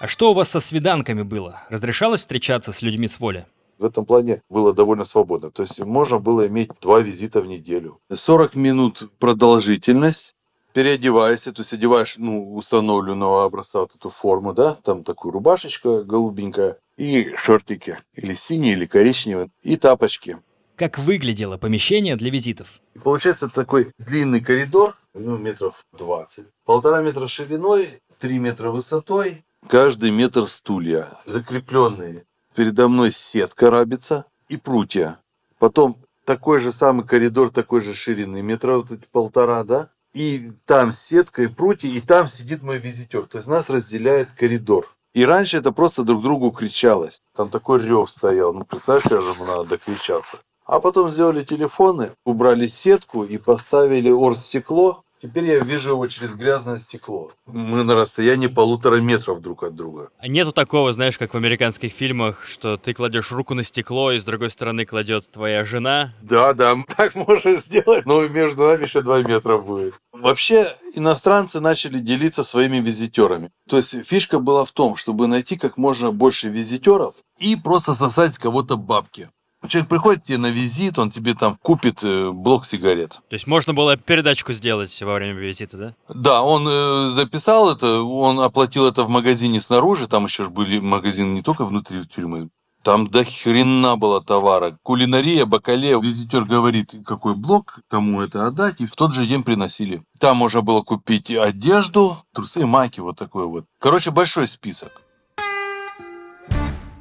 А 0.00 0.06
что 0.06 0.30
у 0.30 0.34
вас 0.34 0.48
со 0.48 0.60
свиданками 0.60 1.22
было? 1.22 1.62
Разрешалось 1.68 2.20
встречаться 2.20 2.72
с 2.72 2.80
людьми 2.80 3.08
с 3.08 3.20
воли? 3.20 3.46
В 3.78 3.84
этом 3.84 4.06
плане 4.06 4.42
было 4.48 4.72
довольно 4.72 5.04
свободно. 5.04 5.50
То 5.50 5.62
есть 5.62 5.80
можно 5.80 6.18
было 6.18 6.46
иметь 6.46 6.70
два 6.80 7.00
визита 7.00 7.40
в 7.40 7.46
неделю. 7.46 7.98
40 8.12 8.54
минут 8.54 9.10
продолжительность 9.18 10.33
переодеваешься, 10.74 11.52
то 11.52 11.62
есть 11.62 11.72
одеваешь, 11.72 12.16
ну, 12.18 12.54
установленного 12.54 13.44
образца 13.44 13.80
вот 13.80 13.94
эту 13.94 14.10
форму, 14.10 14.52
да, 14.52 14.74
там 14.74 15.04
такую 15.04 15.32
рубашечка 15.32 16.02
голубенькая, 16.02 16.78
и 16.96 17.34
шортики, 17.36 17.98
или 18.14 18.34
синие, 18.34 18.74
или 18.74 18.84
коричневые, 18.84 19.50
и 19.62 19.76
тапочки. 19.76 20.38
Как 20.76 20.98
выглядело 20.98 21.56
помещение 21.56 22.16
для 22.16 22.30
визитов? 22.30 22.80
Получается 23.02 23.48
такой 23.48 23.92
длинный 23.98 24.40
коридор, 24.40 24.98
ну, 25.14 25.38
метров 25.38 25.84
20, 25.96 26.46
полтора 26.64 27.00
метра 27.02 27.28
шириной, 27.28 28.00
3 28.18 28.38
метра 28.38 28.70
высотой, 28.70 29.44
каждый 29.68 30.10
метр 30.10 30.46
стулья, 30.48 31.08
закрепленные. 31.24 32.24
Передо 32.56 32.88
мной 32.88 33.12
сетка 33.12 33.70
рабится 33.70 34.26
и 34.48 34.56
прутья. 34.56 35.20
Потом 35.58 35.96
такой 36.24 36.58
же 36.58 36.72
самый 36.72 37.06
коридор, 37.06 37.50
такой 37.50 37.80
же 37.80 37.94
ширины, 37.94 38.42
метра 38.42 38.76
вот 38.76 38.90
эти 38.90 39.04
полтора, 39.12 39.62
да? 39.62 39.90
И 40.14 40.52
там 40.64 40.92
сетка 40.92 41.42
и 41.42 41.48
прутья, 41.48 41.88
и 41.88 42.00
там 42.00 42.28
сидит 42.28 42.62
мой 42.62 42.78
визитер. 42.78 43.26
То 43.26 43.38
есть 43.38 43.48
нас 43.48 43.68
разделяет 43.68 44.30
коридор. 44.32 44.88
И 45.12 45.24
раньше 45.24 45.58
это 45.58 45.70
просто 45.70 46.02
друг 46.02 46.22
другу 46.22 46.50
кричалось. 46.50 47.20
Там 47.36 47.50
такой 47.50 47.80
рев 47.82 48.10
стоял. 48.10 48.52
Ну, 48.52 48.64
представляешь, 48.64 49.08
как 49.08 49.22
же 49.22 49.44
надо 49.44 49.64
докричаться. 49.64 50.38
А 50.66 50.80
потом 50.80 51.10
сделали 51.10 51.44
телефоны, 51.44 52.12
убрали 52.24 52.66
сетку 52.66 53.22
и 53.24 53.36
поставили 53.36 54.10
оргстекло, 54.10 55.03
Теперь 55.24 55.44
я 55.46 55.60
вижу 55.60 55.92
его 55.92 56.06
через 56.06 56.34
грязное 56.34 56.78
стекло. 56.78 57.32
Мы 57.46 57.82
на 57.82 57.94
расстоянии 57.94 58.46
полутора 58.46 58.96
метров 58.96 59.40
друг 59.40 59.62
от 59.62 59.74
друга. 59.74 60.10
Нету 60.22 60.52
такого, 60.52 60.92
знаешь, 60.92 61.16
как 61.16 61.32
в 61.32 61.36
американских 61.38 61.94
фильмах, 61.94 62.44
что 62.44 62.76
ты 62.76 62.92
кладешь 62.92 63.32
руку 63.32 63.54
на 63.54 63.62
стекло, 63.62 64.12
и 64.12 64.20
с 64.20 64.24
другой 64.24 64.50
стороны 64.50 64.84
кладет 64.84 65.32
твоя 65.32 65.64
жена? 65.64 66.12
Да, 66.20 66.52
да, 66.52 66.76
так 66.98 67.14
можно 67.14 67.56
сделать. 67.56 68.04
Но 68.04 68.28
между 68.28 68.64
нами 68.64 68.82
еще 68.82 69.00
два 69.00 69.22
метра 69.22 69.56
будет. 69.56 69.94
Вообще, 70.12 70.68
иностранцы 70.92 71.58
начали 71.58 72.00
делиться 72.00 72.44
своими 72.44 72.76
визитерами. 72.80 73.50
То 73.66 73.78
есть 73.78 74.06
фишка 74.06 74.38
была 74.38 74.66
в 74.66 74.72
том, 74.72 74.94
чтобы 74.94 75.26
найти 75.26 75.56
как 75.56 75.78
можно 75.78 76.10
больше 76.10 76.50
визитеров 76.50 77.14
и 77.38 77.56
просто 77.56 77.94
сосать 77.94 78.36
кого-то 78.36 78.76
бабки. 78.76 79.30
Человек 79.68 79.88
приходит 79.88 80.24
тебе 80.24 80.38
на 80.38 80.50
визит, 80.50 80.98
он 80.98 81.10
тебе 81.10 81.34
там 81.34 81.58
купит 81.62 82.02
э, 82.02 82.30
блок 82.30 82.66
сигарет. 82.66 83.20
То 83.28 83.34
есть 83.34 83.46
можно 83.46 83.72
было 83.74 83.96
передачку 83.96 84.52
сделать 84.52 85.00
во 85.02 85.14
время 85.14 85.34
визита, 85.34 85.76
да? 85.76 85.94
Да, 86.08 86.42
он 86.42 86.66
э, 86.68 87.10
записал 87.10 87.70
это, 87.70 88.02
он 88.02 88.40
оплатил 88.40 88.86
это 88.86 89.04
в 89.04 89.08
магазине 89.08 89.60
снаружи, 89.60 90.06
там 90.06 90.24
еще 90.24 90.48
были 90.48 90.78
магазины 90.78 91.34
не 91.34 91.42
только 91.42 91.64
внутри 91.64 92.04
тюрьмы. 92.04 92.50
Там 92.84 93.08
до 93.08 93.24
хрена 93.24 93.96
было 93.96 94.22
товара. 94.22 94.76
Кулинария, 94.82 95.46
бакале. 95.46 95.98
Визитер 95.98 96.44
говорит, 96.44 96.94
какой 97.06 97.34
блок, 97.34 97.78
кому 97.88 98.20
это 98.20 98.46
отдать. 98.46 98.82
И 98.82 98.86
в 98.86 98.94
тот 98.94 99.14
же 99.14 99.24
день 99.24 99.42
приносили. 99.42 100.02
Там 100.18 100.36
можно 100.36 100.60
было 100.60 100.82
купить 100.82 101.30
одежду, 101.30 102.18
трусы, 102.34 102.66
майки, 102.66 103.00
вот 103.00 103.16
такой 103.16 103.46
вот. 103.46 103.64
Короче, 103.78 104.10
большой 104.10 104.48
список. 104.48 105.03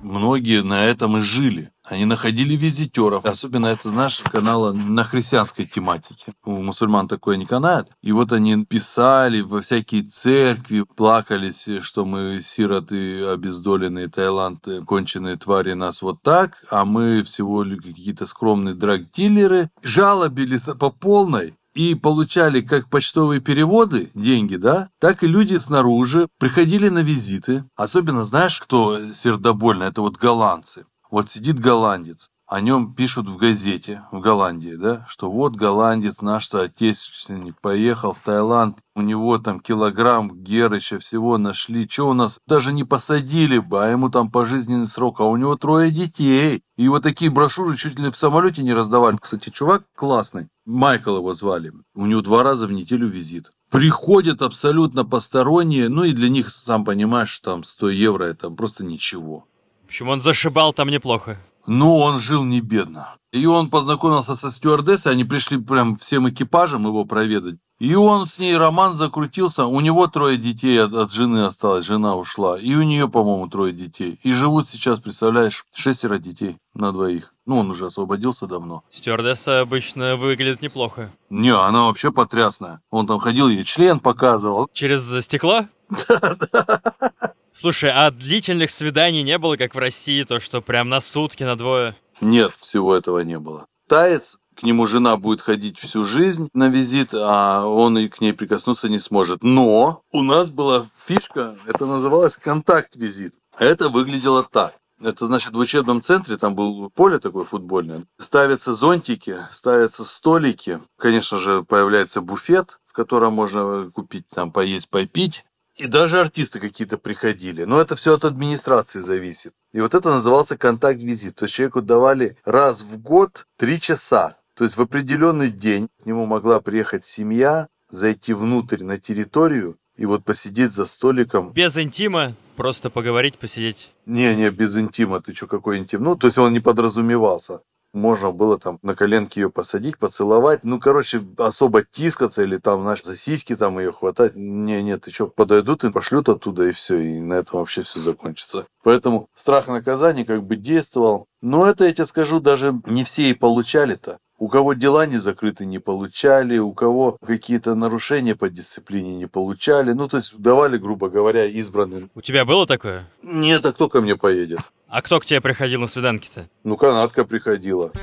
Многие 0.03 0.61
на 0.61 0.85
этом 0.85 1.17
и 1.17 1.21
жили. 1.21 1.71
Они 1.83 2.05
находили 2.05 2.55
визитеров. 2.55 3.25
Особенно 3.25 3.67
это, 3.67 3.89
знаешь, 3.89 4.19
каналы 4.19 4.73
на 4.73 5.03
христианской 5.03 5.65
тематике. 5.65 6.33
У 6.45 6.61
мусульман 6.61 7.07
такое 7.07 7.35
не 7.35 7.45
канает. 7.45 7.87
И 8.01 8.11
вот 8.11 8.31
они 8.31 8.63
писали 8.65 9.41
во 9.41 9.61
всякие 9.61 10.03
церкви, 10.03 10.85
плакались, 10.95 11.67
что 11.81 12.05
мы 12.05 12.39
сироты, 12.41 13.25
обездоленные 13.25 14.07
Таиланд, 14.07 14.65
конченые 14.87 15.35
твари 15.35 15.73
нас 15.73 16.01
вот 16.01 16.21
так, 16.21 16.57
а 16.69 16.85
мы 16.85 17.23
всего 17.23 17.63
лишь 17.63 17.81
какие-то 17.81 18.25
скромные 18.25 18.75
драг-дилеры. 18.75 19.69
Жалобились 19.81 20.69
по 20.79 20.89
полной 20.89 21.55
и 21.73 21.95
получали 21.95 22.61
как 22.61 22.89
почтовые 22.89 23.41
переводы 23.41 24.11
деньги, 24.13 24.55
да, 24.55 24.89
так 24.99 25.23
и 25.23 25.27
люди 25.27 25.57
снаружи 25.57 26.27
приходили 26.39 26.89
на 26.89 26.99
визиты. 26.99 27.65
Особенно, 27.75 28.23
знаешь, 28.23 28.59
кто 28.59 29.13
сердобольно? 29.13 29.83
Это 29.83 30.01
вот 30.01 30.17
голландцы. 30.17 30.85
Вот 31.09 31.29
сидит 31.29 31.59
голландец, 31.59 32.29
о 32.47 32.61
нем 32.61 32.93
пишут 32.93 33.27
в 33.27 33.37
газете 33.37 34.03
в 34.11 34.19
Голландии, 34.19 34.75
да, 34.75 35.05
что 35.09 35.31
вот 35.31 35.53
голландец, 35.55 36.21
наш 36.21 36.47
соотечественник, 36.47 37.59
поехал 37.61 38.13
в 38.13 38.19
Таиланд, 38.19 38.77
у 38.95 39.01
него 39.01 39.37
там 39.37 39.59
килограмм 39.59 40.43
герыча 40.43 40.99
всего 40.99 41.37
нашли, 41.37 41.87
что 41.89 42.09
у 42.09 42.13
нас 42.13 42.39
даже 42.45 42.73
не 42.73 42.83
посадили 42.83 43.57
бы, 43.57 43.83
а 43.83 43.89
ему 43.89 44.09
там 44.09 44.29
пожизненный 44.29 44.87
срок, 44.87 45.19
а 45.19 45.23
у 45.23 45.37
него 45.37 45.55
трое 45.55 45.89
детей. 45.89 46.61
И 46.77 46.87
вот 46.89 47.03
такие 47.03 47.31
брошюры 47.31 47.77
чуть 47.77 47.97
ли 47.97 48.11
в 48.11 48.17
самолете 48.17 48.61
не 48.61 48.73
раздавали. 48.73 49.17
Кстати, 49.19 49.49
чувак 49.49 49.83
классный, 49.95 50.47
Майкл 50.65 51.17
его 51.17 51.33
звали, 51.33 51.71
у 51.95 52.05
него 52.05 52.21
два 52.21 52.43
раза 52.43 52.67
в 52.67 52.71
неделю 52.71 53.07
визит. 53.07 53.51
Приходят 53.69 54.43
абсолютно 54.43 55.03
посторонние, 55.03 55.89
ну 55.89 56.03
и 56.03 56.11
для 56.11 56.29
них, 56.29 56.51
сам 56.51 56.85
понимаешь, 56.85 57.39
там 57.39 57.63
100 57.63 57.89
евро 57.89 58.25
это 58.25 58.51
просто 58.51 58.85
ничего. 58.85 59.45
В 59.83 59.85
общем, 59.85 60.09
он 60.09 60.21
зашибал 60.21 60.73
там 60.73 60.89
неплохо. 60.89 61.39
Ну, 61.65 61.97
он 61.97 62.19
жил 62.19 62.43
не 62.43 62.61
бедно. 62.61 63.15
И 63.31 63.45
он 63.47 63.69
познакомился 63.69 64.35
со 64.35 64.51
стюардессой, 64.51 65.13
они 65.13 65.23
пришли 65.23 65.57
прям 65.57 65.95
всем 65.95 66.29
экипажем 66.29 66.85
его 66.85 67.03
проведать. 67.03 67.55
И 67.79 67.95
он 67.95 68.27
с 68.27 68.37
ней 68.37 68.55
роман 68.55 68.93
закрутился. 68.93 69.65
У 69.65 69.79
него 69.81 70.07
трое 70.07 70.37
детей 70.37 70.81
от, 70.81 70.93
от 70.93 71.11
жены 71.11 71.43
осталось, 71.43 71.85
жена 71.85 72.15
ушла. 72.15 72.57
И 72.59 72.75
у 72.75 72.83
нее, 72.83 73.09
по-моему, 73.09 73.47
трое 73.49 73.73
детей. 73.73 74.19
И 74.23 74.33
живут 74.33 74.69
сейчас, 74.69 74.99
представляешь, 74.99 75.65
шестеро 75.73 76.19
детей 76.19 76.57
на 76.75 76.91
двоих. 76.91 77.33
Ну, 77.45 77.57
он 77.57 77.71
уже 77.71 77.87
освободился 77.87 78.45
давно. 78.45 78.83
Стюардесса 78.89 79.61
обычно 79.61 80.15
выглядит 80.15 80.61
неплохо. 80.61 81.11
Не, 81.29 81.53
она 81.53 81.87
вообще 81.87 82.11
потрясная. 82.11 82.81
Он 82.89 83.07
там 83.07 83.19
ходил, 83.19 83.49
ей 83.49 83.63
член 83.63 83.99
показывал. 83.99 84.69
Через 84.71 85.25
стекло? 85.25 85.65
Да, 86.07 86.37
да. 86.53 87.32
Слушай, 87.53 87.91
а 87.93 88.09
длительных 88.09 88.71
свиданий 88.71 89.21
не 89.21 89.37
было, 89.37 89.57
как 89.57 89.75
в 89.75 89.77
России, 89.77 90.23
то, 90.23 90.39
что 90.39 90.61
прям 90.61 90.89
на 90.89 90.99
сутки, 91.01 91.43
на 91.43 91.55
двое? 91.55 91.95
Нет, 92.19 92.53
всего 92.59 92.95
этого 92.95 93.19
не 93.19 93.37
было. 93.37 93.67
Таец, 93.87 94.37
к 94.55 94.63
нему 94.63 94.87
жена 94.87 95.17
будет 95.17 95.41
ходить 95.41 95.79
всю 95.79 96.03
жизнь 96.03 96.49
на 96.53 96.69
визит, 96.69 97.09
а 97.13 97.65
он 97.65 97.97
и 97.97 98.07
к 98.07 98.21
ней 98.21 98.33
прикоснуться 98.33 98.89
не 98.89 98.99
сможет. 98.99 99.43
Но 99.43 100.01
у 100.11 100.23
нас 100.23 100.49
была 100.49 100.87
фишка, 101.05 101.55
это 101.67 101.85
называлось 101.85 102.35
контакт-визит. 102.35 103.35
Это 103.59 103.89
выглядело 103.89 104.43
так. 104.43 104.73
Это 105.01 105.27
значит 105.27 105.53
в 105.53 105.59
учебном 105.59 106.01
центре, 106.01 106.37
там 106.37 106.55
было 106.55 106.89
поле 106.89 107.19
такое 107.19 107.45
футбольное, 107.45 108.05
ставятся 108.19 108.73
зонтики, 108.73 109.37
ставятся 109.51 110.05
столики, 110.05 110.79
конечно 110.97 111.37
же 111.39 111.63
появляется 111.63 112.21
буфет, 112.21 112.79
в 112.85 112.93
котором 112.93 113.33
можно 113.33 113.91
купить, 113.93 114.25
там, 114.29 114.51
поесть, 114.51 114.89
попить. 114.89 115.43
И 115.75 115.87
даже 115.87 116.19
артисты 116.19 116.59
какие-то 116.59 116.97
приходили. 116.97 117.63
Но 117.63 117.81
это 117.81 117.95
все 117.95 118.15
от 118.15 118.25
администрации 118.25 118.99
зависит. 118.99 119.53
И 119.71 119.81
вот 119.81 119.95
это 119.95 120.09
назывался 120.09 120.57
контакт-визит. 120.57 121.35
То 121.35 121.45
есть 121.45 121.55
человеку 121.55 121.81
давали 121.81 122.37
раз 122.45 122.81
в 122.81 123.01
год 123.01 123.47
три 123.57 123.81
часа. 123.81 124.37
То 124.53 124.65
есть 124.65 124.77
в 124.77 124.81
определенный 124.81 125.49
день 125.49 125.89
к 126.01 126.05
нему 126.05 126.25
могла 126.25 126.61
приехать 126.61 127.05
семья, 127.05 127.67
зайти 127.89 128.33
внутрь 128.33 128.83
на 128.83 128.99
территорию 128.99 129.77
и 129.95 130.05
вот 130.05 130.23
посидеть 130.23 130.73
за 130.73 130.85
столиком. 130.85 131.51
Без 131.53 131.77
интима, 131.77 132.35
просто 132.55 132.89
поговорить, 132.89 133.37
посидеть. 133.37 133.91
Не-не, 134.05 134.51
без 134.51 134.75
интима, 134.77 135.21
ты 135.21 135.33
что, 135.33 135.47
какой 135.47 135.79
интим? 135.79 136.03
Ну, 136.03 136.15
то 136.15 136.27
есть 136.27 136.37
он 136.37 136.53
не 136.53 136.59
подразумевался 136.59 137.61
можно 137.93 138.31
было 138.31 138.57
там 138.57 138.79
на 138.81 138.95
коленке 138.95 139.41
ее 139.41 139.49
посадить, 139.49 139.97
поцеловать. 139.97 140.63
Ну, 140.63 140.79
короче, 140.79 141.23
особо 141.37 141.83
тискаться 141.83 142.43
или 142.43 142.57
там, 142.57 142.81
знаешь, 142.81 143.03
за 143.03 143.15
сиськи 143.15 143.55
там 143.55 143.79
ее 143.79 143.91
хватать. 143.91 144.35
Не, 144.35 144.81
нет, 144.81 145.05
что, 145.11 145.27
подойдут 145.27 145.83
и 145.83 145.91
пошлют 145.91 146.27
оттуда, 146.27 146.67
и 146.67 146.71
все, 146.71 146.97
и 146.99 147.19
на 147.19 147.35
этом 147.35 147.59
вообще 147.59 147.83
все 147.83 147.99
закончится. 147.99 148.65
Поэтому 148.83 149.29
страх 149.35 149.67
наказания 149.67 150.25
как 150.25 150.43
бы 150.43 150.55
действовал. 150.55 151.27
Но 151.41 151.67
это, 151.67 151.85
я 151.85 151.93
тебе 151.93 152.05
скажу, 152.05 152.39
даже 152.39 152.73
не 152.85 153.03
все 153.03 153.29
и 153.29 153.33
получали-то. 153.33 154.17
У 154.43 154.49
кого 154.49 154.73
дела 154.73 155.05
не 155.05 155.19
закрыты, 155.19 155.65
не 155.65 155.79
получали, 155.79 156.57
у 156.57 156.73
кого 156.73 157.17
какие-то 157.25 157.75
нарушения 157.75 158.35
по 158.35 158.49
дисциплине 158.49 159.15
не 159.15 159.25
получали. 159.25 159.93
Ну, 159.93 160.09
то 160.09 160.17
есть 160.17 160.37
давали, 160.37 160.75
грубо 160.75 161.07
говоря, 161.07 161.45
избранным. 161.45 162.11
У 162.13 162.19
тебя 162.19 162.43
было 162.43 162.67
такое? 162.67 163.05
Нет, 163.21 163.65
а 163.65 163.71
кто 163.71 163.87
ко 163.87 164.01
мне 164.01 164.17
поедет? 164.17 164.59
А 164.89 165.01
кто 165.01 165.21
к 165.21 165.25
тебе 165.25 165.39
приходил 165.39 165.79
на 165.79 165.87
свиданки-то? 165.87 166.49
Ну, 166.65 166.75
канатка 166.75 167.23
приходила. 167.23 167.93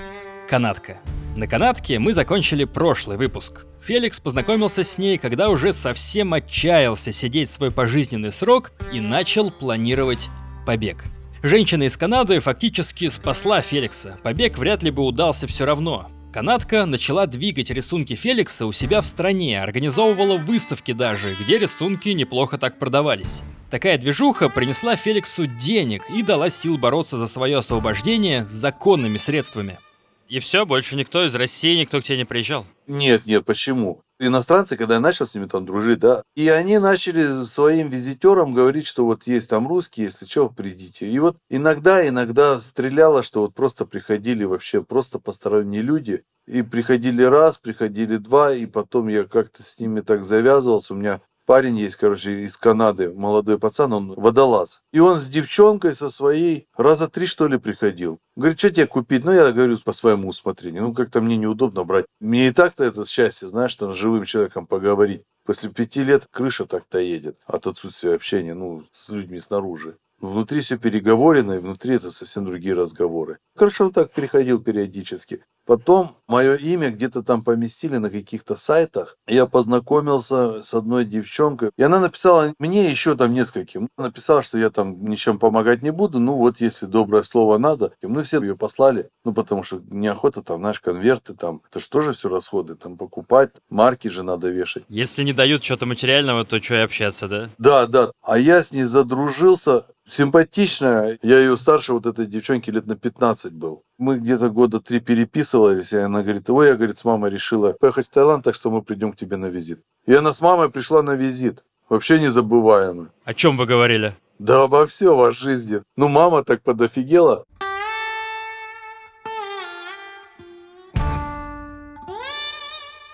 Канатка. 0.49 0.97
На 1.37 1.47
канатке 1.47 1.99
мы 1.99 2.15
закончили 2.15 2.65
прошлый 2.65 3.19
выпуск. 3.19 3.67
Феликс 3.83 4.19
познакомился 4.19 4.83
с 4.83 4.97
ней, 4.97 5.19
когда 5.19 5.51
уже 5.51 5.75
совсем 5.75 6.33
отчаялся 6.33 7.13
сидеть 7.13 7.51
свой 7.51 7.71
пожизненный 7.71 8.33
срок 8.33 8.73
и 8.95 9.01
начал 9.03 9.51
планировать 9.51 10.31
побег. 10.65 11.05
Женщина 11.43 11.83
из 11.83 11.99
Канады 11.99 12.41
фактически 12.41 13.11
спасла 13.11 13.61
Феликса. 13.61 14.17
Побег 14.23 14.57
вряд 14.57 14.83
ли 14.83 14.91
бы 14.91 15.03
удался 15.03 15.47
все 15.47 15.67
равно. 15.67 16.09
Канадка 16.33 16.87
начала 16.87 17.27
двигать 17.27 17.71
рисунки 17.71 18.15
Феликса 18.15 18.67
у 18.67 18.71
себя 18.71 19.01
в 19.01 19.07
стране, 19.07 19.61
организовывала 19.61 20.37
выставки 20.37 20.93
даже, 20.93 21.35
где 21.35 21.59
рисунки 21.59 22.11
неплохо 22.11 22.57
так 22.57 22.79
продавались. 22.79 23.43
Такая 23.69 23.99
движуха 23.99 24.49
принесла 24.49 24.95
Феликсу 24.95 25.47
денег 25.47 26.09
и 26.09 26.23
дала 26.23 26.49
сил 26.49 26.79
бороться 26.79 27.19
за 27.19 27.27
свое 27.27 27.59
освобождение 27.59 28.45
законными 28.45 29.19
средствами. 29.19 29.81
И 30.29 30.39
все, 30.39 30.65
больше 30.65 30.95
никто 30.95 31.25
из 31.25 31.35
России, 31.35 31.81
никто 31.81 32.01
к 32.01 32.05
тебе 32.05 32.19
не 32.19 32.25
приезжал? 32.25 32.65
Нет, 32.87 33.27
нет, 33.27 33.45
почему? 33.45 34.01
Иностранцы, 34.23 34.77
когда 34.77 34.95
я 34.97 35.01
начал 35.01 35.27
с 35.27 35.35
ними 35.35 35.47
там 35.47 35.65
дружить, 35.65 35.99
да, 35.99 36.23
и 36.37 36.49
они 36.51 36.79
начали 36.79 37.45
своим 37.45 37.89
визитерам 37.89 38.53
говорить, 38.53 38.87
что 38.87 39.07
вот 39.07 39.27
есть 39.27 39.49
там 39.49 39.67
русские, 39.67 40.07
если 40.07 40.27
что, 40.27 40.51
придите. 40.51 41.09
И 41.09 41.19
вот 41.19 41.39
иногда, 41.49 42.07
иногда 42.07 42.61
стреляло, 42.61 43.23
что 43.23 43.41
вот 43.41 43.55
просто 43.55 43.87
приходили 43.87 44.45
вообще 44.45 44.83
просто 44.83 45.19
посторонние 45.19 45.81
люди, 45.81 46.23
и 46.47 46.63
приходили 46.63 47.23
раз, 47.23 47.57
приходили 47.57 48.17
два, 48.17 48.53
и 48.53 48.67
потом 48.67 49.09
я 49.09 49.25
как-то 49.25 49.63
с 49.63 49.79
ними 49.79 50.01
так 50.01 50.25
завязывался. 50.25 50.93
У 50.93 50.97
меня 50.97 51.23
парень 51.51 51.81
есть, 51.81 51.97
короче, 51.97 52.45
из 52.45 52.57
Канады, 52.57 53.13
молодой 53.13 53.59
пацан, 53.59 53.93
он 53.93 54.15
водолаз. 54.15 54.83
И 54.93 55.01
он 55.01 55.17
с 55.17 55.27
девчонкой 55.27 55.97
со 55.97 56.09
своей 56.09 56.69
раза 56.77 57.09
три, 57.09 57.27
что 57.27 57.49
ли, 57.49 57.59
приходил. 57.59 58.21
Говорит, 58.37 58.61
что 58.61 58.71
тебе 58.71 58.87
купить? 58.87 59.25
Ну, 59.25 59.33
я 59.33 59.51
говорю, 59.51 59.77
по 59.79 59.93
своему 59.93 60.29
усмотрению. 60.29 60.85
Ну, 60.85 60.95
как-то 60.95 61.21
мне 61.21 61.37
неудобно 61.37 61.83
брать. 61.83 62.07
Мне 62.21 62.47
и 62.47 62.53
так-то 62.53 62.85
это 62.85 63.05
счастье, 63.05 63.49
знаешь, 63.49 63.75
там 63.75 63.93
с 63.93 63.97
живым 63.97 64.27
человеком 64.27 64.69
поговорить. 64.69 65.23
После 65.45 65.71
пяти 65.71 66.05
лет 66.05 66.29
крыша 66.31 66.67
так-то 66.67 67.01
едет 67.01 67.37
от 67.47 67.67
отсутствия 67.67 68.15
общения, 68.15 68.55
ну, 68.55 68.85
с 68.93 69.09
людьми 69.09 69.41
снаружи. 69.41 69.97
Внутри 70.21 70.61
все 70.61 70.79
переговорено, 70.79 71.55
и 71.55 71.59
внутри 71.59 71.97
это 71.97 72.13
совсем 72.13 72.45
другие 72.45 72.75
разговоры. 72.75 73.39
Хорошо, 73.57 73.87
он 73.87 73.93
так 73.93 74.13
переходил 74.13 74.63
периодически. 74.63 75.45
Потом 75.71 76.17
мое 76.27 76.57
имя 76.57 76.91
где-то 76.91 77.23
там 77.23 77.45
поместили 77.45 77.99
на 77.99 78.11
каких-то 78.11 78.57
сайтах. 78.57 79.17
Я 79.29 79.47
познакомился 79.47 80.63
с 80.63 80.75
одной 80.75 81.05
девчонкой. 81.05 81.71
И 81.77 81.83
она 81.85 82.01
написала 82.01 82.53
мне 82.59 82.91
еще 82.91 83.15
там 83.17 83.33
нескольким. 83.33 83.89
Написала, 83.97 84.43
что 84.43 84.59
я 84.59 84.71
там 84.71 85.05
ничем 85.05 85.39
помогать 85.39 85.83
не 85.83 85.93
буду. 85.93 86.19
Ну 86.19 86.35
вот, 86.35 86.61
если 86.61 86.87
доброе 86.87 87.23
слово 87.23 87.59
надо. 87.59 87.93
И 88.03 88.09
мы 88.09 88.25
все 88.25 88.41
ее 88.41 88.57
послали. 88.57 89.11
Ну 89.25 89.33
потому 89.33 89.63
что 89.63 89.81
неохота 89.91 90.43
там, 90.43 90.59
знаешь, 90.59 90.81
конверты 90.81 91.35
там. 91.35 91.63
Это 91.71 91.79
же 91.79 91.89
тоже 91.89 92.15
все 92.15 92.29
расходы. 92.29 92.75
Там 92.75 92.97
покупать. 92.97 93.51
Марки 93.69 94.09
же 94.09 94.25
надо 94.25 94.49
вешать. 94.49 94.83
Если 94.89 95.23
не 95.23 95.33
дают 95.33 95.63
что-то 95.63 95.87
материального, 95.87 96.45
то 96.45 96.61
что 96.61 96.75
и 96.75 96.79
общаться, 96.79 97.29
да? 97.29 97.49
Да, 97.59 97.87
да. 97.87 98.11
А 98.23 98.41
я 98.41 98.65
с 98.65 98.73
ней 98.73 98.83
задружился 98.83 99.85
симпатичная. 100.11 101.19
Я 101.23 101.39
ее 101.39 101.57
старше 101.57 101.93
вот 101.93 102.07
этой 102.07 102.27
девчонки 102.27 102.71
лет 102.71 102.87
на 102.87 102.97
15 102.97 103.53
был. 103.53 103.85
Мы 104.01 104.19
где-то 104.19 104.49
года 104.49 104.81
три 104.81 104.99
переписывались, 104.99 105.93
и 105.93 105.99
она 105.99 106.23
говорит, 106.23 106.49
ой, 106.49 106.69
я, 106.69 106.75
говорит, 106.75 106.99
с 106.99 107.05
мамой 107.05 107.31
решила 107.31 107.73
поехать 107.73 108.07
в 108.07 108.11
Таиланд, 108.11 108.43
так 108.43 108.55
что 108.55 108.71
мы 108.71 108.81
придем 108.81 109.13
к 109.13 109.17
тебе 109.19 109.37
на 109.37 109.51
визит. 109.51 109.81
И 110.07 110.15
она 110.15 110.33
с 110.33 110.41
мамой 110.41 110.71
пришла 110.71 111.03
на 111.03 111.17
визит. 111.17 111.63
Вообще 111.91 112.19
незабываемо. 112.19 113.11
О 113.27 113.35
чем 113.35 113.59
вы 113.59 113.67
говорили? 113.67 114.15
Да 114.39 114.63
обо 114.63 114.87
все 114.87 115.15
в 115.15 115.33
жизни. 115.33 115.83
Ну, 115.97 116.09
мама 116.09 116.45
так 116.45 116.63
подофигела. 116.63 117.45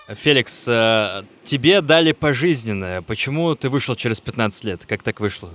Феликс, 0.07 0.69
э, 0.69 1.23
тебе 1.43 1.81
дали 1.81 2.13
пожизненное. 2.13 3.01
Почему 3.01 3.53
ты 3.55 3.67
вышел 3.67 3.95
через 3.95 4.21
15 4.21 4.63
лет? 4.63 4.85
Как 4.85 5.03
так 5.03 5.19
вышло? 5.19 5.49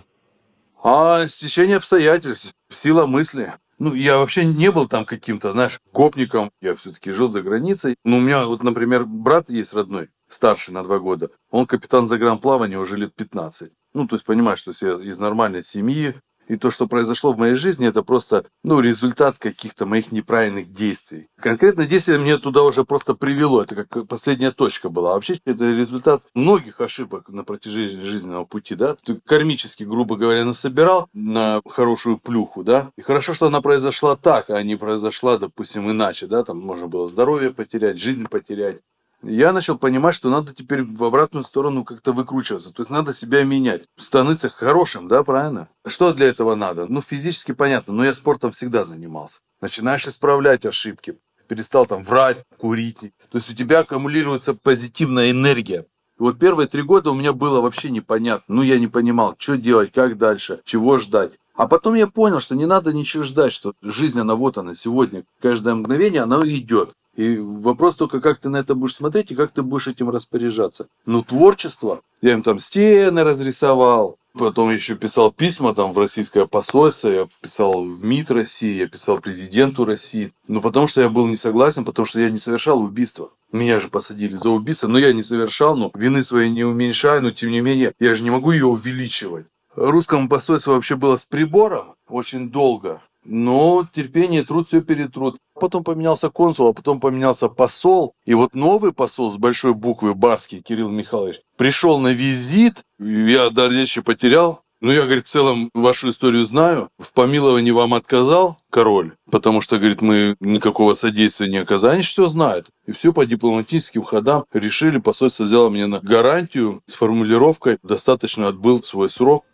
А 0.84 1.26
стечение 1.26 1.78
обстоятельств. 1.78 2.52
Сила 2.70 3.06
мысли. 3.06 3.54
Ну, 3.84 3.94
я 3.94 4.18
вообще 4.18 4.44
не 4.44 4.70
был 4.70 4.86
там 4.86 5.04
каким-то, 5.04 5.50
знаешь, 5.50 5.80
копником. 5.90 6.52
Я 6.60 6.76
все-таки 6.76 7.10
жил 7.10 7.26
за 7.26 7.42
границей. 7.42 7.96
Ну, 8.04 8.18
у 8.18 8.20
меня 8.20 8.44
вот, 8.44 8.62
например, 8.62 9.06
брат 9.06 9.50
есть 9.50 9.74
родной, 9.74 10.10
старший 10.28 10.72
на 10.72 10.84
два 10.84 11.00
года. 11.00 11.30
Он 11.50 11.66
капитан 11.66 12.06
загранплавания 12.06 12.78
уже 12.78 12.96
лет 12.96 13.12
15. 13.12 13.72
Ну, 13.94 14.06
то 14.06 14.14
есть, 14.14 14.24
понимаешь, 14.24 14.60
что 14.60 14.70
я 14.82 14.92
из 15.02 15.18
нормальной 15.18 15.64
семьи, 15.64 16.14
и 16.48 16.56
то, 16.56 16.70
что 16.70 16.86
произошло 16.86 17.32
в 17.32 17.38
моей 17.38 17.54
жизни, 17.54 17.86
это 17.86 18.02
просто, 18.02 18.44
ну, 18.64 18.80
результат 18.80 19.38
каких-то 19.38 19.86
моих 19.86 20.12
неправильных 20.12 20.72
действий. 20.72 21.28
Конкретно 21.40 21.86
действие 21.86 22.18
мне 22.18 22.38
туда 22.38 22.62
уже 22.62 22.84
просто 22.84 23.14
привело. 23.14 23.62
Это 23.62 23.84
как 23.84 24.06
последняя 24.06 24.50
точка 24.50 24.88
была. 24.88 25.12
А 25.12 25.14
вообще, 25.14 25.40
это 25.44 25.70
результат 25.70 26.22
многих 26.34 26.80
ошибок 26.80 27.28
на 27.28 27.44
протяжении 27.44 28.02
жизненного 28.04 28.44
пути, 28.44 28.74
да. 28.74 28.96
Ты 29.04 29.20
кармически, 29.24 29.84
грубо 29.84 30.16
говоря, 30.16 30.44
насобирал 30.44 31.08
на 31.12 31.60
хорошую 31.66 32.18
плюху, 32.18 32.64
да. 32.64 32.90
И 32.96 33.02
хорошо, 33.02 33.34
что 33.34 33.46
она 33.46 33.60
произошла 33.60 34.16
так, 34.16 34.50
а 34.50 34.62
не 34.62 34.76
произошла, 34.76 35.38
допустим, 35.38 35.90
иначе, 35.90 36.26
да. 36.26 36.44
Там 36.44 36.58
можно 36.60 36.86
было 36.86 37.06
здоровье 37.08 37.50
потерять, 37.50 37.98
жизнь 37.98 38.26
потерять 38.26 38.80
я 39.22 39.52
начал 39.52 39.78
понимать, 39.78 40.14
что 40.14 40.30
надо 40.30 40.52
теперь 40.52 40.84
в 40.84 41.04
обратную 41.04 41.44
сторону 41.44 41.84
как-то 41.84 42.12
выкручиваться. 42.12 42.72
То 42.72 42.82
есть 42.82 42.90
надо 42.90 43.14
себя 43.14 43.44
менять, 43.44 43.84
становиться 43.96 44.48
хорошим, 44.48 45.08
да, 45.08 45.22
правильно? 45.22 45.68
Что 45.86 46.12
для 46.12 46.28
этого 46.28 46.54
надо? 46.54 46.86
Ну, 46.86 47.00
физически 47.00 47.52
понятно, 47.52 47.92
но 47.92 48.04
я 48.04 48.14
спортом 48.14 48.52
всегда 48.52 48.84
занимался. 48.84 49.38
Начинаешь 49.60 50.06
исправлять 50.06 50.66
ошибки, 50.66 51.18
перестал 51.46 51.86
там 51.86 52.02
врать, 52.02 52.44
курить. 52.58 52.98
То 53.00 53.38
есть 53.38 53.50
у 53.50 53.54
тебя 53.54 53.80
аккумулируется 53.80 54.54
позитивная 54.54 55.30
энергия. 55.30 55.86
И 56.18 56.22
вот 56.22 56.38
первые 56.38 56.68
три 56.68 56.82
года 56.82 57.10
у 57.10 57.14
меня 57.14 57.32
было 57.32 57.60
вообще 57.60 57.90
непонятно. 57.90 58.56
Ну, 58.56 58.62
я 58.62 58.78
не 58.78 58.88
понимал, 58.88 59.34
что 59.38 59.56
делать, 59.56 59.92
как 59.92 60.18
дальше, 60.18 60.60
чего 60.64 60.98
ждать. 60.98 61.32
А 61.54 61.68
потом 61.68 61.94
я 61.94 62.06
понял, 62.06 62.40
что 62.40 62.54
не 62.54 62.66
надо 62.66 62.92
ничего 62.92 63.22
ждать, 63.22 63.52
что 63.52 63.74
жизнь, 63.82 64.18
она 64.18 64.34
вот 64.34 64.56
она 64.58 64.74
сегодня. 64.74 65.24
Каждое 65.40 65.74
мгновение, 65.74 66.22
она 66.22 66.40
идет. 66.46 66.92
И 67.14 67.36
вопрос 67.36 67.96
только, 67.96 68.20
как 68.20 68.38
ты 68.38 68.48
на 68.48 68.56
это 68.56 68.74
будешь 68.74 68.94
смотреть 68.94 69.30
и 69.30 69.34
как 69.34 69.50
ты 69.50 69.62
будешь 69.62 69.88
этим 69.88 70.10
распоряжаться. 70.10 70.88
Ну, 71.04 71.22
творчество. 71.22 72.00
Я 72.22 72.32
им 72.32 72.42
там 72.42 72.58
стены 72.58 73.22
разрисовал, 73.24 74.18
Потом 74.34 74.72
еще 74.72 74.94
писал 74.94 75.30
письма 75.30 75.74
там 75.74 75.92
в 75.92 75.98
российское 75.98 76.46
посольство, 76.46 77.08
я 77.08 77.28
писал 77.42 77.84
в 77.84 78.02
МИД 78.02 78.30
России, 78.30 78.78
я 78.78 78.88
писал 78.88 79.18
президенту 79.18 79.84
России. 79.84 80.32
Ну, 80.48 80.62
потому 80.62 80.86
что 80.86 81.02
я 81.02 81.10
был 81.10 81.26
не 81.26 81.36
согласен, 81.36 81.84
потому 81.84 82.06
что 82.06 82.18
я 82.18 82.30
не 82.30 82.38
совершал 82.38 82.80
убийство. 82.80 83.30
Меня 83.52 83.78
же 83.78 83.88
посадили 83.88 84.32
за 84.32 84.48
убийство, 84.48 84.88
но 84.88 84.98
я 84.98 85.12
не 85.12 85.22
совершал, 85.22 85.76
но 85.76 85.90
вины 85.94 86.22
своей 86.22 86.50
не 86.50 86.64
уменьшаю, 86.64 87.22
но 87.22 87.30
тем 87.30 87.50
не 87.50 87.60
менее, 87.60 87.92
я 88.00 88.14
же 88.14 88.22
не 88.22 88.30
могу 88.30 88.52
ее 88.52 88.64
увеличивать. 88.64 89.46
Русскому 89.74 90.28
посольству 90.28 90.72
вообще 90.72 90.96
было 90.96 91.16
с 91.16 91.24
прибором 91.24 91.94
очень 92.08 92.50
долго. 92.50 93.02
Но 93.24 93.86
терпение, 93.94 94.44
труд 94.44 94.68
все 94.68 94.80
перетрут. 94.80 95.36
Потом 95.58 95.84
поменялся 95.84 96.28
консул, 96.30 96.68
а 96.68 96.72
потом 96.72 97.00
поменялся 97.00 97.48
посол. 97.48 98.14
И 98.24 98.34
вот 98.34 98.54
новый 98.54 98.92
посол 98.92 99.30
с 99.30 99.36
большой 99.36 99.74
буквы 99.74 100.14
Барский, 100.14 100.60
Кирилл 100.60 100.90
Михайлович, 100.90 101.40
пришел 101.56 101.98
на 102.00 102.12
визит. 102.12 102.82
Я 102.98 103.50
дар 103.50 103.70
речи 103.70 104.00
потерял. 104.00 104.62
Ну, 104.82 104.90
я, 104.90 105.04
говорит, 105.04 105.28
в 105.28 105.30
целом 105.30 105.70
вашу 105.74 106.10
историю 106.10 106.44
знаю. 106.44 106.88
В 106.98 107.12
помиловании 107.12 107.70
вам 107.70 107.94
отказал 107.94 108.58
король, 108.68 109.12
потому 109.30 109.60
что, 109.60 109.78
говорит, 109.78 110.02
мы 110.02 110.34
никакого 110.40 110.94
содействия 110.94 111.48
не 111.48 111.58
оказали. 111.58 111.94
Они 111.94 112.02
все 112.02 112.26
знают. 112.26 112.66
И 112.86 112.90
все 112.90 113.12
по 113.12 113.24
дипломатическим 113.24 114.02
ходам 114.02 114.44
решили. 114.52 114.98
Посольство 114.98 115.44
взяло 115.44 115.70
меня 115.70 115.86
на 115.86 116.00
гарантию 116.00 116.82
с 116.86 116.94
формулировкой 116.94 117.78
«достаточно 117.84 118.48
отбыл 118.48 118.82
свой 118.82 119.08
срок». 119.08 119.44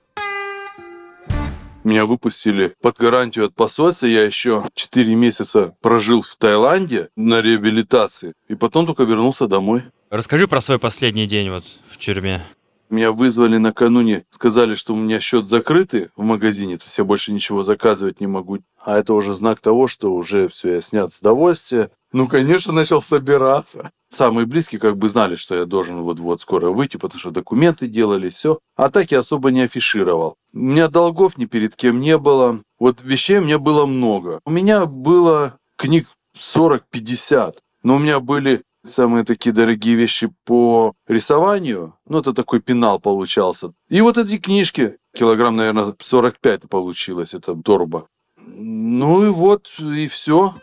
Меня 1.88 2.04
выпустили 2.04 2.74
под 2.82 2.98
гарантию 2.98 3.46
от 3.46 3.54
посольства. 3.54 4.04
Я 4.04 4.22
еще 4.22 4.68
4 4.74 5.14
месяца 5.14 5.74
прожил 5.80 6.20
в 6.20 6.36
Таиланде 6.36 7.08
на 7.16 7.40
реабилитации. 7.40 8.34
И 8.46 8.54
потом 8.54 8.84
только 8.84 9.04
вернулся 9.04 9.46
домой. 9.46 9.84
Расскажи 10.10 10.46
про 10.46 10.60
свой 10.60 10.78
последний 10.78 11.24
день 11.24 11.48
вот 11.48 11.64
в 11.90 11.96
тюрьме. 11.96 12.44
Меня 12.90 13.10
вызвали 13.10 13.56
накануне, 13.56 14.26
сказали, 14.28 14.74
что 14.74 14.92
у 14.92 14.98
меня 14.98 15.18
счет 15.18 15.48
закрытый 15.48 16.08
в 16.14 16.22
магазине, 16.22 16.76
то 16.76 16.84
есть 16.84 16.98
я 16.98 17.04
больше 17.04 17.32
ничего 17.32 17.62
заказывать 17.62 18.20
не 18.20 18.26
могу. 18.26 18.58
А 18.84 18.98
это 18.98 19.14
уже 19.14 19.32
знак 19.32 19.60
того, 19.60 19.88
что 19.88 20.14
уже 20.14 20.48
все, 20.50 20.74
я 20.74 20.80
снят 20.82 21.12
с 21.12 21.20
довольствия. 21.20 21.90
Ну, 22.12 22.26
конечно, 22.26 22.72
начал 22.72 23.02
собираться. 23.02 23.90
Самые 24.10 24.46
близкие 24.46 24.80
как 24.80 24.96
бы 24.96 25.08
знали, 25.08 25.36
что 25.36 25.54
я 25.54 25.66
должен 25.66 26.02
вот-вот 26.02 26.40
скоро 26.40 26.70
выйти, 26.70 26.96
потому 26.96 27.20
что 27.20 27.30
документы 27.30 27.86
делали, 27.86 28.30
все. 28.30 28.58
А 28.76 28.88
так 28.88 29.10
я 29.10 29.18
особо 29.18 29.50
не 29.50 29.62
афишировал. 29.62 30.36
У 30.54 30.58
меня 30.58 30.88
долгов 30.88 31.36
ни 31.36 31.44
перед 31.44 31.76
кем 31.76 32.00
не 32.00 32.16
было. 32.16 32.62
Вот 32.78 33.02
вещей 33.02 33.38
у 33.38 33.42
меня 33.42 33.58
было 33.58 33.84
много. 33.84 34.40
У 34.46 34.50
меня 34.50 34.86
было 34.86 35.58
книг 35.76 36.06
40-50. 36.34 37.56
Но 37.82 37.96
у 37.96 37.98
меня 37.98 38.20
были 38.20 38.62
самые 38.86 39.24
такие 39.24 39.52
дорогие 39.52 39.94
вещи 39.94 40.32
по 40.44 40.94
рисованию. 41.06 41.94
Ну, 42.06 42.18
это 42.18 42.32
такой 42.32 42.60
пенал 42.60 42.98
получался. 43.00 43.72
И 43.90 44.00
вот 44.00 44.16
эти 44.16 44.38
книжки, 44.38 44.96
килограмм, 45.14 45.56
наверное, 45.56 45.94
45 45.98 46.68
получилось, 46.68 47.34
это 47.34 47.54
торба. 47.54 48.06
Ну 48.36 49.26
и 49.26 49.28
вот, 49.28 49.68
и 49.78 50.08
все. 50.08 50.54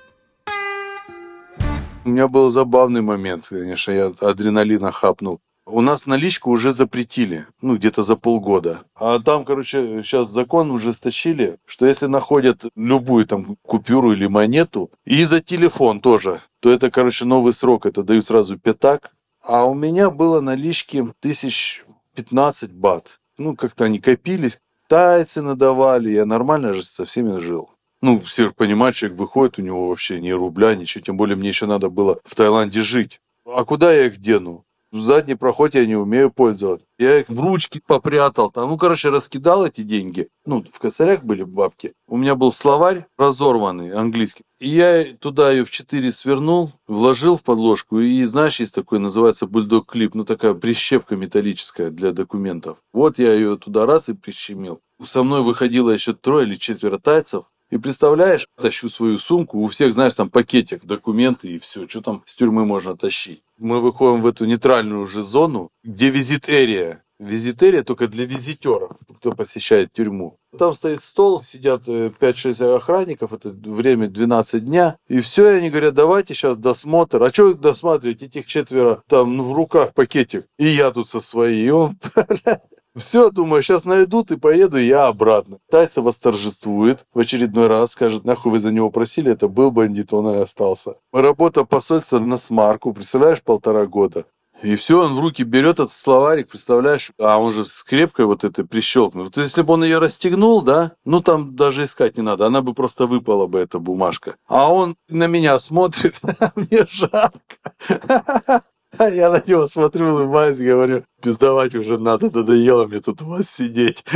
У 2.05 2.09
меня 2.09 2.27
был 2.27 2.51
забавный 2.51 3.01
момент, 3.01 3.47
конечно, 3.49 3.91
я 3.91 4.13
адреналина 4.21 4.91
хапнул. 4.91 5.39
У 5.65 5.81
нас 5.81 6.05
наличку 6.05 6.51
уже 6.51 6.71
запретили, 6.71 7.47
ну, 7.63 7.77
где-то 7.77 8.03
за 8.03 8.15
полгода. 8.15 8.81
А 8.93 9.17
там, 9.17 9.43
короче, 9.43 10.03
сейчас 10.03 10.29
закон 10.29 10.69
ужесточили, 10.69 11.57
что 11.65 11.87
если 11.87 12.05
находят 12.05 12.65
любую 12.75 13.25
там 13.25 13.57
купюру 13.63 14.13
или 14.13 14.27
монету, 14.27 14.91
и 15.03 15.25
за 15.25 15.41
телефон 15.41 15.99
тоже, 15.99 16.41
то 16.59 16.69
это, 16.69 16.91
короче, 16.91 17.25
новый 17.25 17.53
срок, 17.53 17.87
это 17.87 18.03
дают 18.03 18.23
сразу 18.27 18.59
пятак. 18.59 19.11
А 19.43 19.65
у 19.65 19.73
меня 19.73 20.11
было 20.11 20.41
налички 20.41 21.11
тысяч 21.19 21.83
15 22.13 22.71
бат. 22.71 23.19
Ну, 23.39 23.55
как-то 23.55 23.85
они 23.85 23.97
копились, 23.97 24.59
тайцы 24.87 25.41
надавали, 25.41 26.11
я 26.11 26.27
нормально 26.27 26.73
же 26.73 26.83
со 26.83 27.05
всеми 27.05 27.39
жил. 27.39 27.71
Ну, 28.05 28.19
все 28.19 28.51
понимают, 28.51 28.95
человек 28.95 29.17
выходит, 29.17 29.57
у 29.57 29.63
него 29.63 29.89
вообще 29.89 30.21
ни 30.21 30.29
рубля, 30.29 30.75
ничего. 30.75 31.03
Тем 31.03 31.17
более 31.17 31.35
мне 31.35 31.47
еще 31.47 31.65
надо 31.65 31.89
было 31.89 32.19
в 32.23 32.35
Таиланде 32.35 32.83
жить. 32.83 33.19
А 33.47 33.65
куда 33.65 33.91
я 33.91 34.05
их 34.05 34.17
дену? 34.17 34.63
В 34.91 34.99
задний 34.99 35.33
проход 35.33 35.73
я 35.73 35.87
не 35.87 35.95
умею 35.95 36.29
пользоваться. 36.29 36.85
Я 36.99 37.21
их 37.21 37.29
в 37.29 37.41
ручки 37.41 37.81
попрятал. 37.83 38.51
Там, 38.51 38.69
ну, 38.69 38.77
короче, 38.77 39.09
раскидал 39.09 39.65
эти 39.65 39.81
деньги. 39.81 40.29
Ну, 40.45 40.63
в 40.71 40.77
косарях 40.77 41.23
были 41.23 41.41
бабки. 41.41 41.93
У 42.07 42.17
меня 42.17 42.35
был 42.35 42.53
словарь 42.53 43.07
разорванный, 43.17 43.91
английский. 43.91 44.43
И 44.59 44.69
я 44.69 45.03
туда 45.19 45.49
ее 45.49 45.65
в 45.65 45.71
4 45.71 46.11
свернул, 46.11 46.73
вложил 46.87 47.37
в 47.37 47.43
подложку. 47.43 48.01
И, 48.01 48.23
знаешь, 48.25 48.59
есть 48.59 48.75
такой, 48.75 48.99
называется 48.99 49.47
бульдог 49.47 49.91
клип. 49.91 50.13
Ну, 50.13 50.25
такая 50.25 50.53
прищепка 50.53 51.15
металлическая 51.15 51.89
для 51.89 52.11
документов. 52.11 52.77
Вот 52.93 53.17
я 53.17 53.33
ее 53.33 53.57
туда 53.57 53.87
раз 53.87 54.09
и 54.09 54.13
прищемил. 54.13 54.79
Со 55.03 55.23
мной 55.23 55.41
выходило 55.41 55.89
еще 55.89 56.13
трое 56.13 56.47
или 56.47 56.55
четверо 56.55 56.99
тайцев. 56.99 57.45
И 57.71 57.77
представляешь, 57.77 58.47
тащу 58.61 58.89
свою 58.89 59.19
сумку, 59.19 59.59
у 59.59 59.67
всех, 59.67 59.93
знаешь, 59.93 60.13
там 60.13 60.29
пакетик, 60.29 60.85
документы 60.85 61.49
и 61.49 61.59
все, 61.59 61.87
что 61.87 62.01
там 62.01 62.23
с 62.25 62.35
тюрьмы 62.35 62.65
можно 62.65 62.95
тащить. 62.95 63.43
Мы 63.57 63.81
выходим 63.81 64.21
в 64.21 64.27
эту 64.27 64.45
нейтральную 64.45 65.01
уже 65.01 65.23
зону, 65.23 65.69
где 65.83 66.09
визит-эрия. 66.09 67.01
Визитерия 67.17 67.83
только 67.83 68.09
для 68.09 68.25
визитеров, 68.25 68.97
кто 69.17 69.31
посещает 69.31 69.93
тюрьму. 69.93 70.37
Там 70.57 70.73
стоит 70.73 71.01
стол, 71.01 71.41
сидят 71.41 71.87
5-6 71.87 72.63
э, 72.63 72.75
охранников, 72.75 73.31
это 73.31 73.49
время 73.51 74.09
12 74.09 74.65
дня. 74.65 74.97
И 75.07 75.21
все, 75.21 75.51
и 75.51 75.57
они 75.59 75.69
говорят, 75.69 75.93
давайте 75.93 76.33
сейчас 76.33 76.57
досмотр. 76.57 77.23
А 77.23 77.31
что 77.31 77.53
досматривать 77.53 78.21
этих 78.21 78.45
четверо? 78.47 79.01
Там 79.07 79.37
ну, 79.37 79.43
в 79.43 79.53
руках 79.53 79.93
пакетик. 79.93 80.45
И 80.57 80.67
я 80.67 80.91
тут 80.91 81.07
со 81.07 81.21
своей. 81.21 81.65
И 81.65 81.69
он, 81.69 81.97
Все, 82.95 83.29
думаю, 83.29 83.61
сейчас 83.61 83.83
найдут 83.83 84.31
и 84.31 84.37
поеду 84.37 84.77
я 84.77 85.07
обратно. 85.07 85.57
Тайца 85.69 86.01
восторжествует 86.01 87.05
в 87.13 87.19
очередной 87.19 87.67
раз, 87.67 87.91
скажет, 87.91 88.23
нахуй 88.23 88.53
вы 88.53 88.59
за 88.59 88.71
него 88.71 88.89
просили, 88.89 89.31
это 89.31 89.49
был 89.49 89.71
бандит, 89.71 90.13
он 90.13 90.29
и 90.33 90.41
остался. 90.41 90.95
Работа 91.11 91.65
посольства 91.65 92.19
на 92.19 92.37
смарку, 92.37 92.93
представляешь, 92.93 93.41
полтора 93.41 93.85
года. 93.85 94.25
И 94.61 94.75
все, 94.75 95.03
он 95.03 95.13
в 95.15 95.19
руки 95.19 95.43
берет 95.43 95.75
этот 95.75 95.91
словарик, 95.91 96.47
представляешь, 96.47 97.11
а 97.19 97.39
он 97.39 97.51
же 97.51 97.65
скрепкой 97.65 98.25
вот 98.25 98.43
этой 98.43 98.65
прищелкнул. 98.65 99.25
Вот 99.25 99.37
если 99.37 99.61
бы 99.61 99.73
он 99.73 99.83
ее 99.83 99.97
расстегнул, 99.97 100.61
да, 100.61 100.93
ну 101.03 101.21
там 101.21 101.55
даже 101.55 101.83
искать 101.83 102.17
не 102.17 102.23
надо, 102.23 102.45
она 102.45 102.61
бы 102.61 102.73
просто 102.73 103.05
выпала 103.05 103.47
бы, 103.47 103.59
эта 103.59 103.79
бумажка. 103.79 104.37
А 104.47 104.73
он 104.73 104.95
на 105.09 105.27
меня 105.27 105.59
смотрит, 105.59 106.21
мне 106.55 106.87
жарко. 106.89 108.63
Я 108.99 109.29
на 109.29 109.43
него 109.45 109.67
смотрю, 109.67 110.13
улыбаюсь, 110.13 110.57
говорю, 110.57 111.03
пиздовать 111.21 111.75
уже 111.75 111.97
надо, 111.97 112.29
надоело 112.29 112.85
мне 112.85 112.99
тут 112.99 113.21
у 113.21 113.25
вас 113.25 113.49
сидеть. 113.49 114.03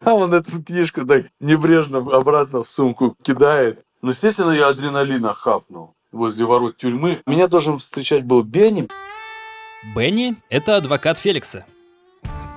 А 0.00 0.14
он 0.14 0.32
эту 0.32 0.62
книжку 0.62 1.04
так 1.04 1.26
небрежно 1.40 1.98
обратно 1.98 2.62
в 2.62 2.68
сумку 2.68 3.16
кидает. 3.20 3.84
Ну, 4.00 4.10
естественно, 4.10 4.52
я 4.52 4.68
адреналина 4.68 5.34
хапнул 5.34 5.94
возле 6.12 6.46
ворот 6.46 6.76
тюрьмы. 6.76 7.20
Меня 7.26 7.48
должен 7.48 7.78
встречать 7.78 8.24
был 8.24 8.44
Бенни. 8.44 8.88
Бенни– 9.96 10.36
это 10.50 10.76
адвокат 10.76 11.18
Феликса. 11.18 11.66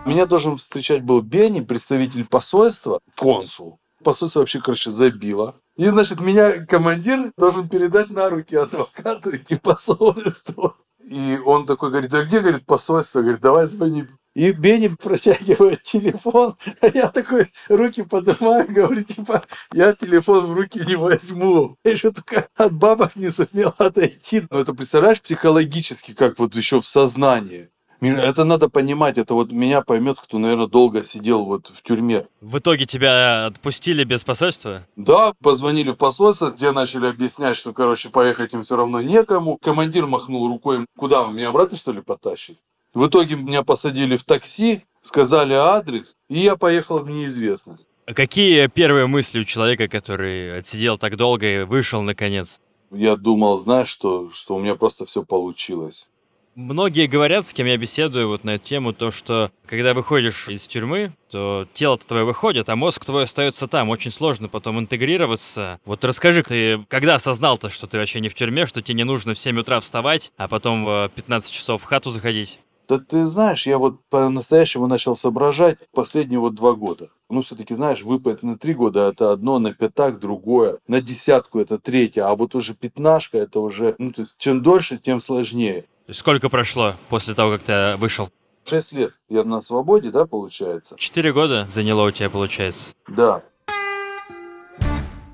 Меня 0.05 0.27
должен 0.27 0.57
встречать 0.57 1.03
был 1.03 1.21
Бенни, 1.21 1.61
представитель 1.61 2.25
посольства, 2.25 2.99
консул. 3.17 3.79
Посольство 4.03 4.39
вообще, 4.39 4.59
короче, 4.59 4.91
забило. 4.91 5.55
И, 5.81 5.89
значит, 5.89 6.21
меня 6.21 6.63
командир 6.63 7.31
должен 7.37 7.67
передать 7.67 8.11
на 8.11 8.29
руки 8.29 8.55
адвокату 8.55 9.31
и 9.31 9.55
посольству. 9.55 10.75
И 10.99 11.39
он 11.43 11.65
такой 11.65 11.89
говорит, 11.89 12.13
а 12.13 12.23
где, 12.23 12.39
говорит, 12.39 12.67
посольство? 12.67 13.21
Говорит, 13.21 13.41
давай 13.41 13.65
звони. 13.65 14.05
И 14.35 14.51
Бенни 14.51 14.89
протягивает 14.89 15.81
телефон, 15.81 16.55
а 16.81 16.87
я 16.93 17.09
такой 17.09 17.51
руки 17.67 18.03
поднимаю, 18.03 18.71
говорю, 18.71 19.03
типа, 19.03 19.43
я 19.73 19.93
телефон 19.93 20.45
в 20.45 20.53
руки 20.53 20.85
не 20.85 20.95
возьму. 20.95 21.75
Я 21.83 21.91
еще 21.93 22.11
только 22.11 22.47
от 22.55 22.73
бабок 22.73 23.15
не 23.15 23.31
сумел 23.31 23.73
отойти. 23.79 24.45
Но 24.51 24.59
это, 24.59 24.75
представляешь, 24.75 25.19
психологически, 25.19 26.13
как 26.13 26.37
вот 26.37 26.55
еще 26.55 26.79
в 26.79 26.85
сознании. 26.85 27.71
Это 28.01 28.45
надо 28.45 28.67
понимать, 28.67 29.17
это 29.19 29.35
вот 29.35 29.51
меня 29.51 29.81
поймет, 29.81 30.19
кто, 30.19 30.39
наверное, 30.39 30.67
долго 30.67 31.03
сидел 31.03 31.45
вот 31.45 31.67
в 31.67 31.83
тюрьме. 31.83 32.25
В 32.41 32.57
итоге 32.57 32.85
тебя 32.85 33.45
отпустили 33.45 34.03
без 34.03 34.23
посольства? 34.23 34.87
Да, 34.95 35.33
позвонили 35.41 35.91
в 35.91 35.95
посольство, 35.95 36.49
где 36.49 36.71
начали 36.71 37.05
объяснять, 37.05 37.55
что, 37.55 37.73
короче, 37.73 38.09
поехать 38.09 38.53
им 38.53 38.63
все 38.63 38.75
равно 38.75 39.01
некому. 39.01 39.57
Командир 39.57 40.07
махнул 40.07 40.47
рукой, 40.47 40.85
куда, 40.97 41.27
меня 41.27 41.49
обратно, 41.49 41.77
что 41.77 41.91
ли, 41.91 42.01
потащить? 42.01 42.57
В 42.93 43.05
итоге 43.07 43.35
меня 43.35 43.63
посадили 43.63 44.17
в 44.17 44.23
такси, 44.23 44.83
сказали 45.03 45.53
адрес, 45.53 46.15
и 46.27 46.39
я 46.39 46.55
поехал 46.55 46.99
в 46.99 47.09
неизвестность. 47.09 47.87
А 48.07 48.13
какие 48.13 48.67
первые 48.67 49.07
мысли 49.07 49.39
у 49.39 49.43
человека, 49.43 49.87
который 49.87 50.57
отсидел 50.57 50.97
так 50.97 51.15
долго 51.15 51.45
и 51.45 51.63
вышел 51.63 52.01
наконец? 52.01 52.59
Я 52.91 53.15
думал, 53.15 53.59
знаешь, 53.59 53.87
что, 53.87 54.29
что 54.33 54.55
у 54.55 54.59
меня 54.59 54.75
просто 54.75 55.05
все 55.05 55.23
получилось. 55.23 56.07
Многие 56.55 57.07
говорят, 57.07 57.47
с 57.47 57.53
кем 57.53 57.65
я 57.65 57.77
беседую 57.77 58.27
вот 58.27 58.43
на 58.43 58.55
эту 58.55 58.65
тему, 58.65 58.91
то, 58.91 59.09
что 59.11 59.51
когда 59.65 59.93
выходишь 59.93 60.49
из 60.49 60.67
тюрьмы, 60.67 61.13
то 61.29 61.65
тело-то 61.73 62.05
твое 62.05 62.25
выходит, 62.25 62.67
а 62.67 62.75
мозг 62.75 63.05
твой 63.05 63.23
остается 63.23 63.67
там. 63.67 63.87
Очень 63.87 64.11
сложно 64.11 64.49
потом 64.49 64.77
интегрироваться. 64.77 65.79
Вот 65.85 66.03
расскажи, 66.03 66.43
ты 66.43 66.83
когда 66.89 67.15
осознал-то, 67.15 67.69
что 67.69 67.87
ты 67.87 67.97
вообще 67.97 68.19
не 68.19 68.27
в 68.27 68.35
тюрьме, 68.35 68.65
что 68.65 68.81
тебе 68.81 68.95
не 68.95 69.05
нужно 69.05 69.33
в 69.33 69.39
7 69.39 69.59
утра 69.59 69.79
вставать, 69.79 70.33
а 70.35 70.49
потом 70.49 70.83
в 70.83 71.11
15 71.15 71.51
часов 71.53 71.81
в 71.81 71.85
хату 71.85 72.11
заходить? 72.11 72.59
Да 72.89 72.97
ты 72.97 73.25
знаешь, 73.27 73.65
я 73.67 73.77
вот 73.77 74.03
по-настоящему 74.09 74.87
начал 74.87 75.15
соображать 75.15 75.77
последние 75.93 76.41
вот 76.41 76.55
два 76.55 76.73
года. 76.73 77.07
Ну, 77.29 77.41
все-таки, 77.41 77.73
знаешь, 77.73 78.01
выпасть 78.01 78.43
на 78.43 78.57
три 78.57 78.73
года 78.73 79.07
это 79.07 79.31
одно, 79.31 79.59
на 79.59 79.73
пятак 79.73 80.19
другое, 80.19 80.79
на 80.89 80.99
десятку 80.99 81.61
это 81.61 81.77
третье, 81.77 82.23
а 82.23 82.35
вот 82.35 82.53
уже 82.53 82.73
пятнашка 82.73 83.37
это 83.37 83.61
уже, 83.61 83.95
ну, 83.97 84.11
то 84.11 84.23
есть, 84.23 84.35
чем 84.37 84.61
дольше, 84.61 84.97
тем 84.97 85.21
сложнее. 85.21 85.85
Сколько 86.13 86.49
прошло 86.49 86.95
после 87.09 87.33
того, 87.33 87.53
как 87.53 87.63
ты 87.63 87.95
вышел? 87.97 88.29
Шесть 88.65 88.91
лет. 88.91 89.13
Я 89.29 89.43
на 89.43 89.61
свободе, 89.61 90.11
да, 90.11 90.25
получается? 90.25 90.95
Четыре 90.97 91.33
года 91.33 91.67
заняло 91.71 92.07
у 92.07 92.11
тебя, 92.11 92.29
получается? 92.29 92.93
Да. 93.07 93.43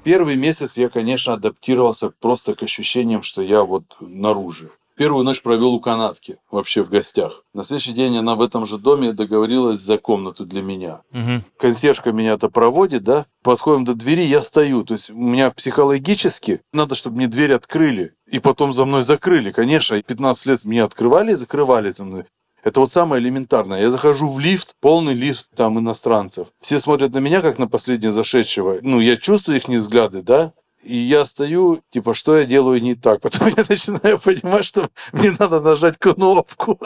Первый 0.03 0.36
месяц 0.36 0.78
я, 0.78 0.89
конечно, 0.89 1.34
адаптировался 1.34 2.09
просто 2.09 2.55
к 2.55 2.63
ощущениям, 2.63 3.23
что 3.23 3.41
я 3.41 3.63
вот 3.63 3.84
наружу. 3.99 4.71
Первую 4.98 5.24
ночь 5.24 5.43
провел 5.43 5.76
у 5.76 5.80
канатки, 5.80 6.38
вообще 6.50 6.82
в 6.82 6.89
гостях. 6.89 7.43
На 7.54 7.64
следующий 7.64 7.93
день 7.93 8.18
она 8.18 8.36
в 8.36 8.41
этом 8.41 8.66
же 8.66 8.80
доме 8.80 9.14
договорилась 9.14 9.80
за 9.80 10.00
комнату 10.00 10.43
для 10.43 10.64
меня. 10.64 11.02
Угу. 11.14 11.43
Консьержка 11.60 12.12
меня-то 12.12 12.50
проводит, 12.50 13.04
да? 13.04 13.28
Подходим 13.43 13.86
до 13.86 13.93
двери, 13.93 14.24
я 14.24 14.41
стою. 14.41 14.84
То 14.84 14.95
есть 14.95 15.12
у 15.12 15.18
меня 15.18 15.52
психологически 15.52 16.62
надо, 16.74 16.95
чтобы 16.95 17.18
мне 17.18 17.28
дверь 17.28 17.54
открыли. 17.54 18.16
И 18.26 18.39
потом 18.39 18.74
за 18.74 18.86
мной 18.86 19.04
закрыли. 19.04 19.52
Конечно, 19.52 20.02
15 20.02 20.45
лет 20.48 20.66
меня 20.66 20.86
открывали 20.86 21.34
и 21.34 21.36
закрывали 21.36 21.91
за 21.91 22.04
мной. 22.04 22.26
Это 22.64 22.80
вот 22.80 22.91
самое 22.91 23.22
элементарное. 23.22 23.82
Я 23.82 23.91
захожу 23.91 24.28
в 24.28 24.39
лифт, 24.39 24.76
полный 24.82 25.14
лифт 25.14 25.48
там 25.56 25.80
иностранцев. 25.80 26.48
Все 26.60 26.80
смотрят 26.80 27.14
на 27.14 27.20
меня, 27.20 27.41
как 27.41 27.60
на 27.60 27.68
последнего 27.68 28.12
зашедшего. 28.12 28.80
Ну, 28.82 29.00
я 29.00 29.16
чувствую 29.16 29.58
их 29.58 29.68
взгляды, 29.70 30.22
да? 30.22 30.54
И 30.88 30.96
я 30.96 31.26
стою, 31.26 31.82
типа, 31.90 32.14
что 32.14 32.38
я 32.38 32.46
делаю 32.46 32.82
не 32.82 32.96
так? 32.96 33.20
Потом 33.20 33.50
я 33.50 33.66
начинаю 33.70 34.20
понимать, 34.20 34.64
что 34.64 34.90
мне 35.12 35.36
надо 35.38 35.60
нажать 35.60 35.98
кнопку. 36.00 36.80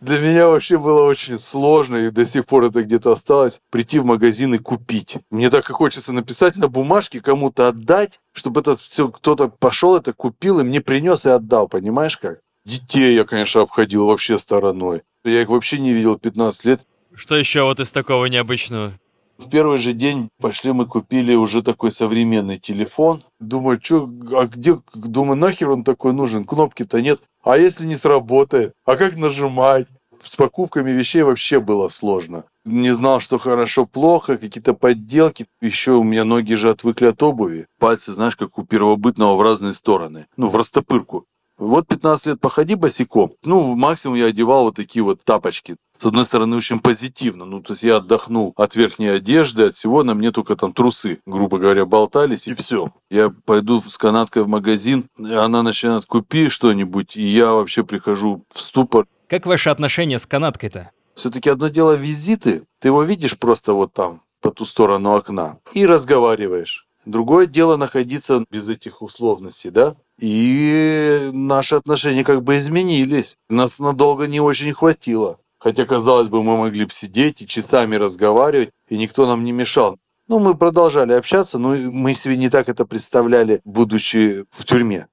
Для 0.00 0.18
меня 0.18 0.48
вообще 0.48 0.78
было 0.78 1.04
очень 1.04 1.38
сложно, 1.38 1.96
и 1.96 2.10
до 2.10 2.26
сих 2.26 2.46
пор 2.46 2.64
это 2.64 2.82
где-то 2.82 3.12
осталось, 3.12 3.60
прийти 3.70 4.00
в 4.00 4.04
магазин 4.04 4.54
и 4.54 4.58
купить. 4.58 5.18
Мне 5.30 5.48
так 5.48 5.68
и 5.68 5.72
хочется 5.72 6.12
написать 6.12 6.56
на 6.56 6.68
бумажке, 6.68 7.20
кому-то 7.20 7.68
отдать, 7.68 8.18
чтобы 8.32 8.62
это 8.62 8.74
все 8.74 9.08
кто-то 9.08 9.48
пошел, 9.48 9.94
это 9.94 10.12
купил 10.12 10.58
и 10.58 10.64
мне 10.64 10.80
принес 10.80 11.24
и 11.26 11.28
отдал, 11.28 11.68
понимаешь 11.68 12.16
как? 12.16 12.40
Детей 12.64 13.14
я, 13.14 13.24
конечно, 13.24 13.60
обходил 13.60 14.06
вообще 14.06 14.38
стороной. 14.38 15.02
Я 15.24 15.42
их 15.42 15.48
вообще 15.48 15.78
не 15.78 15.92
видел 15.92 16.18
15 16.18 16.64
лет. 16.64 16.80
Что 17.14 17.36
еще 17.36 17.62
вот 17.62 17.78
из 17.78 17.92
такого 17.92 18.26
необычного? 18.26 18.94
В 19.38 19.48
первый 19.48 19.78
же 19.78 19.92
день 19.92 20.28
пошли 20.40 20.72
мы 20.72 20.86
купили 20.86 21.34
уже 21.34 21.62
такой 21.62 21.92
современный 21.92 22.58
телефон. 22.58 23.24
Думаю, 23.40 23.80
что, 23.82 24.08
а 24.32 24.46
где, 24.46 24.80
думаю, 24.94 25.36
нахер 25.36 25.70
он 25.70 25.84
такой 25.84 26.12
нужен? 26.12 26.44
Кнопки-то 26.44 27.00
нет. 27.00 27.20
А 27.42 27.58
если 27.58 27.86
не 27.86 27.96
сработает? 27.96 28.72
А 28.84 28.96
как 28.96 29.16
нажимать? 29.16 29.88
С 30.22 30.36
покупками 30.36 30.92
вещей 30.92 31.22
вообще 31.22 31.58
было 31.58 31.88
сложно. 31.88 32.44
Не 32.64 32.94
знал, 32.94 33.18
что 33.18 33.38
хорошо, 33.38 33.86
плохо, 33.86 34.36
какие-то 34.36 34.72
подделки. 34.74 35.46
Еще 35.60 35.92
у 35.92 36.04
меня 36.04 36.24
ноги 36.24 36.54
же 36.54 36.70
отвыкли 36.70 37.06
от 37.06 37.20
обуви. 37.22 37.66
Пальцы, 37.80 38.12
знаешь, 38.12 38.36
как 38.36 38.56
у 38.56 38.64
первобытного 38.64 39.34
в 39.36 39.42
разные 39.42 39.72
стороны. 39.72 40.26
Ну, 40.36 40.48
в 40.48 40.54
растопырку. 40.54 41.24
Вот 41.58 41.88
15 41.88 42.26
лет 42.26 42.40
походи 42.40 42.76
босиком. 42.76 43.32
Ну, 43.44 43.74
максимум 43.74 44.16
я 44.16 44.26
одевал 44.26 44.64
вот 44.64 44.76
такие 44.76 45.02
вот 45.02 45.24
тапочки. 45.24 45.76
С 46.02 46.04
одной 46.04 46.24
стороны, 46.26 46.56
очень 46.56 46.80
позитивно. 46.80 47.44
Ну, 47.44 47.62
то 47.62 47.74
есть 47.74 47.84
я 47.84 47.98
отдохнул 47.98 48.54
от 48.56 48.74
верхней 48.74 49.06
одежды, 49.06 49.66
от 49.66 49.76
всего. 49.76 50.02
На 50.02 50.14
мне 50.14 50.32
только 50.32 50.56
там 50.56 50.72
трусы, 50.72 51.20
грубо 51.26 51.58
говоря, 51.58 51.86
болтались, 51.86 52.48
и 52.48 52.54
все. 52.54 52.92
Я 53.08 53.30
пойду 53.30 53.80
с 53.80 53.96
канаткой 53.98 54.42
в 54.42 54.48
магазин, 54.48 55.06
она 55.16 55.62
начинает 55.62 56.04
купить 56.06 56.50
что-нибудь, 56.50 57.16
и 57.16 57.22
я 57.22 57.52
вообще 57.52 57.84
прихожу 57.84 58.44
в 58.52 58.58
ступор. 58.58 59.06
Как 59.28 59.46
ваши 59.46 59.70
отношения 59.70 60.18
с 60.18 60.26
канаткой-то? 60.26 60.90
Все-таки 61.14 61.48
одно 61.48 61.68
дело 61.68 61.92
визиты. 61.92 62.64
Ты 62.80 62.88
его 62.88 63.04
видишь 63.04 63.38
просто 63.38 63.72
вот 63.72 63.92
там, 63.92 64.22
по 64.40 64.50
ту 64.50 64.64
сторону 64.64 65.14
окна, 65.14 65.60
и 65.72 65.86
разговариваешь. 65.86 66.88
Другое 67.04 67.46
дело 67.46 67.76
находиться 67.76 68.44
без 68.50 68.68
этих 68.68 69.02
условностей, 69.02 69.70
да? 69.70 69.94
И 70.18 71.30
наши 71.32 71.76
отношения 71.76 72.24
как 72.24 72.42
бы 72.42 72.58
изменились. 72.58 73.36
Нас 73.48 73.78
надолго 73.78 74.26
не 74.26 74.40
очень 74.40 74.72
хватило. 74.72 75.38
Хотя, 75.62 75.86
казалось 75.86 76.28
бы, 76.28 76.42
мы 76.42 76.56
могли 76.56 76.86
бы 76.86 76.92
сидеть 76.92 77.40
и 77.40 77.46
часами 77.46 77.94
разговаривать, 77.94 78.70
и 78.88 78.98
никто 78.98 79.28
нам 79.28 79.44
не 79.44 79.52
мешал. 79.52 79.96
Ну, 80.26 80.40
мы 80.40 80.56
продолжали 80.56 81.12
общаться, 81.12 81.56
но 81.56 81.76
мы 81.76 82.14
себе 82.14 82.36
не 82.36 82.50
так 82.50 82.68
это 82.68 82.84
представляли, 82.84 83.60
будучи 83.64 84.44
в 84.50 84.64
тюрьме. 84.64 85.06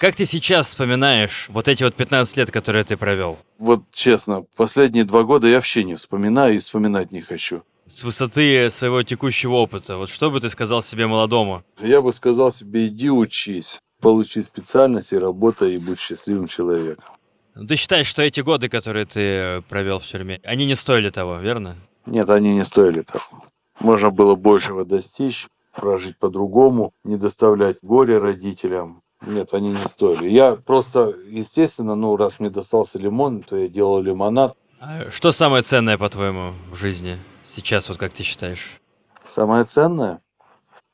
Как 0.00 0.16
ты 0.16 0.24
сейчас 0.24 0.66
вспоминаешь 0.66 1.46
вот 1.50 1.68
эти 1.68 1.84
вот 1.84 1.94
15 1.94 2.36
лет, 2.38 2.50
которые 2.50 2.82
ты 2.82 2.96
провел? 2.96 3.38
Вот 3.58 3.82
честно, 3.92 4.44
последние 4.56 5.04
два 5.04 5.22
года 5.22 5.46
я 5.46 5.56
вообще 5.56 5.84
не 5.84 5.94
вспоминаю 5.94 6.56
и 6.56 6.58
вспоминать 6.58 7.12
не 7.12 7.20
хочу 7.20 7.62
с 7.92 8.04
высоты 8.04 8.70
своего 8.70 9.02
текущего 9.02 9.54
опыта, 9.54 9.96
вот 9.96 10.10
что 10.10 10.30
бы 10.30 10.38
ты 10.38 10.48
сказал 10.48 10.80
себе 10.80 11.08
молодому? 11.08 11.64
Я 11.80 12.00
бы 12.00 12.12
сказал 12.12 12.52
себе, 12.52 12.86
иди 12.86 13.10
учись, 13.10 13.80
получи 14.00 14.42
специальность 14.42 15.12
и 15.12 15.18
работай, 15.18 15.74
и 15.74 15.78
будь 15.78 15.98
счастливым 16.00 16.48
человеком. 16.48 17.04
Ну, 17.54 17.66
ты 17.66 17.76
считаешь, 17.76 18.06
что 18.06 18.22
эти 18.22 18.40
годы, 18.40 18.68
которые 18.68 19.06
ты 19.06 19.62
провел 19.68 19.98
в 19.98 20.06
тюрьме, 20.06 20.40
они 20.44 20.66
не 20.66 20.74
стоили 20.74 21.10
того, 21.10 21.38
верно? 21.38 21.76
Нет, 22.06 22.30
они 22.30 22.54
не 22.54 22.64
стоили 22.64 23.02
того. 23.02 23.44
Можно 23.80 24.10
было 24.10 24.34
большего 24.34 24.84
достичь, 24.84 25.48
прожить 25.74 26.18
по-другому, 26.18 26.92
не 27.04 27.16
доставлять 27.16 27.78
горе 27.82 28.18
родителям. 28.18 29.02
Нет, 29.26 29.52
они 29.52 29.70
не 29.70 29.88
стоили. 29.88 30.28
Я 30.28 30.56
просто, 30.56 31.14
естественно, 31.28 31.94
ну, 31.94 32.16
раз 32.16 32.40
мне 32.40 32.50
достался 32.50 32.98
лимон, 32.98 33.42
то 33.42 33.56
я 33.56 33.68
делал 33.68 34.00
лимонад. 34.00 34.56
А 34.80 35.10
что 35.10 35.30
самое 35.30 35.62
ценное, 35.62 35.98
по-твоему, 35.98 36.52
в 36.70 36.76
жизни? 36.76 37.18
сейчас, 37.50 37.88
вот 37.88 37.98
как 37.98 38.12
ты 38.12 38.22
считаешь? 38.22 38.80
Самое 39.28 39.64
ценное? 39.64 40.22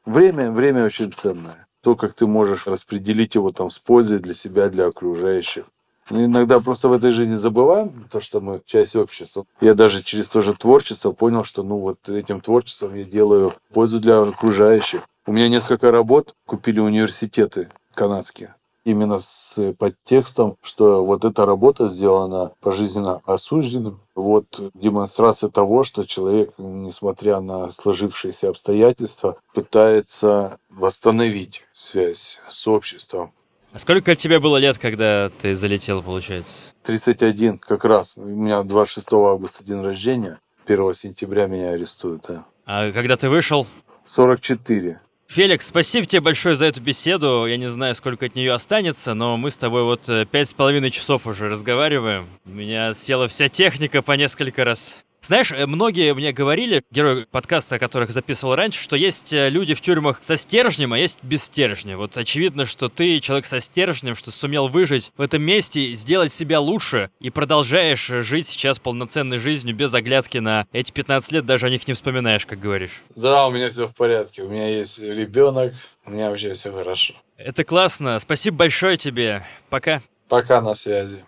Время, 0.05 0.51
время 0.51 0.85
очень 0.85 1.13
ценное. 1.13 1.66
То, 1.87 1.95
как 1.95 2.15
ты 2.15 2.27
можешь 2.27 2.67
распределить 2.67 3.37
его 3.37 3.53
там 3.53 3.71
с 3.71 3.79
пользой 3.79 4.19
для 4.19 4.35
себя, 4.35 4.69
для 4.69 4.87
окружающих. 4.87 5.67
Мы 6.11 6.25
иногда 6.25 6.59
просто 6.59 6.89
в 6.89 6.93
этой 6.93 7.13
жизни 7.13 7.37
забываем 7.37 8.09
то, 8.11 8.21
что 8.21 8.41
мы 8.41 8.61
часть 8.67 8.97
общества. 8.97 9.45
Я 9.61 9.75
даже 9.75 10.03
через 10.03 10.27
то 10.27 10.41
же 10.41 10.53
творчество 10.55 11.13
понял, 11.13 11.45
что 11.45 11.63
ну 11.63 11.79
вот 11.79 12.09
этим 12.09 12.41
творчеством 12.41 12.97
я 12.97 13.05
делаю 13.05 13.53
пользу 13.73 14.01
для 14.01 14.21
окружающих. 14.21 15.03
У 15.27 15.33
меня 15.33 15.49
несколько 15.49 15.93
работ 15.93 16.35
купили 16.45 16.81
университеты 16.81 17.69
канадские 17.95 18.57
именно 18.87 19.19
с 19.19 19.75
подтекстом, 19.79 20.57
что 20.63 21.05
вот 21.05 21.25
эта 21.25 21.45
работа 21.45 21.89
сделана 21.89 22.53
пожизненно 22.61 23.21
осужденным. 23.27 24.01
Вот 24.15 24.47
демонстрация 24.75 25.51
того, 25.51 25.83
что 25.85 26.05
человек, 26.05 26.53
несмотря 26.57 27.41
на 27.41 27.71
сложившиеся 27.71 28.49
обстоятельства, 28.49 29.37
пытается 29.53 30.59
восстановить 30.71 31.65
связь 31.75 32.39
с 32.49 32.67
обществом. 32.69 33.33
А 33.73 33.79
сколько 33.79 34.15
тебе 34.15 34.39
было 34.39 34.57
лет, 34.57 34.79
когда 34.79 35.31
ты 35.41 35.55
залетел, 35.55 36.03
получается? 36.03 36.53
31 36.85 37.59
как 37.59 37.85
раз. 37.85 38.17
У 38.17 38.23
меня 38.23 38.63
26 38.63 39.13
августа 39.13 39.65
день 39.65 39.83
рождения. 39.83 40.39
1 40.67 40.95
сентября 40.95 41.47
меня 41.47 41.71
арестуют, 41.71 42.25
да. 42.29 42.45
А 42.65 42.93
когда 42.93 43.17
ты 43.17 43.29
вышел? 43.29 43.67
44. 44.07 45.01
Феликс, 45.29 45.67
спасибо 45.67 46.07
тебе 46.07 46.21
большое 46.21 46.57
за 46.57 46.67
эту 46.67 46.81
беседу. 46.81 47.47
Я 47.47 47.57
не 47.57 47.69
знаю, 47.69 47.95
сколько 47.95 48.27
от 48.27 48.35
нее 48.37 48.53
останется, 48.53 49.15
но 49.15 49.37
мы 49.37 49.51
с 49.51 49.57
тобой 49.57 49.83
вот 49.83 50.09
э, 50.09 50.25
пять 50.25 50.49
с 50.49 50.55
половиной 50.55 50.91
часов 50.91 51.27
уже 51.27 51.49
разговариваем. 51.49 52.29
У 52.45 52.51
меня 52.51 52.95
села 52.95 53.27
вся 53.27 53.49
техника 53.49 54.03
по 54.03 54.13
несколько 54.13 54.65
раз. 54.65 54.95
Знаешь, 55.27 55.51
э, 55.51 55.67
многие 55.67 56.15
мне 56.15 56.31
говорили, 56.31 56.85
герои 56.93 57.25
подкаста, 57.29 57.81
которых 57.81 58.13
записывал 58.13 58.55
раньше, 58.55 58.81
что 58.81 58.95
есть 58.95 59.33
э, 59.33 59.49
люди 59.49 59.75
в 59.75 59.81
тюрьмах 59.81 60.19
со 60.21 60.37
стержнем, 60.37 60.93
а 60.93 60.99
есть 60.99 61.19
без 61.23 61.43
стержня. 61.43 61.97
Вот 61.97 62.17
очевидно, 62.17 62.65
что 62.65 62.89
ты 62.89 63.19
человек 63.19 63.47
со 63.47 63.59
стержнем, 63.59 64.15
что 64.15 64.31
сумел 64.31 64.69
выжить 64.69 65.11
в 65.17 65.21
этом 65.21 65.43
месте, 65.43 65.95
сделать 65.95 66.31
себя 66.31 66.61
лучше 66.61 67.11
и 67.19 67.31
продолжаешь 67.31 68.07
жить 68.07 68.47
сейчас 68.47 68.79
полноценной 68.79 69.39
жизнью 69.39 69.75
без 69.75 69.93
оглядки 69.93 70.39
на 70.39 70.65
эти 70.71 70.93
15 70.93 71.33
лет, 71.33 71.45
даже 71.45 71.67
о 71.67 71.71
них 71.71 71.89
не 71.89 71.95
вспоминаешь, 71.95 72.47
как 72.47 72.61
говоришь. 72.61 73.03
Да, 73.17 73.49
у 73.49 73.51
меня 73.51 73.69
все 73.69 73.89
в 73.89 73.97
порядке. 73.97 74.43
У 74.43 74.49
меня 74.49 74.69
есть 74.69 75.01
ребенок, 75.01 75.75
у 76.05 76.13
меня 76.13 76.31
вообще 76.31 76.55
все 76.55 76.71
хорошо. 76.71 77.15
Это 77.37 77.65
классно. 77.65 78.21
Спасибо 78.21 78.59
большое 78.59 78.97
тебе. 78.97 79.45
Пока. 79.71 80.03
Пока 80.29 80.61
на 80.61 80.75
связи. 80.75 81.25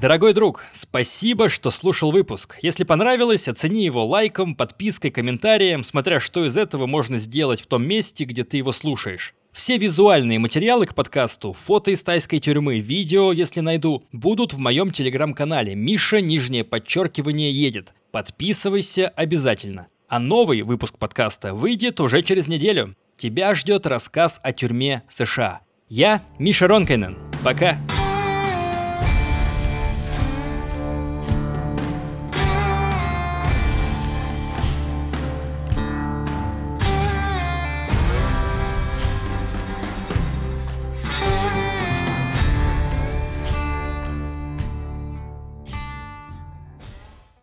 Дорогой 0.00 0.32
друг, 0.32 0.64
спасибо, 0.72 1.50
что 1.50 1.70
слушал 1.70 2.10
выпуск. 2.10 2.56
Если 2.62 2.84
понравилось, 2.84 3.48
оцени 3.48 3.84
его 3.84 4.06
лайком, 4.06 4.54
подпиской, 4.54 5.10
комментарием, 5.10 5.84
смотря 5.84 6.20
что 6.20 6.46
из 6.46 6.56
этого 6.56 6.86
можно 6.86 7.18
сделать 7.18 7.60
в 7.60 7.66
том 7.66 7.86
месте, 7.86 8.24
где 8.24 8.42
ты 8.42 8.56
его 8.56 8.72
слушаешь. 8.72 9.34
Все 9.52 9.76
визуальные 9.76 10.38
материалы 10.38 10.86
к 10.86 10.94
подкасту, 10.94 11.52
фото 11.52 11.90
из 11.90 12.02
тайской 12.02 12.38
тюрьмы, 12.38 12.78
видео, 12.80 13.30
если 13.30 13.60
найду, 13.60 14.04
будут 14.10 14.54
в 14.54 14.58
моем 14.58 14.90
телеграм-канале 14.90 15.74
«Миша, 15.74 16.22
нижнее 16.22 16.64
подчеркивание, 16.64 17.52
едет». 17.52 17.92
Подписывайся 18.10 19.08
обязательно. 19.08 19.88
А 20.08 20.18
новый 20.18 20.62
выпуск 20.62 20.96
подкаста 20.96 21.52
выйдет 21.52 22.00
уже 22.00 22.22
через 22.22 22.48
неделю. 22.48 22.96
Тебя 23.18 23.54
ждет 23.54 23.86
рассказ 23.86 24.40
о 24.42 24.52
тюрьме 24.52 25.02
США. 25.08 25.60
Я 25.90 26.22
Миша 26.38 26.66
Ронкайнен. 26.68 27.18
Пока. 27.44 27.78